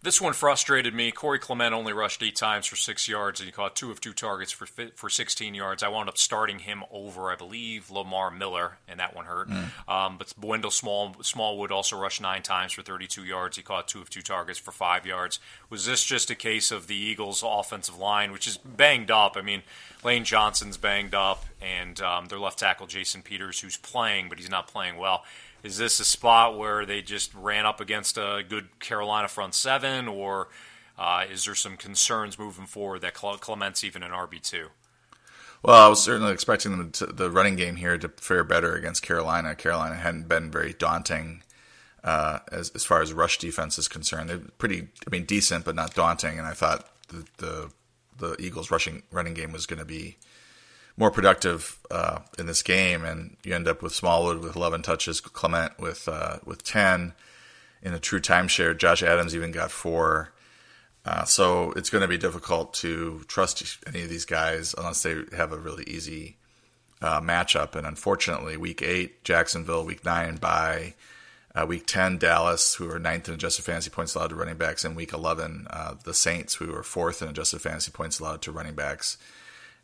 This 0.01 0.21
one 0.21 0.31
frustrated 0.31 0.93
me. 0.93 1.12
Corey 1.12 1.39
Clement 1.39 1.73
only 1.73 1.91
rushed 1.91 2.23
eight 2.23 2.38
times 2.38 2.65
for 2.65 2.77
six 2.77 3.09
yards, 3.09 3.41
and 3.41 3.47
he 3.47 3.51
caught 3.51 3.75
two 3.75 3.91
of 3.91 3.99
two 3.99 4.13
targets 4.13 4.49
for 4.49 4.65
for 4.95 5.09
16 5.09 5.53
yards. 5.53 5.83
I 5.83 5.89
wound 5.89 6.07
up 6.07 6.17
starting 6.17 6.59
him 6.59 6.85
over, 6.89 7.29
I 7.29 7.35
believe, 7.35 7.91
Lamar 7.91 8.31
Miller, 8.31 8.77
and 8.88 9.01
that 9.01 9.13
one 9.13 9.25
hurt. 9.25 9.49
Mm. 9.49 9.89
Um, 9.89 10.17
but 10.17 10.33
Wendell 10.41 10.71
Small, 10.71 11.17
Smallwood 11.21 11.73
also 11.73 11.99
rushed 11.99 12.21
nine 12.21 12.43
times 12.43 12.71
for 12.71 12.81
32 12.81 13.25
yards. 13.25 13.57
He 13.57 13.63
caught 13.63 13.89
two 13.89 13.99
of 13.99 14.09
two 14.09 14.21
targets 14.21 14.57
for 14.57 14.71
five 14.71 15.05
yards. 15.05 15.39
Was 15.69 15.85
this 15.85 16.05
just 16.05 16.31
a 16.31 16.35
case 16.35 16.71
of 16.71 16.88
the 16.88 16.95
Eagles' 16.95 17.43
offensive 17.45 17.97
line, 17.97 18.31
which 18.31 18.47
is 18.47 18.55
banged 18.55 19.12
up? 19.12 19.35
I 19.35 19.41
mean, 19.41 19.63
Lane 20.01 20.23
Johnson's 20.23 20.77
banged 20.77 21.13
up, 21.13 21.45
and 21.62 21.99
um, 21.99 22.27
their 22.27 22.39
left 22.39 22.57
tackle 22.57 22.88
Jason 22.88 23.21
Peters, 23.21 23.59
who's 23.59 23.75
playing, 23.75 24.29
but 24.29 24.39
he's 24.39 24.49
not 24.49 24.69
playing 24.69 24.95
well. 24.95 25.25
Is 25.63 25.78
this 25.78 26.00
a 26.00 26.06
spot 26.06 26.58
where 26.58 26.86
they 26.86 27.02
just 27.02 27.34
ran 27.34 27.65
up 27.65 27.82
against 27.82 28.17
a 28.17 28.43
good 28.48 28.80
Carolina 28.80 29.28
front 29.28 29.54
seven, 29.54 30.08
or 30.08 30.48
uh, 30.98 31.26
is 31.30 31.45
there 31.45 31.56
some 31.56 31.78
concerns 31.78 32.39
moving 32.39 32.65
forward 32.65 33.02
that 33.02 33.13
Clement's 33.13 33.84
even 33.84 34.04
an 34.04 34.12
RB 34.12 34.41
two? 34.41 34.67
Well, 35.62 35.86
I 35.86 35.89
was 35.89 36.02
certainly 36.02 36.32
expecting 36.32 36.78
them 36.78 36.91
to, 36.91 37.08
the 37.08 37.30
running 37.30 37.58
game 37.58 37.76
here 37.76 37.98
to 37.98 38.08
fare 38.08 38.45
better 38.45 38.76
against 38.76 39.02
Carolina. 39.02 39.56
Carolina 39.56 39.95
hadn't 39.95 40.30
been 40.30 40.50
very 40.50 40.74
daunting 40.74 41.43
uh, 42.04 42.39
as 42.52 42.69
as 42.69 42.86
far 42.86 43.02
as 43.02 43.12
rush 43.12 43.38
defense 43.38 43.78
is 43.78 43.89
concerned. 43.89 44.30
They're 44.30 44.39
pretty, 44.58 44.88
I 45.06 45.10
mean, 45.10 45.26
decent 45.26 45.65
but 45.65 45.76
not 45.76 45.93
daunting. 45.93 46.38
And 46.38 46.48
I 46.48 46.54
thought 46.54 46.89
the 47.10 47.26
the, 47.38 47.72
the 48.17 48.36
Eagles' 48.41 48.72
rushing 48.72 49.04
running 49.12 49.34
game 49.34 49.52
was 49.52 49.65
going 49.65 49.80
to 49.80 49.86
be 49.86 50.17
more 50.99 51.09
productive 51.09 51.79
uh, 51.89 52.19
in 52.38 52.45
this 52.45 52.62
game, 52.62 53.05
and 53.05 53.38
you 53.43 53.55
end 53.55 53.67
up 53.67 53.81
with 53.81 53.95
Smallwood 53.95 54.39
with 54.39 54.57
11 54.57 54.81
touches, 54.81 55.21
Clement 55.21 55.79
with 55.79 56.07
uh, 56.07 56.38
with 56.45 56.63
10 56.63 57.13
in 57.81 57.93
a 57.93 57.99
true 57.99 58.19
timeshare. 58.19 58.77
Josh 58.77 59.01
Adams 59.01 59.33
even 59.33 59.51
got 59.51 59.71
four. 59.71 60.33
Uh, 61.05 61.23
so 61.23 61.71
it's 61.71 61.89
going 61.89 62.01
to 62.01 62.07
be 62.07 62.17
difficult 62.17 62.73
to 62.73 63.23
trust 63.27 63.79
any 63.88 64.03
of 64.03 64.09
these 64.09 64.25
guys 64.25 64.75
unless 64.77 65.01
they 65.01 65.15
have 65.35 65.53
a 65.53 65.57
really 65.57 65.85
easy 65.85 66.35
uh, 67.01 67.21
matchup. 67.21 67.75
And 67.75 67.88
unfortunately, 67.88 68.57
week 68.57 68.81
eight, 68.81 69.23
Jacksonville, 69.23 69.85
week 69.85 70.03
nine, 70.03 70.35
by 70.35 70.95
uh, 71.55 71.65
week 71.65 71.88
10, 71.88 72.17
Dallas, 72.17 72.75
who 72.75 72.91
are 72.91 72.99
ninth 72.99 73.29
in 73.29 73.35
adjusted 73.35 73.63
fantasy 73.63 73.89
points 73.89 74.13
allowed 74.13 74.31
to 74.31 74.35
running 74.35 74.57
backs, 74.57 74.83
and 74.83 74.97
week 74.97 75.13
11, 75.13 75.67
uh, 75.69 75.95
the 76.03 76.13
Saints, 76.13 76.55
who 76.55 76.75
are 76.75 76.83
fourth 76.83 77.21
in 77.21 77.29
adjusted 77.29 77.62
fantasy 77.62 77.91
points 77.91 78.19
allowed 78.19 78.41
to 78.41 78.51
running 78.51 78.75
backs. 78.75 79.17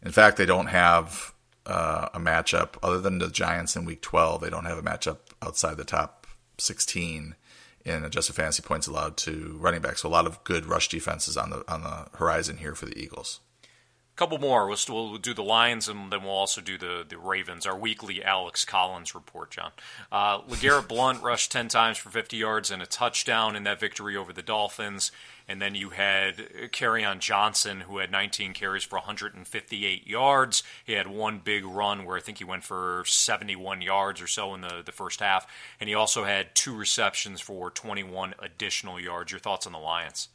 In 0.05 0.11
fact, 0.11 0.37
they 0.37 0.45
don't 0.45 0.67
have 0.67 1.33
uh, 1.65 2.09
a 2.13 2.19
matchup 2.19 2.75
other 2.83 3.01
than 3.01 3.17
the 3.17 3.27
Giants 3.27 3.75
in 3.75 3.85
Week 3.85 4.01
12. 4.01 4.41
They 4.41 4.51
don't 4.51 4.65
have 4.65 4.77
a 4.77 4.83
matchup 4.83 5.17
outside 5.41 5.77
the 5.77 5.83
top 5.83 6.27
16 6.59 7.35
in 7.83 8.03
adjusted 8.03 8.33
fantasy 8.33 8.61
points 8.61 8.87
allowed 8.87 9.17
to 9.17 9.57
running 9.59 9.81
backs. 9.81 10.01
So 10.01 10.09
a 10.09 10.11
lot 10.11 10.27
of 10.27 10.43
good 10.43 10.65
rush 10.65 10.89
defenses 10.89 11.37
on 11.37 11.49
the 11.49 11.63
on 11.67 11.83
the 11.83 12.07
horizon 12.17 12.57
here 12.57 12.75
for 12.75 12.85
the 12.85 12.97
Eagles. 12.97 13.41
A 13.63 14.17
couple 14.17 14.37
more. 14.37 14.67
We'll, 14.67 14.77
we'll 14.87 15.17
do 15.17 15.33
the 15.33 15.43
Lions 15.43 15.89
and 15.89 16.11
then 16.11 16.23
we'll 16.23 16.31
also 16.31 16.61
do 16.61 16.77
the, 16.77 17.05
the 17.07 17.17
Ravens, 17.17 17.65
our 17.65 17.77
weekly 17.77 18.23
Alex 18.23 18.63
Collins 18.63 19.13
report, 19.13 19.51
John. 19.51 19.71
Uh, 20.09 20.39
LeGarrette 20.43 20.87
Blunt 20.87 21.21
rushed 21.21 21.51
10 21.51 21.67
times 21.67 21.97
for 21.97 22.09
50 22.09 22.37
yards 22.37 22.71
and 22.71 22.81
a 22.81 22.85
touchdown 22.85 23.57
in 23.57 23.63
that 23.63 23.79
victory 23.79 24.15
over 24.15 24.31
the 24.31 24.41
Dolphins. 24.41 25.11
And 25.47 25.61
then 25.61 25.75
you 25.75 25.89
had 25.89 26.37
Kerryon 26.71 27.19
Johnson, 27.19 27.81
who 27.81 27.99
had 27.99 28.11
19 28.11 28.53
carries 28.53 28.83
for 28.83 28.95
158 28.97 30.07
yards. 30.07 30.63
He 30.83 30.93
had 30.93 31.07
one 31.07 31.39
big 31.43 31.63
run 31.65 32.05
where 32.05 32.17
I 32.17 32.19
think 32.19 32.39
he 32.39 32.43
went 32.43 32.63
for 32.63 33.03
71 33.05 33.81
yards 33.81 34.21
or 34.21 34.27
so 34.27 34.55
in 34.55 34.61
the, 34.61 34.81
the 34.83 34.91
first 34.91 35.19
half. 35.19 35.45
And 35.79 35.87
he 35.87 35.93
also 35.93 36.23
had 36.23 36.55
two 36.55 36.75
receptions 36.75 37.41
for 37.41 37.69
21 37.69 38.33
additional 38.39 38.99
yards. 38.99 39.31
Your 39.31 39.39
thoughts 39.39 39.67
on 39.67 39.73
the 39.73 39.79
Lions? 39.79 40.29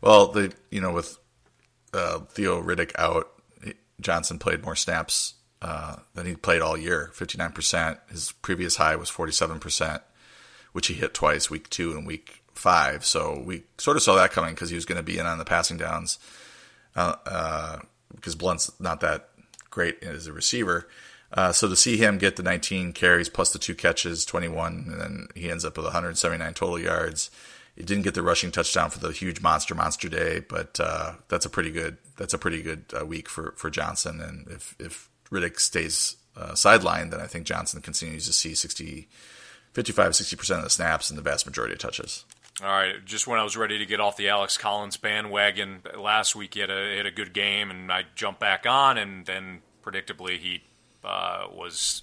Well, 0.00 0.28
the 0.28 0.52
you 0.70 0.80
know 0.80 0.92
with 0.92 1.18
uh, 1.92 2.20
Theo 2.20 2.62
Riddick 2.62 2.92
out, 2.98 3.30
Johnson 4.00 4.38
played 4.38 4.62
more 4.62 4.76
snaps 4.76 5.34
uh, 5.62 5.96
than 6.14 6.26
he 6.26 6.36
played 6.36 6.62
all 6.62 6.76
year. 6.76 7.10
59%. 7.14 7.98
His 8.10 8.32
previous 8.42 8.76
high 8.76 8.96
was 8.96 9.10
47%, 9.10 10.02
which 10.72 10.88
he 10.88 10.94
hit 10.94 11.14
twice, 11.14 11.50
week 11.50 11.70
two 11.70 11.92
and 11.92 12.06
week 12.06 12.43
five. 12.54 13.04
So 13.04 13.42
we 13.44 13.64
sort 13.78 13.96
of 13.96 14.02
saw 14.02 14.14
that 14.16 14.32
coming 14.32 14.54
because 14.54 14.70
he 14.70 14.74
was 14.74 14.84
going 14.84 14.96
to 14.96 15.02
be 15.02 15.18
in 15.18 15.26
on 15.26 15.38
the 15.38 15.44
passing 15.44 15.76
downs 15.76 16.18
uh, 16.96 17.14
uh, 17.26 17.78
because 18.14 18.34
Blunt's 18.34 18.70
not 18.80 19.00
that 19.00 19.30
great 19.70 20.02
as 20.02 20.26
a 20.26 20.32
receiver. 20.32 20.88
Uh, 21.32 21.52
so 21.52 21.68
to 21.68 21.74
see 21.74 21.96
him 21.96 22.18
get 22.18 22.36
the 22.36 22.42
19 22.42 22.92
carries 22.92 23.28
plus 23.28 23.52
the 23.52 23.58
two 23.58 23.74
catches, 23.74 24.24
21, 24.24 24.86
and 24.88 25.00
then 25.00 25.26
he 25.34 25.50
ends 25.50 25.64
up 25.64 25.76
with 25.76 25.84
179 25.84 26.54
total 26.54 26.78
yards. 26.78 27.30
He 27.74 27.82
didn't 27.82 28.04
get 28.04 28.14
the 28.14 28.22
rushing 28.22 28.52
touchdown 28.52 28.90
for 28.90 29.00
the 29.00 29.10
huge 29.10 29.40
monster 29.40 29.74
monster 29.74 30.08
day, 30.08 30.40
but 30.48 30.78
uh, 30.78 31.14
that's 31.28 31.44
a 31.44 31.50
pretty 31.50 31.72
good 31.72 31.96
that's 32.16 32.34
a 32.34 32.38
pretty 32.38 32.62
good 32.62 32.84
uh, 32.98 33.04
week 33.04 33.28
for, 33.28 33.52
for 33.56 33.68
Johnson. 33.68 34.20
And 34.20 34.46
if 34.46 34.76
if 34.78 35.10
Riddick 35.32 35.58
stays 35.58 36.16
uh, 36.36 36.52
sidelined, 36.52 37.10
then 37.10 37.20
I 37.20 37.26
think 37.26 37.46
Johnson 37.46 37.80
continues 37.80 38.26
to 38.26 38.32
see 38.32 38.54
60, 38.54 39.08
55, 39.72 40.12
60% 40.12 40.56
of 40.58 40.64
the 40.64 40.70
snaps 40.70 41.10
and 41.10 41.18
the 41.18 41.22
vast 41.22 41.46
majority 41.46 41.74
of 41.74 41.80
touches. 41.80 42.24
All 42.62 42.68
right, 42.68 43.04
just 43.04 43.26
when 43.26 43.40
I 43.40 43.42
was 43.42 43.56
ready 43.56 43.78
to 43.78 43.86
get 43.86 43.98
off 43.98 44.16
the 44.16 44.28
Alex 44.28 44.56
Collins 44.56 44.96
bandwagon 44.96 45.82
last 45.98 46.36
week, 46.36 46.54
he 46.54 46.60
had 46.60 46.70
a, 46.70 46.96
had 46.96 47.06
a 47.06 47.10
good 47.10 47.32
game, 47.32 47.68
and 47.68 47.90
I 47.90 48.04
jumped 48.14 48.38
back 48.38 48.64
on, 48.64 48.96
and 48.96 49.26
then 49.26 49.62
predictably 49.84 50.38
he 50.38 50.62
uh, 51.02 51.46
was 51.52 52.02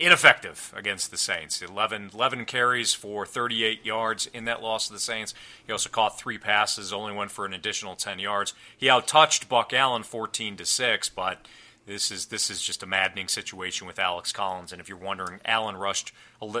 ineffective 0.00 0.72
against 0.74 1.10
the 1.10 1.18
Saints. 1.18 1.60
11, 1.60 2.12
11, 2.14 2.46
carries 2.46 2.94
for 2.94 3.26
38 3.26 3.84
yards 3.84 4.26
in 4.26 4.46
that 4.46 4.62
loss 4.62 4.86
to 4.86 4.94
the 4.94 4.98
Saints. 4.98 5.34
He 5.66 5.72
also 5.72 5.90
caught 5.90 6.18
three 6.18 6.38
passes, 6.38 6.90
only 6.90 7.12
went 7.12 7.30
for 7.30 7.44
an 7.44 7.52
additional 7.52 7.96
10 7.96 8.18
yards. 8.18 8.54
He 8.76 8.86
outtouched 8.86 9.48
Buck 9.48 9.74
Allen 9.74 10.04
14 10.04 10.56
to 10.56 10.64
6, 10.64 11.08
but 11.10 11.46
this 11.88 12.10
is 12.10 12.26
this 12.26 12.50
is 12.50 12.60
just 12.60 12.82
a 12.82 12.86
maddening 12.86 13.28
situation 13.28 13.86
with 13.86 13.98
Alex 13.98 14.30
Collins. 14.30 14.72
And 14.72 14.80
if 14.80 14.88
you're 14.88 14.98
wondering, 14.98 15.40
Allen 15.44 15.76
rushed 15.76 16.12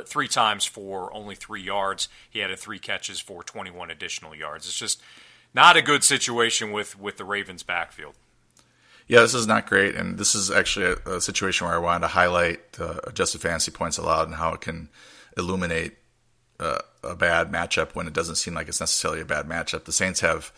three 0.06 0.26
times 0.26 0.64
for 0.64 1.12
only 1.14 1.34
three 1.34 1.62
yards. 1.62 2.08
He 2.28 2.38
had 2.38 2.56
three 2.58 2.78
catches 2.78 3.20
for 3.20 3.42
21 3.42 3.90
additional 3.90 4.34
yards. 4.34 4.66
It's 4.66 4.78
just 4.78 5.02
not 5.52 5.76
a 5.76 5.82
good 5.82 6.02
situation 6.02 6.72
with 6.72 6.98
with 6.98 7.18
the 7.18 7.24
Ravens' 7.24 7.62
backfield. 7.62 8.14
Yeah, 9.06 9.20
this 9.20 9.34
is 9.34 9.46
not 9.46 9.66
great, 9.66 9.94
and 9.94 10.18
this 10.18 10.34
is 10.34 10.50
actually 10.50 10.96
a, 11.06 11.16
a 11.16 11.20
situation 11.20 11.66
where 11.66 11.76
I 11.76 11.78
wanted 11.78 12.00
to 12.00 12.08
highlight 12.08 12.60
uh, 12.80 13.00
adjusted 13.04 13.40
fantasy 13.40 13.70
points 13.70 13.98
allowed 13.98 14.28
and 14.28 14.36
how 14.36 14.54
it 14.54 14.60
can 14.62 14.88
illuminate 15.36 15.96
uh, 16.58 16.78
a 17.04 17.14
bad 17.14 17.52
matchup 17.52 17.94
when 17.94 18.06
it 18.06 18.12
doesn't 18.12 18.36
seem 18.36 18.54
like 18.54 18.68
it's 18.68 18.80
necessarily 18.80 19.20
a 19.20 19.26
bad 19.26 19.46
matchup. 19.46 19.84
The 19.84 19.92
Saints 19.92 20.20
have 20.20 20.52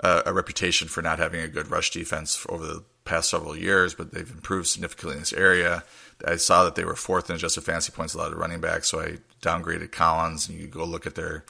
uh, 0.00 0.22
a 0.26 0.32
reputation 0.32 0.88
for 0.88 1.02
not 1.02 1.18
having 1.18 1.40
a 1.40 1.48
good 1.48 1.70
rush 1.70 1.90
defense 1.90 2.44
over 2.48 2.66
the 2.66 2.84
past 3.06 3.30
several 3.30 3.56
years, 3.56 3.94
but 3.94 4.12
they've 4.12 4.30
improved 4.30 4.68
significantly 4.68 5.14
in 5.14 5.20
this 5.20 5.32
area. 5.32 5.84
I 6.26 6.36
saw 6.36 6.64
that 6.64 6.74
they 6.74 6.84
were 6.84 6.96
fourth 6.96 7.30
in 7.30 7.36
adjusted 7.36 7.62
fantasy 7.62 7.92
points 7.92 8.14
allowed 8.14 8.30
to 8.30 8.36
running 8.36 8.60
back, 8.60 8.84
so 8.84 9.00
I 9.00 9.18
downgraded 9.42 9.92
Collins, 9.92 10.48
and 10.48 10.58
you 10.58 10.66
go 10.66 10.84
look 10.84 11.06
at 11.06 11.14
their 11.14 11.44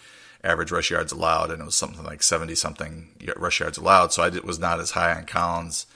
average 0.45 0.71
rush 0.71 0.91
yards 0.91 1.13
allowed, 1.13 1.51
and 1.51 1.61
it 1.61 1.65
was 1.65 1.75
something 1.75 2.05
like 2.05 2.23
70 2.23 2.55
something 2.55 3.09
rush 3.37 3.61
yards 3.61 3.79
allowed. 3.79 4.13
So 4.13 4.23
I 4.23 4.31
did, 4.31 4.45
was 4.45 4.59
not 4.59 4.81
as 4.81 4.93
high 4.93 5.15
on 5.15 5.25
Collins 5.25 5.87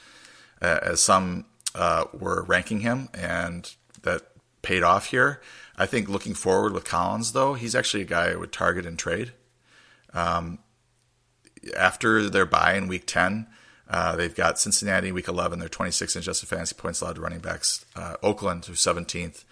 uh, 0.61 0.81
as 0.83 1.01
some 1.01 1.47
uh, 1.75 2.05
were 2.13 2.43
ranking 2.43 2.81
him, 2.81 3.09
and 3.15 3.73
that 4.03 4.23
paid 4.63 4.83
off 4.83 5.07
here. 5.07 5.41
I 5.77 5.87
think 5.87 6.09
looking 6.09 6.35
forward 6.35 6.73
with 6.73 6.85
Collins, 6.85 7.33
though, 7.33 7.55
he's 7.55 7.75
actually 7.75 8.03
a 8.03 8.07
guy 8.07 8.31
I 8.31 8.37
would 8.37 8.53
target 8.53 8.87
and 8.87 8.99
trade. 8.99 9.33
Um, 10.13 10.59
after 11.77 12.29
their 12.29 12.47
bye 12.47 12.75
in 12.75 12.89
week 12.89 13.07
10, 13.07 13.47
uh, 13.91 14.15
they've 14.15 14.35
got 14.35 14.59
Cincinnati 14.59 15.11
week 15.11 15.27
11. 15.27 15.59
They're 15.59 15.69
26 15.69 16.15
in 16.15 16.21
adjusted 16.21 16.49
fantasy 16.49 16.77
points 16.77 17.01
allowed 17.01 17.17
to 17.17 17.21
running 17.21 17.41
backs. 17.41 17.85
Uh, 17.97 18.15
Oakland, 18.23 18.65
who's 18.65 18.81
17th. 18.81 19.45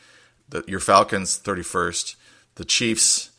The, 0.49 0.65
your 0.69 0.79
Falcons, 0.81 1.41
31st. 1.41 2.15
The 2.55 2.65
Chiefs, 2.65 3.31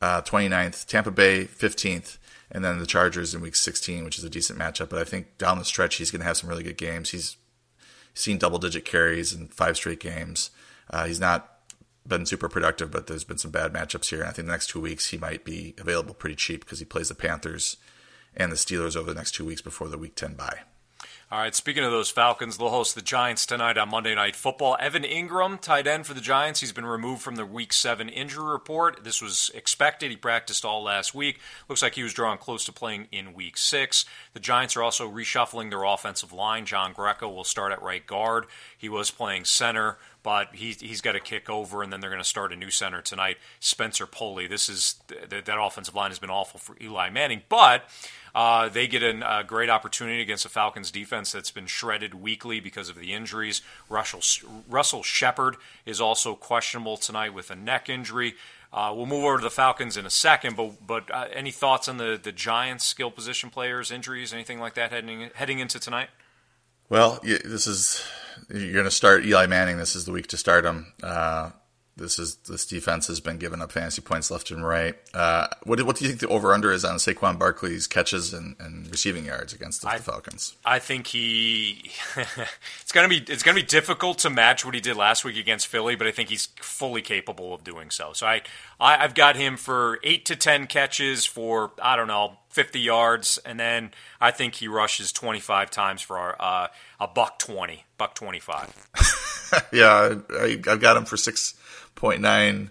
uh, 0.00 0.22
29th. 0.22 0.86
Tampa 0.86 1.10
Bay, 1.10 1.46
15th. 1.46 2.18
And 2.52 2.64
then 2.64 2.78
the 2.78 2.86
Chargers 2.86 3.34
in 3.34 3.40
week 3.40 3.56
16, 3.56 4.04
which 4.04 4.16
is 4.16 4.22
a 4.22 4.30
decent 4.30 4.56
matchup. 4.56 4.90
But 4.90 5.00
I 5.00 5.04
think 5.04 5.38
down 5.38 5.58
the 5.58 5.64
stretch, 5.64 5.96
he's 5.96 6.12
going 6.12 6.20
to 6.20 6.26
have 6.26 6.36
some 6.36 6.48
really 6.48 6.62
good 6.62 6.78
games. 6.78 7.10
He's 7.10 7.36
seen 8.14 8.38
double 8.38 8.60
digit 8.60 8.84
carries 8.84 9.32
in 9.32 9.48
five 9.48 9.76
straight 9.76 9.98
games. 9.98 10.50
Uh, 10.88 11.06
he's 11.06 11.18
not 11.18 11.50
been 12.06 12.26
super 12.26 12.48
productive, 12.48 12.92
but 12.92 13.08
there's 13.08 13.24
been 13.24 13.38
some 13.38 13.50
bad 13.50 13.72
matchups 13.72 14.10
here. 14.10 14.20
And 14.20 14.28
I 14.28 14.32
think 14.32 14.46
the 14.46 14.52
next 14.52 14.68
two 14.68 14.80
weeks, 14.80 15.08
he 15.08 15.18
might 15.18 15.44
be 15.44 15.74
available 15.78 16.14
pretty 16.14 16.36
cheap 16.36 16.64
because 16.64 16.78
he 16.78 16.84
plays 16.84 17.08
the 17.08 17.14
Panthers 17.16 17.76
and 18.36 18.50
the 18.50 18.56
Steelers 18.56 18.96
over 18.96 19.12
the 19.12 19.18
next 19.18 19.34
two 19.34 19.44
weeks 19.44 19.62
before 19.62 19.88
the 19.88 19.98
Week 19.98 20.14
10 20.14 20.34
bye. 20.34 20.60
All 21.32 21.40
right, 21.40 21.54
speaking 21.54 21.82
of 21.82 21.90
those 21.90 22.10
Falcons, 22.10 22.58
they'll 22.58 22.68
host 22.68 22.94
the 22.94 23.02
Giants 23.02 23.44
tonight 23.44 23.78
on 23.78 23.88
Monday 23.88 24.14
Night 24.14 24.36
Football. 24.36 24.76
Evan 24.78 25.02
Engram, 25.02 25.60
tight 25.60 25.86
end 25.86 26.06
for 26.06 26.14
the 26.14 26.20
Giants, 26.20 26.60
he's 26.60 26.70
been 26.70 26.86
removed 26.86 27.22
from 27.22 27.36
the 27.36 27.46
Week 27.46 27.72
7 27.72 28.08
injury 28.08 28.44
report. 28.44 29.02
This 29.02 29.22
was 29.22 29.50
expected. 29.54 30.10
He 30.10 30.16
practiced 30.16 30.64
all 30.64 30.82
last 30.82 31.14
week. 31.14 31.40
Looks 31.68 31.82
like 31.82 31.94
he 31.94 32.02
was 32.02 32.12
drawing 32.12 32.38
close 32.38 32.64
to 32.66 32.72
playing 32.72 33.08
in 33.10 33.32
Week 33.32 33.56
6. 33.56 34.04
The 34.34 34.38
Giants 34.38 34.76
are 34.76 34.82
also 34.82 35.10
reshuffling 35.10 35.70
their 35.70 35.82
offensive 35.82 36.32
line. 36.32 36.66
John 36.66 36.92
Greco 36.92 37.28
will 37.28 37.42
start 37.42 37.72
at 37.72 37.82
right 37.82 38.06
guard. 38.06 38.46
He 38.76 38.88
was 38.88 39.10
playing 39.10 39.46
center 39.46 39.98
but 40.24 40.54
he, 40.54 40.72
he's 40.72 41.02
got 41.02 41.12
to 41.12 41.20
kick 41.20 41.50
over, 41.50 41.82
and 41.82 41.92
then 41.92 42.00
they're 42.00 42.08
going 42.08 42.22
to 42.22 42.28
start 42.28 42.50
a 42.50 42.56
new 42.56 42.70
center 42.70 43.02
tonight, 43.02 43.36
Spencer 43.60 44.06
Pulley. 44.06 44.46
This 44.46 44.70
is 44.70 44.96
that, 45.08 45.44
that 45.44 45.60
offensive 45.60 45.94
line 45.94 46.10
has 46.10 46.18
been 46.18 46.30
awful 46.30 46.58
for 46.58 46.74
Eli 46.80 47.10
Manning, 47.10 47.42
but 47.50 47.84
uh, 48.34 48.68
they 48.68 48.86
get 48.86 49.02
a 49.02 49.18
uh, 49.18 49.42
great 49.42 49.70
opportunity 49.70 50.20
against 50.20 50.42
the 50.42 50.48
Falcons 50.48 50.90
defense 50.90 51.32
that's 51.32 51.50
been 51.50 51.66
shredded 51.66 52.14
weekly 52.14 52.60
because 52.60 52.88
of 52.88 52.96
the 52.96 53.12
injuries. 53.12 53.62
Russell, 53.88 54.20
Russell 54.68 55.02
Shepard 55.02 55.56
is 55.86 56.00
also 56.00 56.34
questionable 56.34 56.96
tonight 56.96 57.32
with 57.32 57.50
a 57.50 57.56
neck 57.56 57.88
injury. 57.88 58.34
Uh, 58.72 58.92
we'll 58.94 59.06
move 59.06 59.22
over 59.22 59.38
to 59.38 59.44
the 59.44 59.50
Falcons 59.50 59.96
in 59.96 60.04
a 60.04 60.10
second, 60.10 60.56
but 60.56 60.84
but 60.84 61.08
uh, 61.08 61.28
any 61.32 61.52
thoughts 61.52 61.86
on 61.86 61.96
the, 61.96 62.18
the 62.20 62.32
Giants' 62.32 62.84
skill 62.84 63.10
position 63.10 63.50
players, 63.50 63.92
injuries, 63.92 64.32
anything 64.32 64.58
like 64.58 64.74
that 64.74 64.90
heading 64.90 65.30
heading 65.34 65.60
into 65.60 65.78
tonight? 65.78 66.08
Well, 66.88 67.20
this 67.22 67.68
is 67.68 68.04
you're 68.52 68.72
going 68.72 68.84
to 68.84 68.90
start 68.90 69.24
Eli 69.24 69.46
Manning. 69.46 69.78
This 69.78 69.94
is 69.94 70.06
the 70.06 70.12
week 70.12 70.26
to 70.28 70.36
start 70.36 70.64
him. 70.64 70.92
Uh, 71.02 71.50
this 71.96 72.18
is 72.18 72.36
this 72.48 72.66
defense 72.66 73.06
has 73.06 73.20
been 73.20 73.38
giving 73.38 73.62
up 73.62 73.70
fantasy 73.70 74.02
points 74.02 74.30
left 74.30 74.50
and 74.50 74.66
right. 74.66 74.96
Uh, 75.12 75.46
what, 75.62 75.80
what 75.82 75.96
do 75.96 76.04
you 76.04 76.10
think 76.10 76.20
the 76.20 76.28
over 76.28 76.52
under 76.52 76.72
is 76.72 76.84
on 76.84 76.96
Saquon 76.96 77.38
Barkley's 77.38 77.86
catches 77.86 78.34
and, 78.34 78.56
and 78.58 78.90
receiving 78.90 79.26
yards 79.26 79.52
against 79.52 79.82
the, 79.82 79.88
I, 79.88 79.98
Falcons? 79.98 80.56
I 80.64 80.80
think 80.80 81.06
he 81.06 81.92
it's 82.82 82.90
gonna 82.92 83.08
be 83.08 83.18
it's 83.28 83.44
gonna 83.44 83.54
be 83.54 83.62
difficult 83.62 84.18
to 84.18 84.30
match 84.30 84.64
what 84.64 84.74
he 84.74 84.80
did 84.80 84.96
last 84.96 85.24
week 85.24 85.36
against 85.36 85.68
Philly, 85.68 85.94
but 85.94 86.08
I 86.08 86.10
think 86.10 86.30
he's 86.30 86.46
fully 86.60 87.00
capable 87.00 87.54
of 87.54 87.62
doing 87.62 87.90
so. 87.90 88.12
So 88.12 88.26
I, 88.26 88.42
I 88.80 88.96
have 88.96 89.14
got 89.14 89.36
him 89.36 89.56
for 89.56 90.00
eight 90.02 90.24
to 90.26 90.36
ten 90.36 90.66
catches 90.66 91.24
for 91.24 91.72
I 91.80 91.94
don't 91.94 92.08
know 92.08 92.38
fifty 92.48 92.80
yards, 92.80 93.38
and 93.44 93.58
then 93.60 93.92
I 94.20 94.32
think 94.32 94.56
he 94.56 94.66
rushes 94.66 95.12
twenty 95.12 95.40
five 95.40 95.70
times 95.70 96.02
for 96.02 96.18
our, 96.18 96.36
uh, 96.40 96.68
a 96.98 97.06
buck 97.06 97.38
twenty, 97.38 97.84
buck 97.98 98.16
twenty 98.16 98.40
five. 98.40 98.88
yeah, 99.72 100.16
I, 100.30 100.60
I've 100.66 100.80
got 100.80 100.96
him 100.96 101.04
for 101.04 101.16
six 101.16 101.54
0.9 101.96 102.70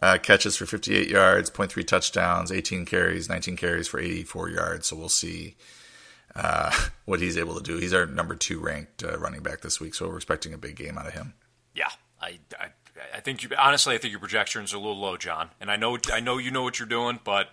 uh, 0.00 0.18
catches 0.18 0.56
for 0.56 0.66
58 0.66 1.08
yards, 1.08 1.50
0.3 1.50 1.86
touchdowns, 1.86 2.52
18 2.52 2.84
carries, 2.84 3.28
19 3.28 3.56
carries 3.56 3.88
for 3.88 4.00
84 4.00 4.50
yards. 4.50 4.86
So 4.86 4.96
we'll 4.96 5.08
see 5.08 5.56
uh, 6.34 6.70
what 7.04 7.20
he's 7.20 7.36
able 7.36 7.56
to 7.56 7.62
do. 7.62 7.78
He's 7.78 7.92
our 7.92 8.06
number 8.06 8.34
two 8.34 8.60
ranked 8.60 9.02
uh, 9.02 9.18
running 9.18 9.42
back 9.42 9.60
this 9.60 9.80
week, 9.80 9.94
so 9.94 10.08
we're 10.08 10.16
expecting 10.16 10.54
a 10.54 10.58
big 10.58 10.76
game 10.76 10.98
out 10.98 11.06
of 11.06 11.14
him. 11.14 11.34
Yeah, 11.74 11.90
I, 12.20 12.38
I, 12.58 12.68
I 13.14 13.20
think 13.20 13.42
you, 13.42 13.50
honestly, 13.58 13.94
I 13.94 13.98
think 13.98 14.12
your 14.12 14.20
projections 14.20 14.72
are 14.72 14.76
a 14.76 14.80
little 14.80 14.98
low, 14.98 15.16
John. 15.16 15.50
And 15.60 15.70
I 15.70 15.76
know, 15.76 15.98
I 16.12 16.20
know 16.20 16.38
you 16.38 16.50
know 16.50 16.62
what 16.62 16.78
you're 16.78 16.88
doing, 16.88 17.20
but 17.24 17.48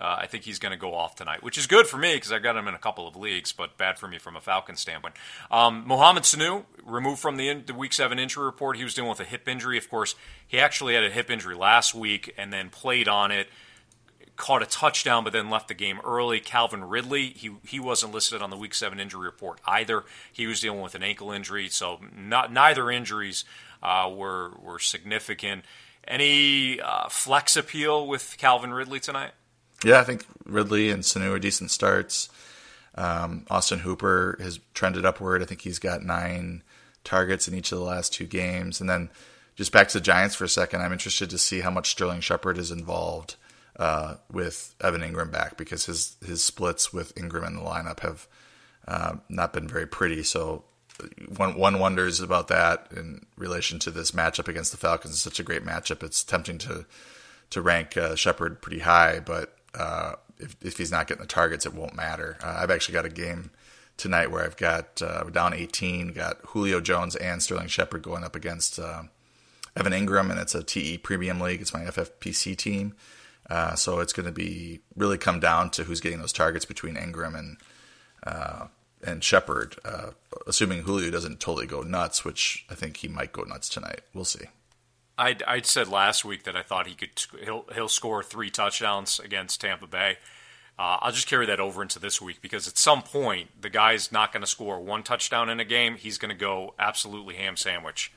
uh, 0.00 0.16
I 0.18 0.26
think 0.26 0.44
he's 0.44 0.58
going 0.58 0.72
to 0.72 0.78
go 0.78 0.94
off 0.94 1.14
tonight, 1.14 1.42
which 1.42 1.58
is 1.58 1.66
good 1.66 1.86
for 1.86 1.98
me 1.98 2.14
because 2.14 2.32
I 2.32 2.38
got 2.38 2.56
him 2.56 2.66
in 2.66 2.74
a 2.74 2.78
couple 2.78 3.06
of 3.06 3.16
leagues, 3.16 3.52
but 3.52 3.76
bad 3.76 3.98
for 3.98 4.08
me 4.08 4.18
from 4.18 4.34
a 4.34 4.40
Falcon 4.40 4.76
standpoint. 4.76 5.14
Um, 5.50 5.84
Mohamed 5.86 6.22
Sanu 6.22 6.64
removed 6.84 7.20
from 7.20 7.36
the, 7.36 7.48
in, 7.48 7.64
the 7.66 7.74
Week 7.74 7.92
Seven 7.92 8.18
injury 8.18 8.44
report. 8.44 8.78
He 8.78 8.84
was 8.84 8.94
dealing 8.94 9.10
with 9.10 9.20
a 9.20 9.24
hip 9.24 9.46
injury. 9.46 9.76
Of 9.76 9.90
course, 9.90 10.14
he 10.46 10.58
actually 10.58 10.94
had 10.94 11.04
a 11.04 11.10
hip 11.10 11.30
injury 11.30 11.54
last 11.54 11.94
week 11.94 12.32
and 12.38 12.52
then 12.52 12.70
played 12.70 13.08
on 13.08 13.30
it. 13.30 13.48
Caught 14.36 14.62
a 14.62 14.66
touchdown, 14.66 15.22
but 15.22 15.34
then 15.34 15.50
left 15.50 15.68
the 15.68 15.74
game 15.74 16.00
early. 16.02 16.40
Calvin 16.40 16.82
Ridley, 16.82 17.26
he 17.26 17.50
he 17.66 17.78
wasn't 17.78 18.14
listed 18.14 18.40
on 18.40 18.48
the 18.48 18.56
Week 18.56 18.72
Seven 18.72 18.98
injury 18.98 19.26
report 19.26 19.60
either. 19.66 20.04
He 20.32 20.46
was 20.46 20.60
dealing 20.60 20.80
with 20.80 20.94
an 20.94 21.02
ankle 21.02 21.30
injury, 21.30 21.68
so 21.68 22.00
not 22.16 22.50
neither 22.50 22.90
injuries 22.90 23.44
uh, 23.82 24.10
were 24.10 24.52
were 24.62 24.78
significant. 24.78 25.66
Any 26.08 26.80
uh, 26.80 27.10
flex 27.10 27.54
appeal 27.54 28.06
with 28.06 28.36
Calvin 28.38 28.72
Ridley 28.72 28.98
tonight? 28.98 29.32
Yeah, 29.84 30.00
I 30.00 30.04
think 30.04 30.26
Ridley 30.44 30.90
and 30.90 31.02
Sanu 31.02 31.32
are 31.32 31.38
decent 31.38 31.70
starts. 31.70 32.28
Um, 32.94 33.46
Austin 33.48 33.80
Hooper 33.80 34.36
has 34.40 34.60
trended 34.74 35.06
upward. 35.06 35.42
I 35.42 35.46
think 35.46 35.62
he's 35.62 35.78
got 35.78 36.02
nine 36.02 36.62
targets 37.04 37.48
in 37.48 37.54
each 37.54 37.72
of 37.72 37.78
the 37.78 37.84
last 37.84 38.12
two 38.12 38.26
games. 38.26 38.80
And 38.80 38.90
then 38.90 39.10
just 39.56 39.72
back 39.72 39.88
to 39.88 39.98
the 39.98 40.04
Giants 40.04 40.34
for 40.34 40.44
a 40.44 40.48
second, 40.48 40.82
I'm 40.82 40.92
interested 40.92 41.30
to 41.30 41.38
see 41.38 41.60
how 41.60 41.70
much 41.70 41.90
Sterling 41.90 42.20
Shepard 42.20 42.58
is 42.58 42.70
involved 42.70 43.36
uh, 43.78 44.16
with 44.30 44.74
Evan 44.80 45.00
Engram 45.00 45.30
back 45.30 45.56
because 45.56 45.86
his 45.86 46.16
his 46.24 46.42
splits 46.42 46.92
with 46.92 47.14
Engram 47.14 47.46
in 47.46 47.56
the 47.56 47.62
lineup 47.62 48.00
have 48.00 48.26
uh, 48.86 49.14
not 49.28 49.52
been 49.52 49.68
very 49.68 49.86
pretty. 49.86 50.22
So 50.22 50.64
one 51.36 51.56
one 51.56 51.78
wonders 51.78 52.20
about 52.20 52.48
that 52.48 52.88
in 52.94 53.24
relation 53.36 53.78
to 53.80 53.90
this 53.90 54.10
matchup 54.10 54.48
against 54.48 54.72
the 54.72 54.78
Falcons. 54.78 55.14
It's 55.14 55.22
such 55.22 55.40
a 55.40 55.44
great 55.44 55.64
matchup. 55.64 56.02
It's 56.02 56.24
tempting 56.24 56.58
to 56.58 56.84
to 57.50 57.62
rank 57.62 57.96
uh, 57.96 58.14
Shepard 58.14 58.60
pretty 58.60 58.80
high, 58.80 59.20
but 59.20 59.56
uh, 59.74 60.14
if, 60.38 60.56
if 60.62 60.78
he's 60.78 60.90
not 60.90 61.06
getting 61.06 61.22
the 61.22 61.28
targets, 61.28 61.66
it 61.66 61.74
won't 61.74 61.94
matter. 61.94 62.38
Uh, 62.42 62.56
I've 62.58 62.70
actually 62.70 62.94
got 62.94 63.04
a 63.04 63.10
game 63.10 63.50
tonight 63.96 64.30
where 64.30 64.44
I've 64.44 64.56
got 64.56 65.00
uh, 65.02 65.24
down 65.24 65.54
18, 65.54 66.12
got 66.12 66.38
Julio 66.46 66.80
Jones 66.80 67.16
and 67.16 67.42
Sterling 67.42 67.68
Shepard 67.68 68.02
going 68.02 68.24
up 68.24 68.34
against 68.34 68.78
uh, 68.78 69.02
Evan 69.76 69.92
Engram, 69.92 70.30
and 70.30 70.40
it's 70.40 70.54
a 70.54 70.62
TE 70.62 70.98
Premium 70.98 71.40
League. 71.40 71.60
It's 71.60 71.74
my 71.74 71.80
FFPC 71.80 72.56
team. 72.56 72.94
Uh, 73.48 73.74
so 73.74 73.98
it's 73.98 74.12
going 74.12 74.26
to 74.26 74.32
be 74.32 74.80
really 74.96 75.18
come 75.18 75.40
down 75.40 75.70
to 75.70 75.84
who's 75.84 76.00
getting 76.00 76.20
those 76.20 76.32
targets 76.32 76.64
between 76.64 76.94
Engram 76.94 77.38
and 77.38 77.58
and 79.02 79.24
Shepard, 79.24 79.76
assuming 80.46 80.82
Julio 80.82 81.10
doesn't 81.10 81.40
totally 81.40 81.66
go 81.66 81.80
nuts, 81.80 82.22
which 82.22 82.66
I 82.68 82.74
think 82.74 82.98
he 82.98 83.08
might 83.08 83.32
go 83.32 83.44
nuts 83.44 83.70
tonight. 83.70 84.02
We'll 84.12 84.26
see. 84.26 84.44
I 85.20 85.36
I 85.46 85.60
said 85.60 85.88
last 85.88 86.24
week 86.24 86.44
that 86.44 86.56
I 86.56 86.62
thought 86.62 86.86
he 86.86 86.94
could 86.94 87.10
he'll 87.44 87.66
he'll 87.74 87.88
score 87.88 88.22
three 88.22 88.50
touchdowns 88.50 89.20
against 89.20 89.60
Tampa 89.60 89.86
Bay. 89.86 90.16
Uh, 90.78 90.96
I'll 91.02 91.12
just 91.12 91.28
carry 91.28 91.44
that 91.44 91.60
over 91.60 91.82
into 91.82 91.98
this 91.98 92.22
week 92.22 92.40
because 92.40 92.66
at 92.66 92.78
some 92.78 93.02
point 93.02 93.50
the 93.60 93.68
guy's 93.68 94.10
not 94.10 94.32
going 94.32 94.40
to 94.40 94.46
score 94.46 94.80
one 94.80 95.02
touchdown 95.02 95.50
in 95.50 95.60
a 95.60 95.64
game. 95.64 95.96
He's 95.96 96.16
going 96.16 96.30
to 96.30 96.34
go 96.34 96.74
absolutely 96.78 97.34
ham 97.34 97.56
sandwich. 97.56 98.10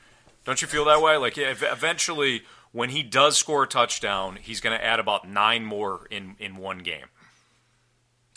Don't 0.46 0.62
you 0.62 0.66
feel 0.66 0.86
that 0.86 1.02
way? 1.02 1.18
Like 1.18 1.34
eventually, 1.36 2.42
when 2.72 2.88
he 2.88 3.02
does 3.02 3.36
score 3.36 3.64
a 3.64 3.66
touchdown, 3.66 4.38
he's 4.40 4.60
going 4.60 4.76
to 4.76 4.82
add 4.82 4.98
about 4.98 5.28
nine 5.28 5.64
more 5.64 6.06
in 6.10 6.36
in 6.38 6.56
one 6.56 6.78
game. 6.78 7.06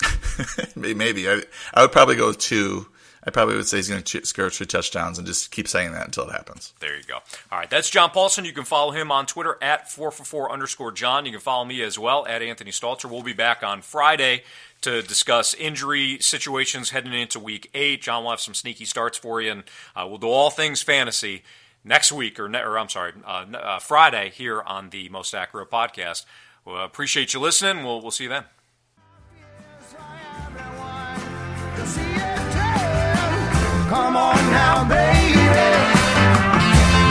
Maybe 0.76 1.30
I 1.30 1.44
I 1.74 1.84
would 1.84 1.94
probably 1.94 2.18
go 2.18 2.34
two 2.34 2.88
I 3.28 3.30
probably 3.30 3.58
would 3.58 3.68
say 3.68 3.76
he's 3.76 3.90
going 3.90 4.02
to 4.02 4.26
score 4.26 4.50
two 4.50 4.64
touchdowns 4.64 5.18
and 5.18 5.28
just 5.28 5.52
keep 5.52 5.68
saying 5.68 5.92
that 5.92 6.06
until 6.06 6.30
it 6.30 6.32
happens. 6.32 6.74
There 6.80 6.96
you 6.96 7.04
go. 7.04 7.16
All 7.52 7.60
right, 7.60 7.70
that's 7.70 7.90
John 7.90 8.10
Paulson. 8.10 8.46
You 8.46 8.54
can 8.54 8.64
follow 8.64 8.92
him 8.92 9.12
on 9.12 9.26
Twitter 9.26 9.58
at 9.62 9.90
4for4 9.90 10.50
underscore 10.50 10.94
John. 10.94 11.26
You 11.26 11.34
can 11.34 11.42
follow 11.42 11.66
me 11.66 11.84
as 11.84 12.00
well 12.00 12.26
at 12.26 12.42
Anthony 12.42 12.72
Stalter. 12.72 13.12
We'll 13.12 13.24
be 13.24 13.34
back 13.34 13.64
on 13.64 13.82
Friday 13.82 14.44
to 14.80 15.02
discuss 15.02 15.54
injury 15.54 16.20
situations 16.22 16.92
heading 16.92 17.12
into 17.12 17.38
week 17.38 17.70
eight. 17.74 18.02
John 18.02 18.24
will 18.24 18.32
have 18.32 18.40
some 18.40 18.54
sneaky 18.54 18.86
starts 18.86 19.18
for 19.18 19.42
you, 19.42 19.52
and 19.52 19.64
uh, 19.94 20.06
we'll 20.08 20.20
do 20.20 20.28
all 20.28 20.50
things 20.50 20.82
fantasy 20.82 21.44
next 21.84 22.14
week, 22.14 22.40
or, 22.40 22.48
ne- 22.48 22.64
or 22.64 22.80
I'm 22.80 22.88
sorry, 22.88 23.12
uh, 23.26 23.46
uh, 23.54 23.80
Friday 23.80 24.30
here 24.34 24.62
on 24.62 24.90
the 24.90 25.10
Most 25.10 25.34
Accurate 25.34 25.70
podcast. 25.70 26.24
Well, 26.64 26.82
appreciate 26.82 27.34
you 27.34 27.42
listening. 27.42 27.84
We'll, 27.84 28.00
we'll 28.00 28.12
see 28.12 28.24
you 28.24 28.30
then. 28.30 28.46
Come 33.88 34.18
on 34.18 34.36
now, 34.52 34.84
baby. 34.84 35.40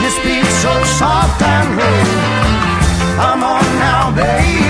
You 0.03 0.09
speak 0.11 0.45
so 0.61 0.83
soft 0.83 1.41
and 1.41 1.75
low. 1.75 2.03
Come 3.17 3.43
on 3.43 3.63
now, 3.79 4.11
baby. 4.15 4.66